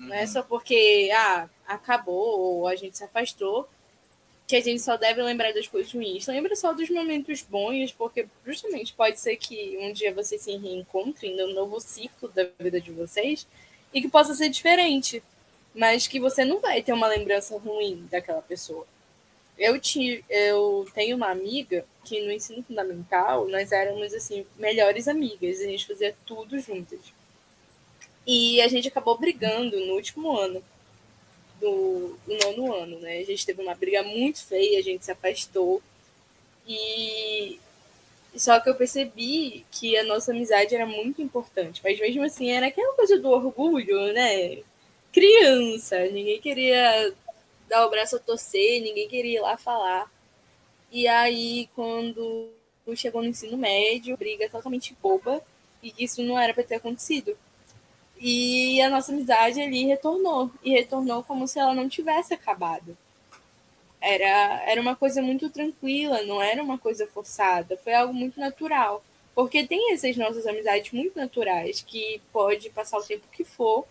Uhum. 0.00 0.08
Não 0.08 0.14
é 0.14 0.22
uhum. 0.22 0.26
só 0.26 0.42
porque, 0.42 1.10
ah, 1.14 1.48
acabou 1.66 2.40
ou 2.40 2.66
a 2.66 2.74
gente 2.74 2.98
se 2.98 3.04
afastou 3.04 3.68
que 4.48 4.56
a 4.56 4.62
gente 4.62 4.80
só 4.80 4.96
deve 4.96 5.22
lembrar 5.22 5.52
das 5.52 5.68
coisas 5.68 5.92
ruins. 5.92 6.26
Lembra 6.26 6.56
só 6.56 6.72
dos 6.72 6.88
momentos 6.88 7.42
bons, 7.42 7.92
porque 7.92 8.26
justamente 8.46 8.94
pode 8.94 9.20
ser 9.20 9.36
que 9.36 9.76
um 9.78 9.92
dia 9.92 10.12
vocês 10.14 10.40
se 10.40 10.56
reencontrem 10.56 11.36
no 11.36 11.52
novo 11.52 11.78
ciclo 11.78 12.30
da 12.30 12.48
vida 12.58 12.80
de 12.80 12.90
vocês 12.90 13.46
e 13.92 14.00
que 14.00 14.08
possa 14.08 14.34
ser 14.34 14.48
diferente, 14.48 15.22
mas 15.74 16.06
que 16.06 16.18
você 16.18 16.46
não 16.46 16.60
vai 16.60 16.82
ter 16.82 16.94
uma 16.94 17.06
lembrança 17.06 17.58
ruim 17.58 18.08
daquela 18.10 18.40
pessoa. 18.40 18.86
Eu, 19.58 19.78
eu 20.30 20.86
tenho 20.94 21.16
uma 21.18 21.28
amiga 21.28 21.84
que 22.02 22.24
no 22.24 22.32
ensino 22.32 22.62
fundamental 22.62 23.46
nós 23.48 23.70
éramos 23.70 24.14
assim 24.14 24.46
melhores 24.56 25.08
amigas, 25.08 25.60
a 25.60 25.64
gente 25.64 25.86
fazia 25.86 26.16
tudo 26.24 26.58
juntas. 26.58 27.00
E 28.26 28.62
a 28.62 28.68
gente 28.68 28.88
acabou 28.88 29.18
brigando 29.18 29.78
no 29.84 29.92
último 29.92 30.34
ano 30.34 30.64
do, 31.60 32.16
do 32.26 32.38
nono 32.44 32.74
ano, 32.74 32.98
né? 33.00 33.18
A 33.18 33.24
gente 33.24 33.44
teve 33.44 33.62
uma 33.62 33.74
briga 33.74 34.02
muito 34.02 34.44
feia, 34.44 34.78
a 34.78 34.82
gente 34.82 35.04
se 35.04 35.10
afastou. 35.10 35.82
E 36.66 37.58
só 38.36 38.60
que 38.60 38.68
eu 38.68 38.74
percebi 38.74 39.64
que 39.70 39.96
a 39.96 40.04
nossa 40.04 40.32
amizade 40.32 40.74
era 40.74 40.86
muito 40.86 41.22
importante, 41.22 41.80
mas 41.82 41.98
mesmo 41.98 42.22
assim 42.22 42.50
era 42.50 42.66
aquela 42.68 42.94
coisa 42.94 43.18
do 43.18 43.30
orgulho, 43.30 44.12
né? 44.12 44.62
Criança, 45.12 45.98
ninguém 46.08 46.40
queria 46.40 47.12
dar 47.68 47.86
o 47.86 47.90
braço 47.90 48.16
a 48.16 48.18
torcer, 48.18 48.80
ninguém 48.82 49.08
queria 49.08 49.38
ir 49.38 49.42
lá 49.42 49.56
falar. 49.56 50.10
E 50.90 51.06
aí, 51.08 51.68
quando 51.74 52.50
chegou 52.96 53.22
no 53.22 53.28
ensino 53.28 53.56
médio, 53.56 54.16
briga 54.16 54.48
totalmente 54.48 54.96
boba, 55.02 55.42
e 55.82 55.92
isso 55.98 56.22
não 56.22 56.38
era 56.38 56.54
para 56.54 56.64
ter 56.64 56.76
acontecido. 56.76 57.36
E 58.20 58.80
a 58.82 58.90
nossa 58.90 59.12
amizade 59.12 59.60
ali 59.60 59.86
retornou. 59.86 60.50
E 60.62 60.70
retornou 60.70 61.22
como 61.22 61.46
se 61.46 61.58
ela 61.58 61.74
não 61.74 61.88
tivesse 61.88 62.34
acabado. 62.34 62.96
Era, 64.00 64.62
era 64.66 64.80
uma 64.80 64.94
coisa 64.94 65.20
muito 65.22 65.50
tranquila, 65.50 66.22
não 66.22 66.40
era 66.40 66.62
uma 66.62 66.78
coisa 66.78 67.06
forçada. 67.06 67.76
Foi 67.76 67.94
algo 67.94 68.12
muito 68.12 68.38
natural. 68.38 69.02
Porque 69.34 69.64
tem 69.64 69.92
essas 69.92 70.16
nossas 70.16 70.46
amizades 70.46 70.90
muito 70.92 71.16
naturais, 71.16 71.80
que 71.80 72.20
pode 72.32 72.70
passar 72.70 72.98
o 72.98 73.04
tempo 73.04 73.24
que 73.30 73.44
for 73.44 73.86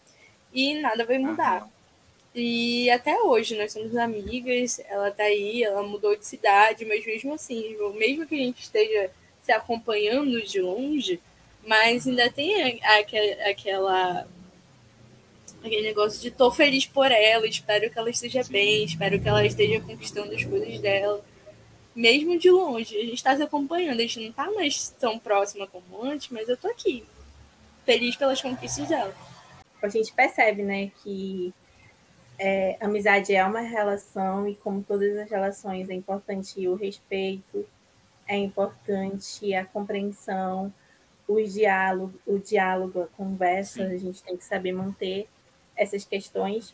e 0.54 0.76
nada 0.76 1.06
vai 1.06 1.18
mudar. 1.18 1.64
Uhum. 1.64 1.70
E 2.36 2.90
até 2.90 3.20
hoje 3.22 3.58
nós 3.58 3.72
somos 3.72 3.96
amigas, 3.96 4.80
ela 4.90 5.10
tá 5.10 5.24
aí, 5.24 5.64
ela 5.64 5.82
mudou 5.84 6.16
de 6.16 6.26
cidade, 6.26 6.86
mas 6.86 7.06
mesmo 7.06 7.34
assim, 7.34 7.76
mesmo 7.96 8.28
que 8.28 8.36
a 8.36 8.38
gente 8.38 8.62
esteja 8.62 9.10
se 9.42 9.52
acompanhando 9.52 10.42
de 10.42 10.62
longe, 10.62 11.20
mas 11.68 12.08
ainda 12.08 12.32
tem 12.32 12.80
aquela, 12.82 13.50
aquela 13.50 14.28
aquele 15.62 15.82
negócio 15.82 16.22
de 16.22 16.32
tô 16.32 16.50
feliz 16.50 16.86
por 16.86 17.12
ela, 17.12 17.46
espero 17.46 17.90
que 17.92 18.00
ela 18.00 18.10
esteja 18.10 18.42
Sim. 18.42 18.54
bem, 18.54 18.86
espero 18.86 19.20
que 19.20 19.28
ela 19.28 19.46
esteja 19.46 19.82
conquistando 19.82 20.34
as 20.34 20.44
coisas 20.46 20.80
dela. 20.80 21.22
Mesmo 21.94 22.40
de 22.40 22.50
longe, 22.50 22.96
a 22.96 23.02
gente 23.02 23.16
está 23.16 23.36
se 23.36 23.44
acompanhando, 23.44 24.00
a 24.00 24.04
gente 24.04 24.20
não 24.20 24.30
está 24.30 24.50
mais 24.52 24.90
tão 24.98 25.20
próxima 25.20 25.68
como 25.68 26.04
antes, 26.04 26.30
mas 26.30 26.48
eu 26.48 26.56
tô 26.56 26.68
aqui, 26.70 27.04
feliz 27.86 28.16
pelas 28.16 28.42
conquistas 28.42 28.88
dela. 28.88 29.14
A 29.82 29.90
gente 29.90 30.14
percebe, 30.14 30.64
né, 30.64 30.92
que 31.04 31.54
é, 32.40 32.78
amizade 32.80 33.36
é 33.36 33.44
uma 33.44 33.62
relação 33.62 34.48
e 34.48 34.56
como 34.56 34.84
todas 34.84 35.18
as 35.18 35.30
relações 35.30 35.90
é 35.90 35.94
importante 35.94 36.66
o 36.68 36.76
respeito, 36.76 37.68
é 38.28 38.38
importante 38.38 39.54
a 39.54 39.66
compreensão, 39.66 40.72
o 41.28 41.42
diálogo, 41.44 42.14
o 42.26 42.40
diálogo, 42.40 43.04
a 43.04 43.08
conversa, 43.08 43.86
Sim. 43.86 43.96
a 43.96 43.98
gente 43.98 44.24
tem 44.24 44.38
que 44.38 44.46
saber 44.46 44.72
manter 44.72 45.28
essas 45.76 46.06
questões. 46.06 46.74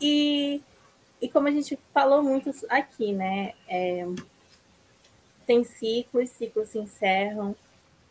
E, 0.00 0.60
e 1.20 1.28
como 1.28 1.48
a 1.48 1.50
gente 1.50 1.78
falou 1.92 2.22
muito 2.22 2.50
aqui, 2.68 3.12
né? 3.12 3.54
É, 3.68 4.06
tem 5.46 5.64
ciclos, 5.64 6.30
ciclos 6.30 6.68
se 6.68 6.78
encerram. 6.78 7.56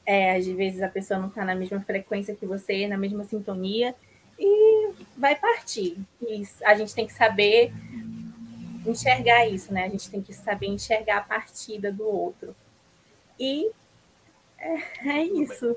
É, 0.06 0.36
às 0.36 0.46
vezes 0.46 0.82
a 0.82 0.90
pessoa 0.90 1.20
não 1.20 1.30
está 1.30 1.46
na 1.46 1.56
mesma 1.56 1.80
frequência 1.82 2.36
que 2.36 2.46
você, 2.46 2.88
na 2.88 2.98
mesma 2.98 3.24
sintonia, 3.24 3.96
e 4.38 4.92
vai 5.16 5.36
partir. 5.36 5.98
E 6.22 6.44
a 6.64 6.76
gente 6.76 6.94
tem 6.94 7.08
que 7.08 7.14
saber 7.14 7.72
enxergar 8.86 9.48
isso, 9.48 9.74
né? 9.74 9.86
A 9.86 9.90
gente 9.90 10.10
tem 10.10 10.22
que 10.22 10.34
saber 10.34 10.68
enxergar 10.68 11.18
a 11.18 11.22
partida 11.22 11.92
do 11.92 12.06
outro. 12.06 12.56
E 13.40 13.72
é, 14.64 14.82
é 15.06 15.26
isso. 15.26 15.76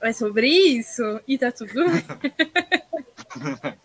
É 0.00 0.12
sobre 0.12 0.48
isso 0.48 1.20
e 1.28 1.38
tá 1.38 1.52
tudo. 1.52 1.72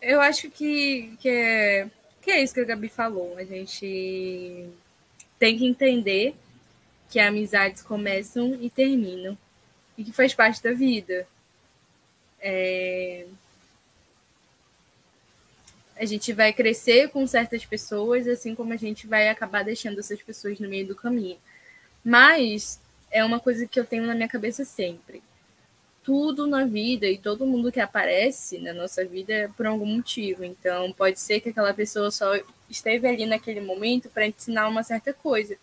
Eu 0.00 0.20
acho 0.20 0.50
que, 0.50 1.14
que, 1.20 1.28
é, 1.28 1.90
que 2.22 2.30
é 2.30 2.42
isso 2.42 2.54
que 2.54 2.60
a 2.60 2.64
Gabi 2.64 2.88
falou. 2.88 3.36
A 3.36 3.44
gente 3.44 4.70
tem 5.38 5.58
que 5.58 5.66
entender 5.66 6.34
que 7.10 7.20
amizades 7.20 7.82
começam 7.82 8.56
e 8.60 8.70
terminam 8.70 9.36
e 9.98 10.04
que 10.04 10.12
faz 10.12 10.32
parte 10.32 10.62
da 10.62 10.72
vida. 10.72 11.26
É... 12.40 13.26
A 15.96 16.06
gente 16.06 16.32
vai 16.32 16.54
crescer 16.54 17.10
com 17.10 17.26
certas 17.26 17.66
pessoas, 17.66 18.26
assim 18.26 18.54
como 18.54 18.72
a 18.72 18.76
gente 18.76 19.06
vai 19.06 19.28
acabar 19.28 19.62
deixando 19.62 19.98
essas 19.98 20.22
pessoas 20.22 20.58
no 20.58 20.68
meio 20.68 20.86
do 20.86 20.94
caminho. 20.94 21.36
Mas 22.02 22.80
é 23.10 23.24
uma 23.24 23.40
coisa 23.40 23.66
que 23.66 23.78
eu 23.78 23.84
tenho 23.84 24.06
na 24.06 24.14
minha 24.14 24.28
cabeça 24.28 24.64
sempre. 24.64 25.22
Tudo 26.02 26.46
na 26.46 26.64
vida 26.64 27.06
e 27.06 27.18
todo 27.18 27.46
mundo 27.46 27.70
que 27.70 27.80
aparece 27.80 28.58
na 28.58 28.72
nossa 28.72 29.04
vida 29.04 29.32
é 29.32 29.48
por 29.48 29.66
algum 29.66 29.86
motivo. 29.86 30.44
Então, 30.44 30.92
pode 30.92 31.20
ser 31.20 31.40
que 31.40 31.50
aquela 31.50 31.74
pessoa 31.74 32.10
só 32.10 32.32
esteve 32.68 33.06
ali 33.06 33.26
naquele 33.26 33.60
momento 33.60 34.08
para 34.08 34.26
ensinar 34.26 34.68
uma 34.68 34.82
certa 34.82 35.12
coisa. 35.12 35.56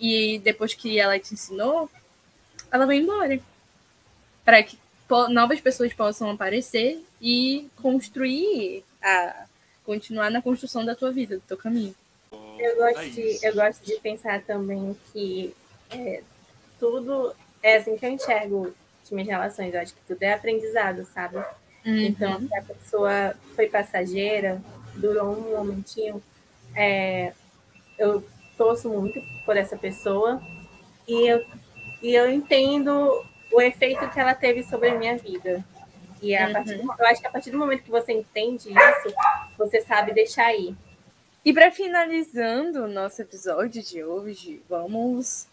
E 0.00 0.40
depois 0.40 0.74
que 0.74 0.98
ela 0.98 1.18
te 1.18 1.34
ensinou, 1.34 1.90
ela 2.70 2.86
vai 2.86 2.96
embora. 2.96 3.40
Para 4.44 4.62
que 4.62 4.76
novas 5.30 5.60
pessoas 5.60 5.92
possam 5.92 6.30
aparecer 6.30 7.02
e 7.20 7.68
construir 7.76 8.84
a 9.02 9.46
continuar 9.84 10.30
na 10.30 10.42
construção 10.42 10.84
da 10.84 10.94
tua 10.94 11.10
vida, 11.10 11.36
do 11.36 11.42
teu 11.42 11.56
caminho. 11.56 11.94
Eu 12.58 12.76
gosto, 12.76 13.10
de, 13.10 13.38
eu 13.44 13.54
gosto 13.54 13.84
de 13.84 13.98
pensar 14.00 14.42
também 14.42 14.96
que 15.12 15.54
é, 15.90 16.22
tudo 16.82 17.32
é 17.62 17.76
assim 17.76 17.96
que 17.96 18.04
eu 18.04 18.10
enxergo 18.10 18.74
as 19.04 19.10
minhas 19.12 19.28
relações. 19.28 19.72
Eu 19.72 19.80
acho 19.80 19.94
que 19.94 20.00
tudo 20.04 20.20
é 20.20 20.32
aprendizado, 20.32 21.06
sabe? 21.14 21.36
Uhum. 21.86 21.96
Então, 22.00 22.40
se 22.40 22.56
a 22.56 22.62
pessoa 22.62 23.34
foi 23.54 23.68
passageira, 23.68 24.60
durou 24.96 25.30
um 25.30 25.56
momentinho, 25.56 26.20
é, 26.74 27.32
eu 27.96 28.26
torço 28.58 28.88
muito 28.88 29.22
por 29.46 29.56
essa 29.56 29.76
pessoa 29.76 30.42
e 31.06 31.28
eu, 31.28 31.46
e 32.02 32.14
eu 32.14 32.28
entendo 32.28 33.24
o 33.52 33.60
efeito 33.60 34.10
que 34.10 34.18
ela 34.18 34.34
teve 34.34 34.64
sobre 34.64 34.88
a 34.88 34.98
minha 34.98 35.16
vida. 35.16 35.64
E 36.20 36.34
a 36.34 36.50
partir 36.50 36.78
do, 36.78 36.82
eu 36.82 37.06
acho 37.06 37.20
que 37.20 37.26
a 37.28 37.30
partir 37.30 37.50
do 37.52 37.58
momento 37.58 37.84
que 37.84 37.90
você 37.90 38.12
entende 38.12 38.70
isso, 38.70 39.14
você 39.56 39.80
sabe 39.82 40.12
deixar 40.12 40.52
ir. 40.52 40.74
E 41.44 41.52
para 41.52 41.70
finalizando 41.70 42.84
o 42.84 42.88
nosso 42.88 43.22
episódio 43.22 43.82
de 43.82 44.02
hoje, 44.02 44.62
vamos 44.68 45.46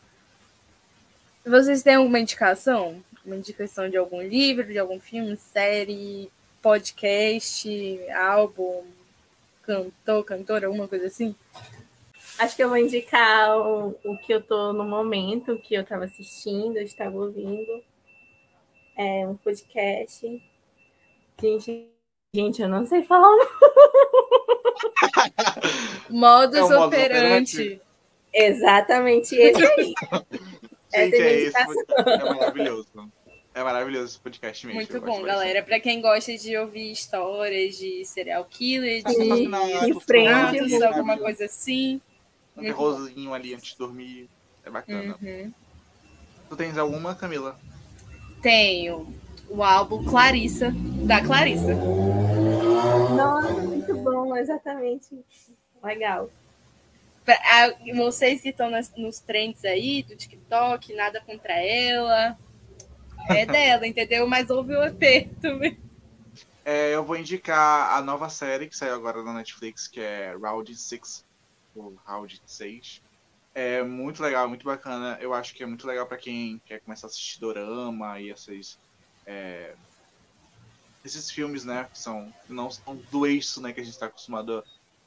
vocês 1.49 1.81
têm 1.81 1.95
alguma 1.95 2.19
indicação? 2.19 3.03
Uma 3.25 3.35
indicação 3.35 3.89
de 3.89 3.97
algum 3.97 4.21
livro, 4.21 4.65
de 4.65 4.77
algum 4.77 4.99
filme, 4.99 5.35
série, 5.35 6.29
podcast, 6.61 7.67
álbum, 8.11 8.83
cantor, 9.63 10.23
cantora, 10.23 10.67
alguma 10.67 10.87
coisa 10.87 11.07
assim? 11.07 11.35
Acho 12.37 12.55
que 12.55 12.63
eu 12.63 12.69
vou 12.69 12.77
indicar 12.77 13.57
o, 13.57 13.95
o 14.03 14.17
que 14.17 14.33
eu 14.33 14.41
tô 14.41 14.71
no 14.71 14.85
momento, 14.85 15.53
o 15.53 15.59
que 15.59 15.73
eu 15.73 15.81
estava 15.81 16.05
assistindo, 16.05 16.77
eu 16.77 16.83
estava 16.83 17.15
ouvindo. 17.15 17.83
É 18.97 19.27
um 19.27 19.35
podcast. 19.35 20.41
Gente, 21.41 21.87
gente, 22.33 22.61
eu 22.61 22.69
não 22.69 22.85
sei 22.85 23.03
falar. 23.03 23.37
Modus 26.09 26.71
é 26.71 26.77
operandi. 26.77 27.81
Exatamente 28.33 29.35
esse 29.35 29.65
aí. 29.65 29.93
Gente, 30.93 31.15
é, 31.15 31.19
é, 31.19 31.41
esse, 31.41 31.57
é 31.57 32.33
maravilhoso. 32.33 32.87
É 33.53 33.63
maravilhoso 33.63 34.05
esse 34.05 34.19
podcast 34.19 34.65
mesmo. 34.65 34.79
Muito 34.79 35.01
bom, 35.01 35.21
galera. 35.21 35.63
Para 35.63 35.79
quem 35.79 36.01
gosta 36.01 36.37
de 36.37 36.57
ouvir 36.57 36.91
histórias 36.91 37.77
de 37.77 38.05
serial 38.05 38.45
killer, 38.45 39.03
de, 39.03 39.15
de 39.85 39.99
frente, 40.01 40.83
alguma 40.83 41.17
coisa 41.17 41.45
assim, 41.45 41.99
Um 42.55 42.61
terrorzinho 42.61 43.33
ali 43.33 43.53
antes 43.53 43.71
de 43.71 43.77
dormir. 43.77 44.29
É 44.63 44.69
bacana. 44.69 45.15
Uhum. 45.21 45.51
Tu 46.49 46.55
tens 46.55 46.77
alguma, 46.77 47.15
Camila? 47.15 47.59
Tenho 48.41 49.13
o 49.49 49.63
álbum 49.63 50.03
Clarissa, 50.05 50.71
da 51.05 51.21
Clarissa. 51.21 51.73
Nossa, 53.15 53.53
muito 53.53 53.93
bom, 53.97 54.35
exatamente. 54.37 55.19
Legal. 55.83 56.29
Vocês 57.95 58.41
que 58.41 58.49
estão 58.49 58.69
nas- 58.69 58.93
nos 58.95 59.19
trends 59.19 59.63
aí 59.65 60.03
do 60.03 60.15
TikTok, 60.15 60.93
nada 60.93 61.21
contra 61.21 61.53
ela. 61.53 62.37
É 63.29 63.45
dela, 63.45 63.85
entendeu? 63.87 64.27
Mas 64.27 64.49
ouve 64.49 64.75
o 64.75 64.83
EP 64.83 65.29
também. 65.41 65.77
É, 66.65 66.93
eu 66.93 67.03
vou 67.03 67.15
indicar 67.17 67.97
a 67.97 68.01
nova 68.01 68.29
série 68.29 68.67
que 68.67 68.77
saiu 68.77 68.93
agora 68.93 69.23
na 69.23 69.33
Netflix, 69.33 69.87
que 69.87 69.99
é 69.99 70.35
Round 70.39 70.75
6, 70.75 71.25
ou 71.75 71.95
Round 72.05 72.41
6. 72.45 73.01
É 73.55 73.81
muito 73.83 74.21
legal, 74.21 74.47
muito 74.47 74.65
bacana. 74.65 75.17
Eu 75.19 75.33
acho 75.33 75.53
que 75.55 75.63
é 75.63 75.65
muito 75.65 75.87
legal 75.87 76.05
pra 76.05 76.17
quem 76.17 76.61
quer 76.65 76.79
começar 76.81 77.07
a 77.07 77.09
assistir 77.09 77.39
dorama 77.39 78.19
e 78.19 78.29
esses 78.29 78.77
é, 79.25 79.73
esses 81.03 81.31
filmes, 81.31 81.63
né, 81.65 81.87
que 81.91 81.97
são 81.97 82.31
que 82.45 82.53
não 82.53 82.69
são 82.69 82.95
do 83.11 83.25
eixo, 83.25 83.61
né, 83.61 83.73
que 83.73 83.79
a 83.81 83.83
gente 83.83 83.93
está 83.93 84.05
acostumado 84.07 84.63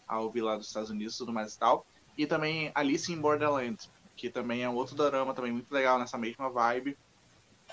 a 0.09 0.21
ouvir 0.21 0.41
lá 0.43 0.57
dos 0.57 0.67
Estados 0.67 0.91
Unidos, 0.91 1.15
e 1.15 1.19
tudo 1.19 1.33
mais 1.33 1.55
e 1.55 1.59
tal. 1.59 1.87
E 2.17 2.27
também 2.27 2.71
Alice 2.75 3.11
in 3.13 3.21
Borderland, 3.21 3.79
que 4.17 4.29
também 4.29 4.63
é 4.63 4.69
um 4.69 4.75
outro 4.75 4.95
dorama 4.95 5.35
também 5.35 5.53
muito 5.53 5.73
legal 5.73 5.99
nessa 5.99 6.19
mesma 6.19 6.51
vibe 6.51 6.97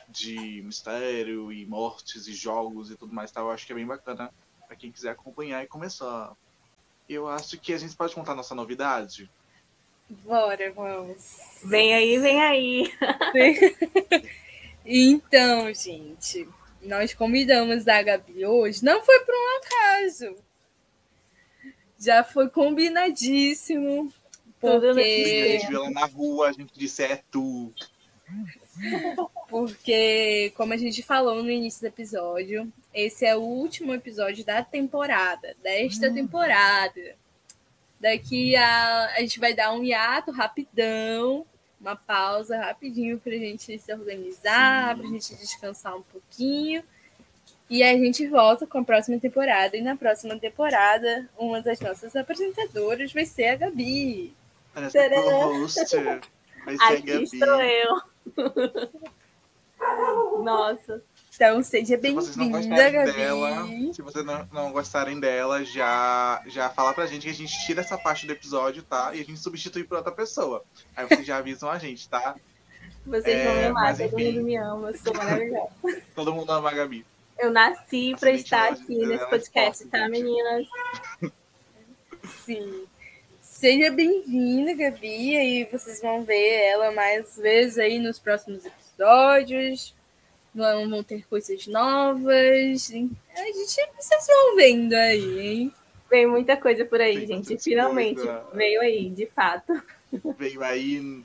de 0.07 0.61
mistério 0.63 1.51
e 1.51 1.65
mortes 1.65 2.27
e 2.27 2.33
jogos 2.33 2.89
e 2.89 2.95
tudo 2.95 3.13
mais 3.13 3.31
tal. 3.31 3.45
Eu 3.45 3.51
acho 3.51 3.65
que 3.65 3.71
é 3.71 3.75
bem 3.75 3.85
bacana 3.85 4.31
pra 4.67 4.75
quem 4.75 4.91
quiser 4.91 5.11
acompanhar 5.11 5.63
e 5.63 5.67
começar. 5.67 6.33
Eu 7.07 7.27
acho 7.27 7.57
que 7.59 7.73
a 7.73 7.77
gente 7.77 7.95
pode 7.95 8.15
contar 8.15 8.35
nossa 8.35 8.55
novidade. 8.55 9.29
Bora, 10.09 10.71
vamos. 10.73 11.37
Vem 11.63 11.93
aí, 11.93 12.17
vem 12.17 12.41
aí. 12.41 12.93
Então, 14.91 15.71
gente, 15.71 16.47
nós 16.81 17.13
convidamos 17.13 17.87
a 17.87 18.01
Gabi 18.01 18.43
hoje. 18.43 18.83
Não 18.83 19.03
foi 19.03 19.19
por 19.19 19.35
um 19.35 19.57
acaso. 19.57 20.35
Já 21.99 22.23
foi 22.23 22.49
combinadíssimo. 22.49 24.11
Tudo 24.59 24.89
A 24.89 24.93
Porque, 24.93 25.59
gente 25.59 25.67
viu 25.67 25.77
ela 25.77 25.89
na 25.91 26.05
rua, 26.05 26.49
a 26.49 26.51
gente 26.51 26.73
disse 26.75 27.03
é 27.03 27.21
tu. 27.31 27.73
porque, 29.49 30.51
como 30.55 30.73
a 30.73 30.77
gente 30.77 31.01
falou 31.01 31.43
no 31.43 31.49
início 31.49 31.81
do 31.81 31.87
episódio, 31.87 32.71
esse 32.93 33.25
é 33.25 33.35
o 33.35 33.41
último 33.41 33.93
episódio 33.93 34.45
da 34.45 34.63
temporada, 34.63 35.55
desta 35.63 36.11
temporada. 36.13 37.15
Daqui 37.99 38.55
a, 38.55 39.13
a 39.15 39.19
gente 39.21 39.39
vai 39.39 39.53
dar 39.53 39.73
um 39.73 39.83
hiato 39.83 40.31
rapidão, 40.31 41.45
uma 41.79 41.95
pausa 41.95 42.57
rapidinho 42.57 43.19
pra 43.19 43.33
gente 43.33 43.77
se 43.79 43.93
organizar, 43.93 44.97
pra 44.97 45.07
gente 45.07 45.35
descansar 45.35 45.95
um 45.95 46.03
pouquinho. 46.03 46.83
E 47.69 47.83
a 47.83 47.93
gente 47.93 48.27
volta 48.27 48.65
com 48.65 48.79
a 48.79 48.83
próxima 48.83 49.19
temporada. 49.19 49.77
E 49.77 49.81
na 49.81 49.95
próxima 49.95 50.37
temporada, 50.39 51.29
uma 51.37 51.61
das 51.61 51.79
nossas 51.79 52.15
apresentadoras 52.15 53.13
vai 53.13 53.25
ser 53.25 53.47
a 53.47 53.55
Gabi. 53.55 54.33
A 54.75 54.81
nossa 54.81 54.97
Tcharam. 54.99 55.23
co-host 55.23 55.95
vai 56.65 56.77
ser 56.77 56.83
a 56.83 56.87
Aqui 56.89 57.01
Gabi. 57.01 57.23
estou 57.23 57.61
eu. 57.61 58.01
Nossa. 60.43 61.01
Então, 61.35 61.63
seja 61.63 61.95
bem-vinda, 61.97 62.89
Gabi. 62.91 63.11
dela, 63.13 63.65
se 63.93 64.01
vocês 64.01 64.25
não, 64.25 64.45
não 64.51 64.71
gostarem 64.73 65.19
dela, 65.21 65.63
já, 65.63 66.43
já 66.47 66.69
fala 66.69 66.93
pra 66.93 67.05
gente 67.05 67.23
que 67.23 67.29
a 67.29 67.33
gente 67.33 67.65
tira 67.65 67.79
essa 67.79 67.97
parte 67.97 68.27
do 68.27 68.33
episódio, 68.33 68.83
tá? 68.83 69.11
E 69.15 69.21
a 69.21 69.23
gente 69.23 69.39
substitui 69.39 69.85
por 69.85 69.97
outra 69.97 70.11
pessoa. 70.11 70.63
Aí 70.97 71.07
vocês 71.07 71.25
já 71.25 71.37
avisam 71.37 71.69
a 71.69 71.77
gente, 71.77 72.09
tá? 72.09 72.35
Vocês 73.05 73.37
É, 73.37 73.45
vão 73.45 73.55
me 73.55 73.65
amar, 73.67 73.97
todo 73.97 74.11
mundo 74.19 74.43
me 74.43 74.57
ama, 74.57 74.89
eu 74.91 74.97
sou 74.97 75.13
maravilhosa. 75.13 75.71
Todo 76.13 76.33
mundo 76.33 76.51
ama 76.51 76.69
a 76.69 76.73
Gabi. 76.73 77.05
Eu 77.39 77.51
nasci 77.51 78.11
Excelente 78.11 78.43
estar 78.43 78.73
aqui 78.73 79.05
nesse 79.05 79.25
podcast, 79.29 79.85
tá, 79.87 80.09
meninas? 80.09 80.67
Sim. 82.43 82.83
Seja 83.59 83.91
bem-vinda, 83.91 84.73
Gabi. 84.73 85.35
Aí 85.35 85.67
vocês 85.69 85.99
vão 85.99 86.23
ver 86.23 86.63
ela 86.63 86.93
mais 86.93 87.35
vezes 87.35 87.77
aí 87.77 87.99
nos 87.99 88.17
próximos 88.17 88.63
episódios. 88.63 89.93
Vão, 90.55 90.89
vão 90.89 91.03
ter 91.03 91.27
coisas 91.27 91.67
novas. 91.67 92.89
A 92.89 92.93
gente, 92.93 93.19
vocês 93.99 94.27
vão 94.27 94.55
vendo 94.55 94.93
aí, 94.93 95.39
hein? 95.39 95.73
Veio 96.09 96.31
muita 96.31 96.55
coisa 96.55 96.85
por 96.85 97.01
aí, 97.01 97.27
Tem 97.27 97.43
gente. 97.43 97.61
Finalmente 97.61 98.21
coisa. 98.21 98.45
veio 98.53 98.79
aí, 98.79 99.09
de 99.09 99.25
fato. 99.25 99.83
Veio 100.37 100.63
aí. 100.63 101.21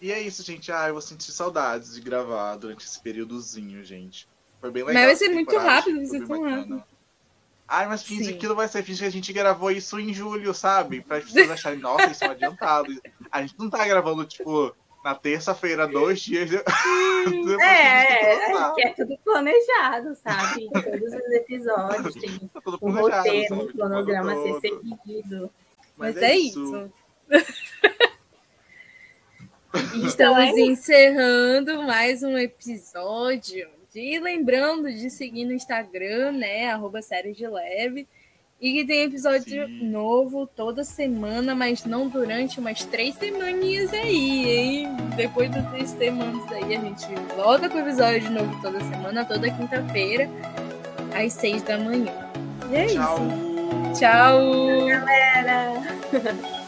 E 0.00 0.12
é 0.12 0.18
isso, 0.18 0.42
gente. 0.42 0.72
Ah, 0.72 0.88
eu 0.88 0.94
vou 0.94 1.02
sentir 1.02 1.30
saudades 1.30 1.94
de 1.94 2.00
gravar 2.00 2.56
durante 2.56 2.86
esse 2.86 2.98
períodozinho, 2.98 3.84
gente. 3.84 4.26
Foi 4.62 4.70
bem 4.70 4.82
legal. 4.82 5.02
Mas 5.02 5.18
vai 5.18 5.28
ser 5.28 5.34
muito 5.34 5.54
rápido, 5.58 5.98
vocês 5.98 6.26
bem 6.26 6.26
tão 6.26 6.42
rápido. 6.42 6.82
Ai, 7.72 7.86
mas 7.86 8.02
finge 8.02 8.32
Sim. 8.32 8.36
que 8.36 8.48
não 8.48 8.56
vai 8.56 8.66
ser. 8.66 8.82
Finge 8.82 8.98
que 8.98 9.04
a 9.06 9.10
gente 9.12 9.32
gravou 9.32 9.70
isso 9.70 10.00
em 10.00 10.12
julho, 10.12 10.52
sabe? 10.52 11.02
Pra 11.02 11.18
as 11.18 11.24
pessoas 11.24 11.52
acharem, 11.52 11.78
nossa, 11.78 12.02
eles 12.02 12.16
são 12.16 12.28
adiantados. 12.28 12.98
A 13.30 13.42
gente 13.42 13.54
não 13.56 13.70
tá 13.70 13.86
gravando, 13.86 14.24
tipo, 14.24 14.74
na 15.04 15.14
terça-feira, 15.14 15.86
dois 15.86 16.20
dias. 16.20 16.50
É, 17.60 18.32
é, 18.32 18.74
que 18.74 18.80
é 18.82 18.94
tudo 18.94 19.14
planejado, 19.22 20.16
sabe? 20.16 20.70
Todos 20.72 21.12
os 21.12 21.30
episódios 21.32 22.14
tem 22.14 22.38
Tá 22.48 22.60
tudo 22.62 22.78
um 22.80 22.92
planejado, 22.94 23.16
roteiro, 23.18 23.54
um 23.54 23.58
sabe? 23.58 23.72
cronograma 23.74 24.32
a 24.32 24.36
ser 24.36 24.48
Todo. 24.48 24.60
seguido. 24.60 25.50
Mas, 25.98 26.16
é 26.16 26.34
isso. 26.34 26.92
Então, 29.72 30.06
Estamos 30.06 30.58
é 30.58 30.60
encerrando 30.62 31.82
mais 31.84 32.24
um 32.24 32.36
episódio. 32.36 33.68
E 33.94 34.18
lembrando 34.18 34.90
de 34.90 35.10
seguir 35.10 35.44
no 35.44 35.52
Instagram, 35.52 36.32
né? 36.32 36.70
Arroba 36.70 37.02
séries 37.02 37.36
de 37.36 37.46
leve. 37.46 38.06
E 38.60 38.72
que 38.72 38.86
tem 38.86 39.04
episódio 39.04 39.66
Sim. 39.66 39.88
novo 39.88 40.46
toda 40.46 40.84
semana, 40.84 41.54
mas 41.54 41.86
não 41.86 42.08
durante 42.08 42.60
umas 42.60 42.84
três 42.84 43.14
semaninhas 43.14 43.90
aí, 43.94 44.48
hein? 44.50 44.88
Depois 45.16 45.50
das 45.50 45.66
três 45.70 45.88
semanas 45.90 46.44
aí, 46.52 46.76
a 46.76 46.80
gente 46.80 47.06
volta 47.34 47.70
com 47.70 47.78
o 47.78 47.80
episódio 47.80 48.30
novo 48.30 48.60
toda 48.60 48.78
semana, 48.80 49.24
toda 49.24 49.50
quinta-feira, 49.50 50.28
às 51.14 51.32
seis 51.32 51.62
da 51.62 51.78
manhã. 51.78 52.12
E 52.70 52.76
é 52.76 52.86
Tchau. 52.86 53.16
isso. 53.16 53.98
Tchau! 53.98 54.86
Galera! 54.86 56.50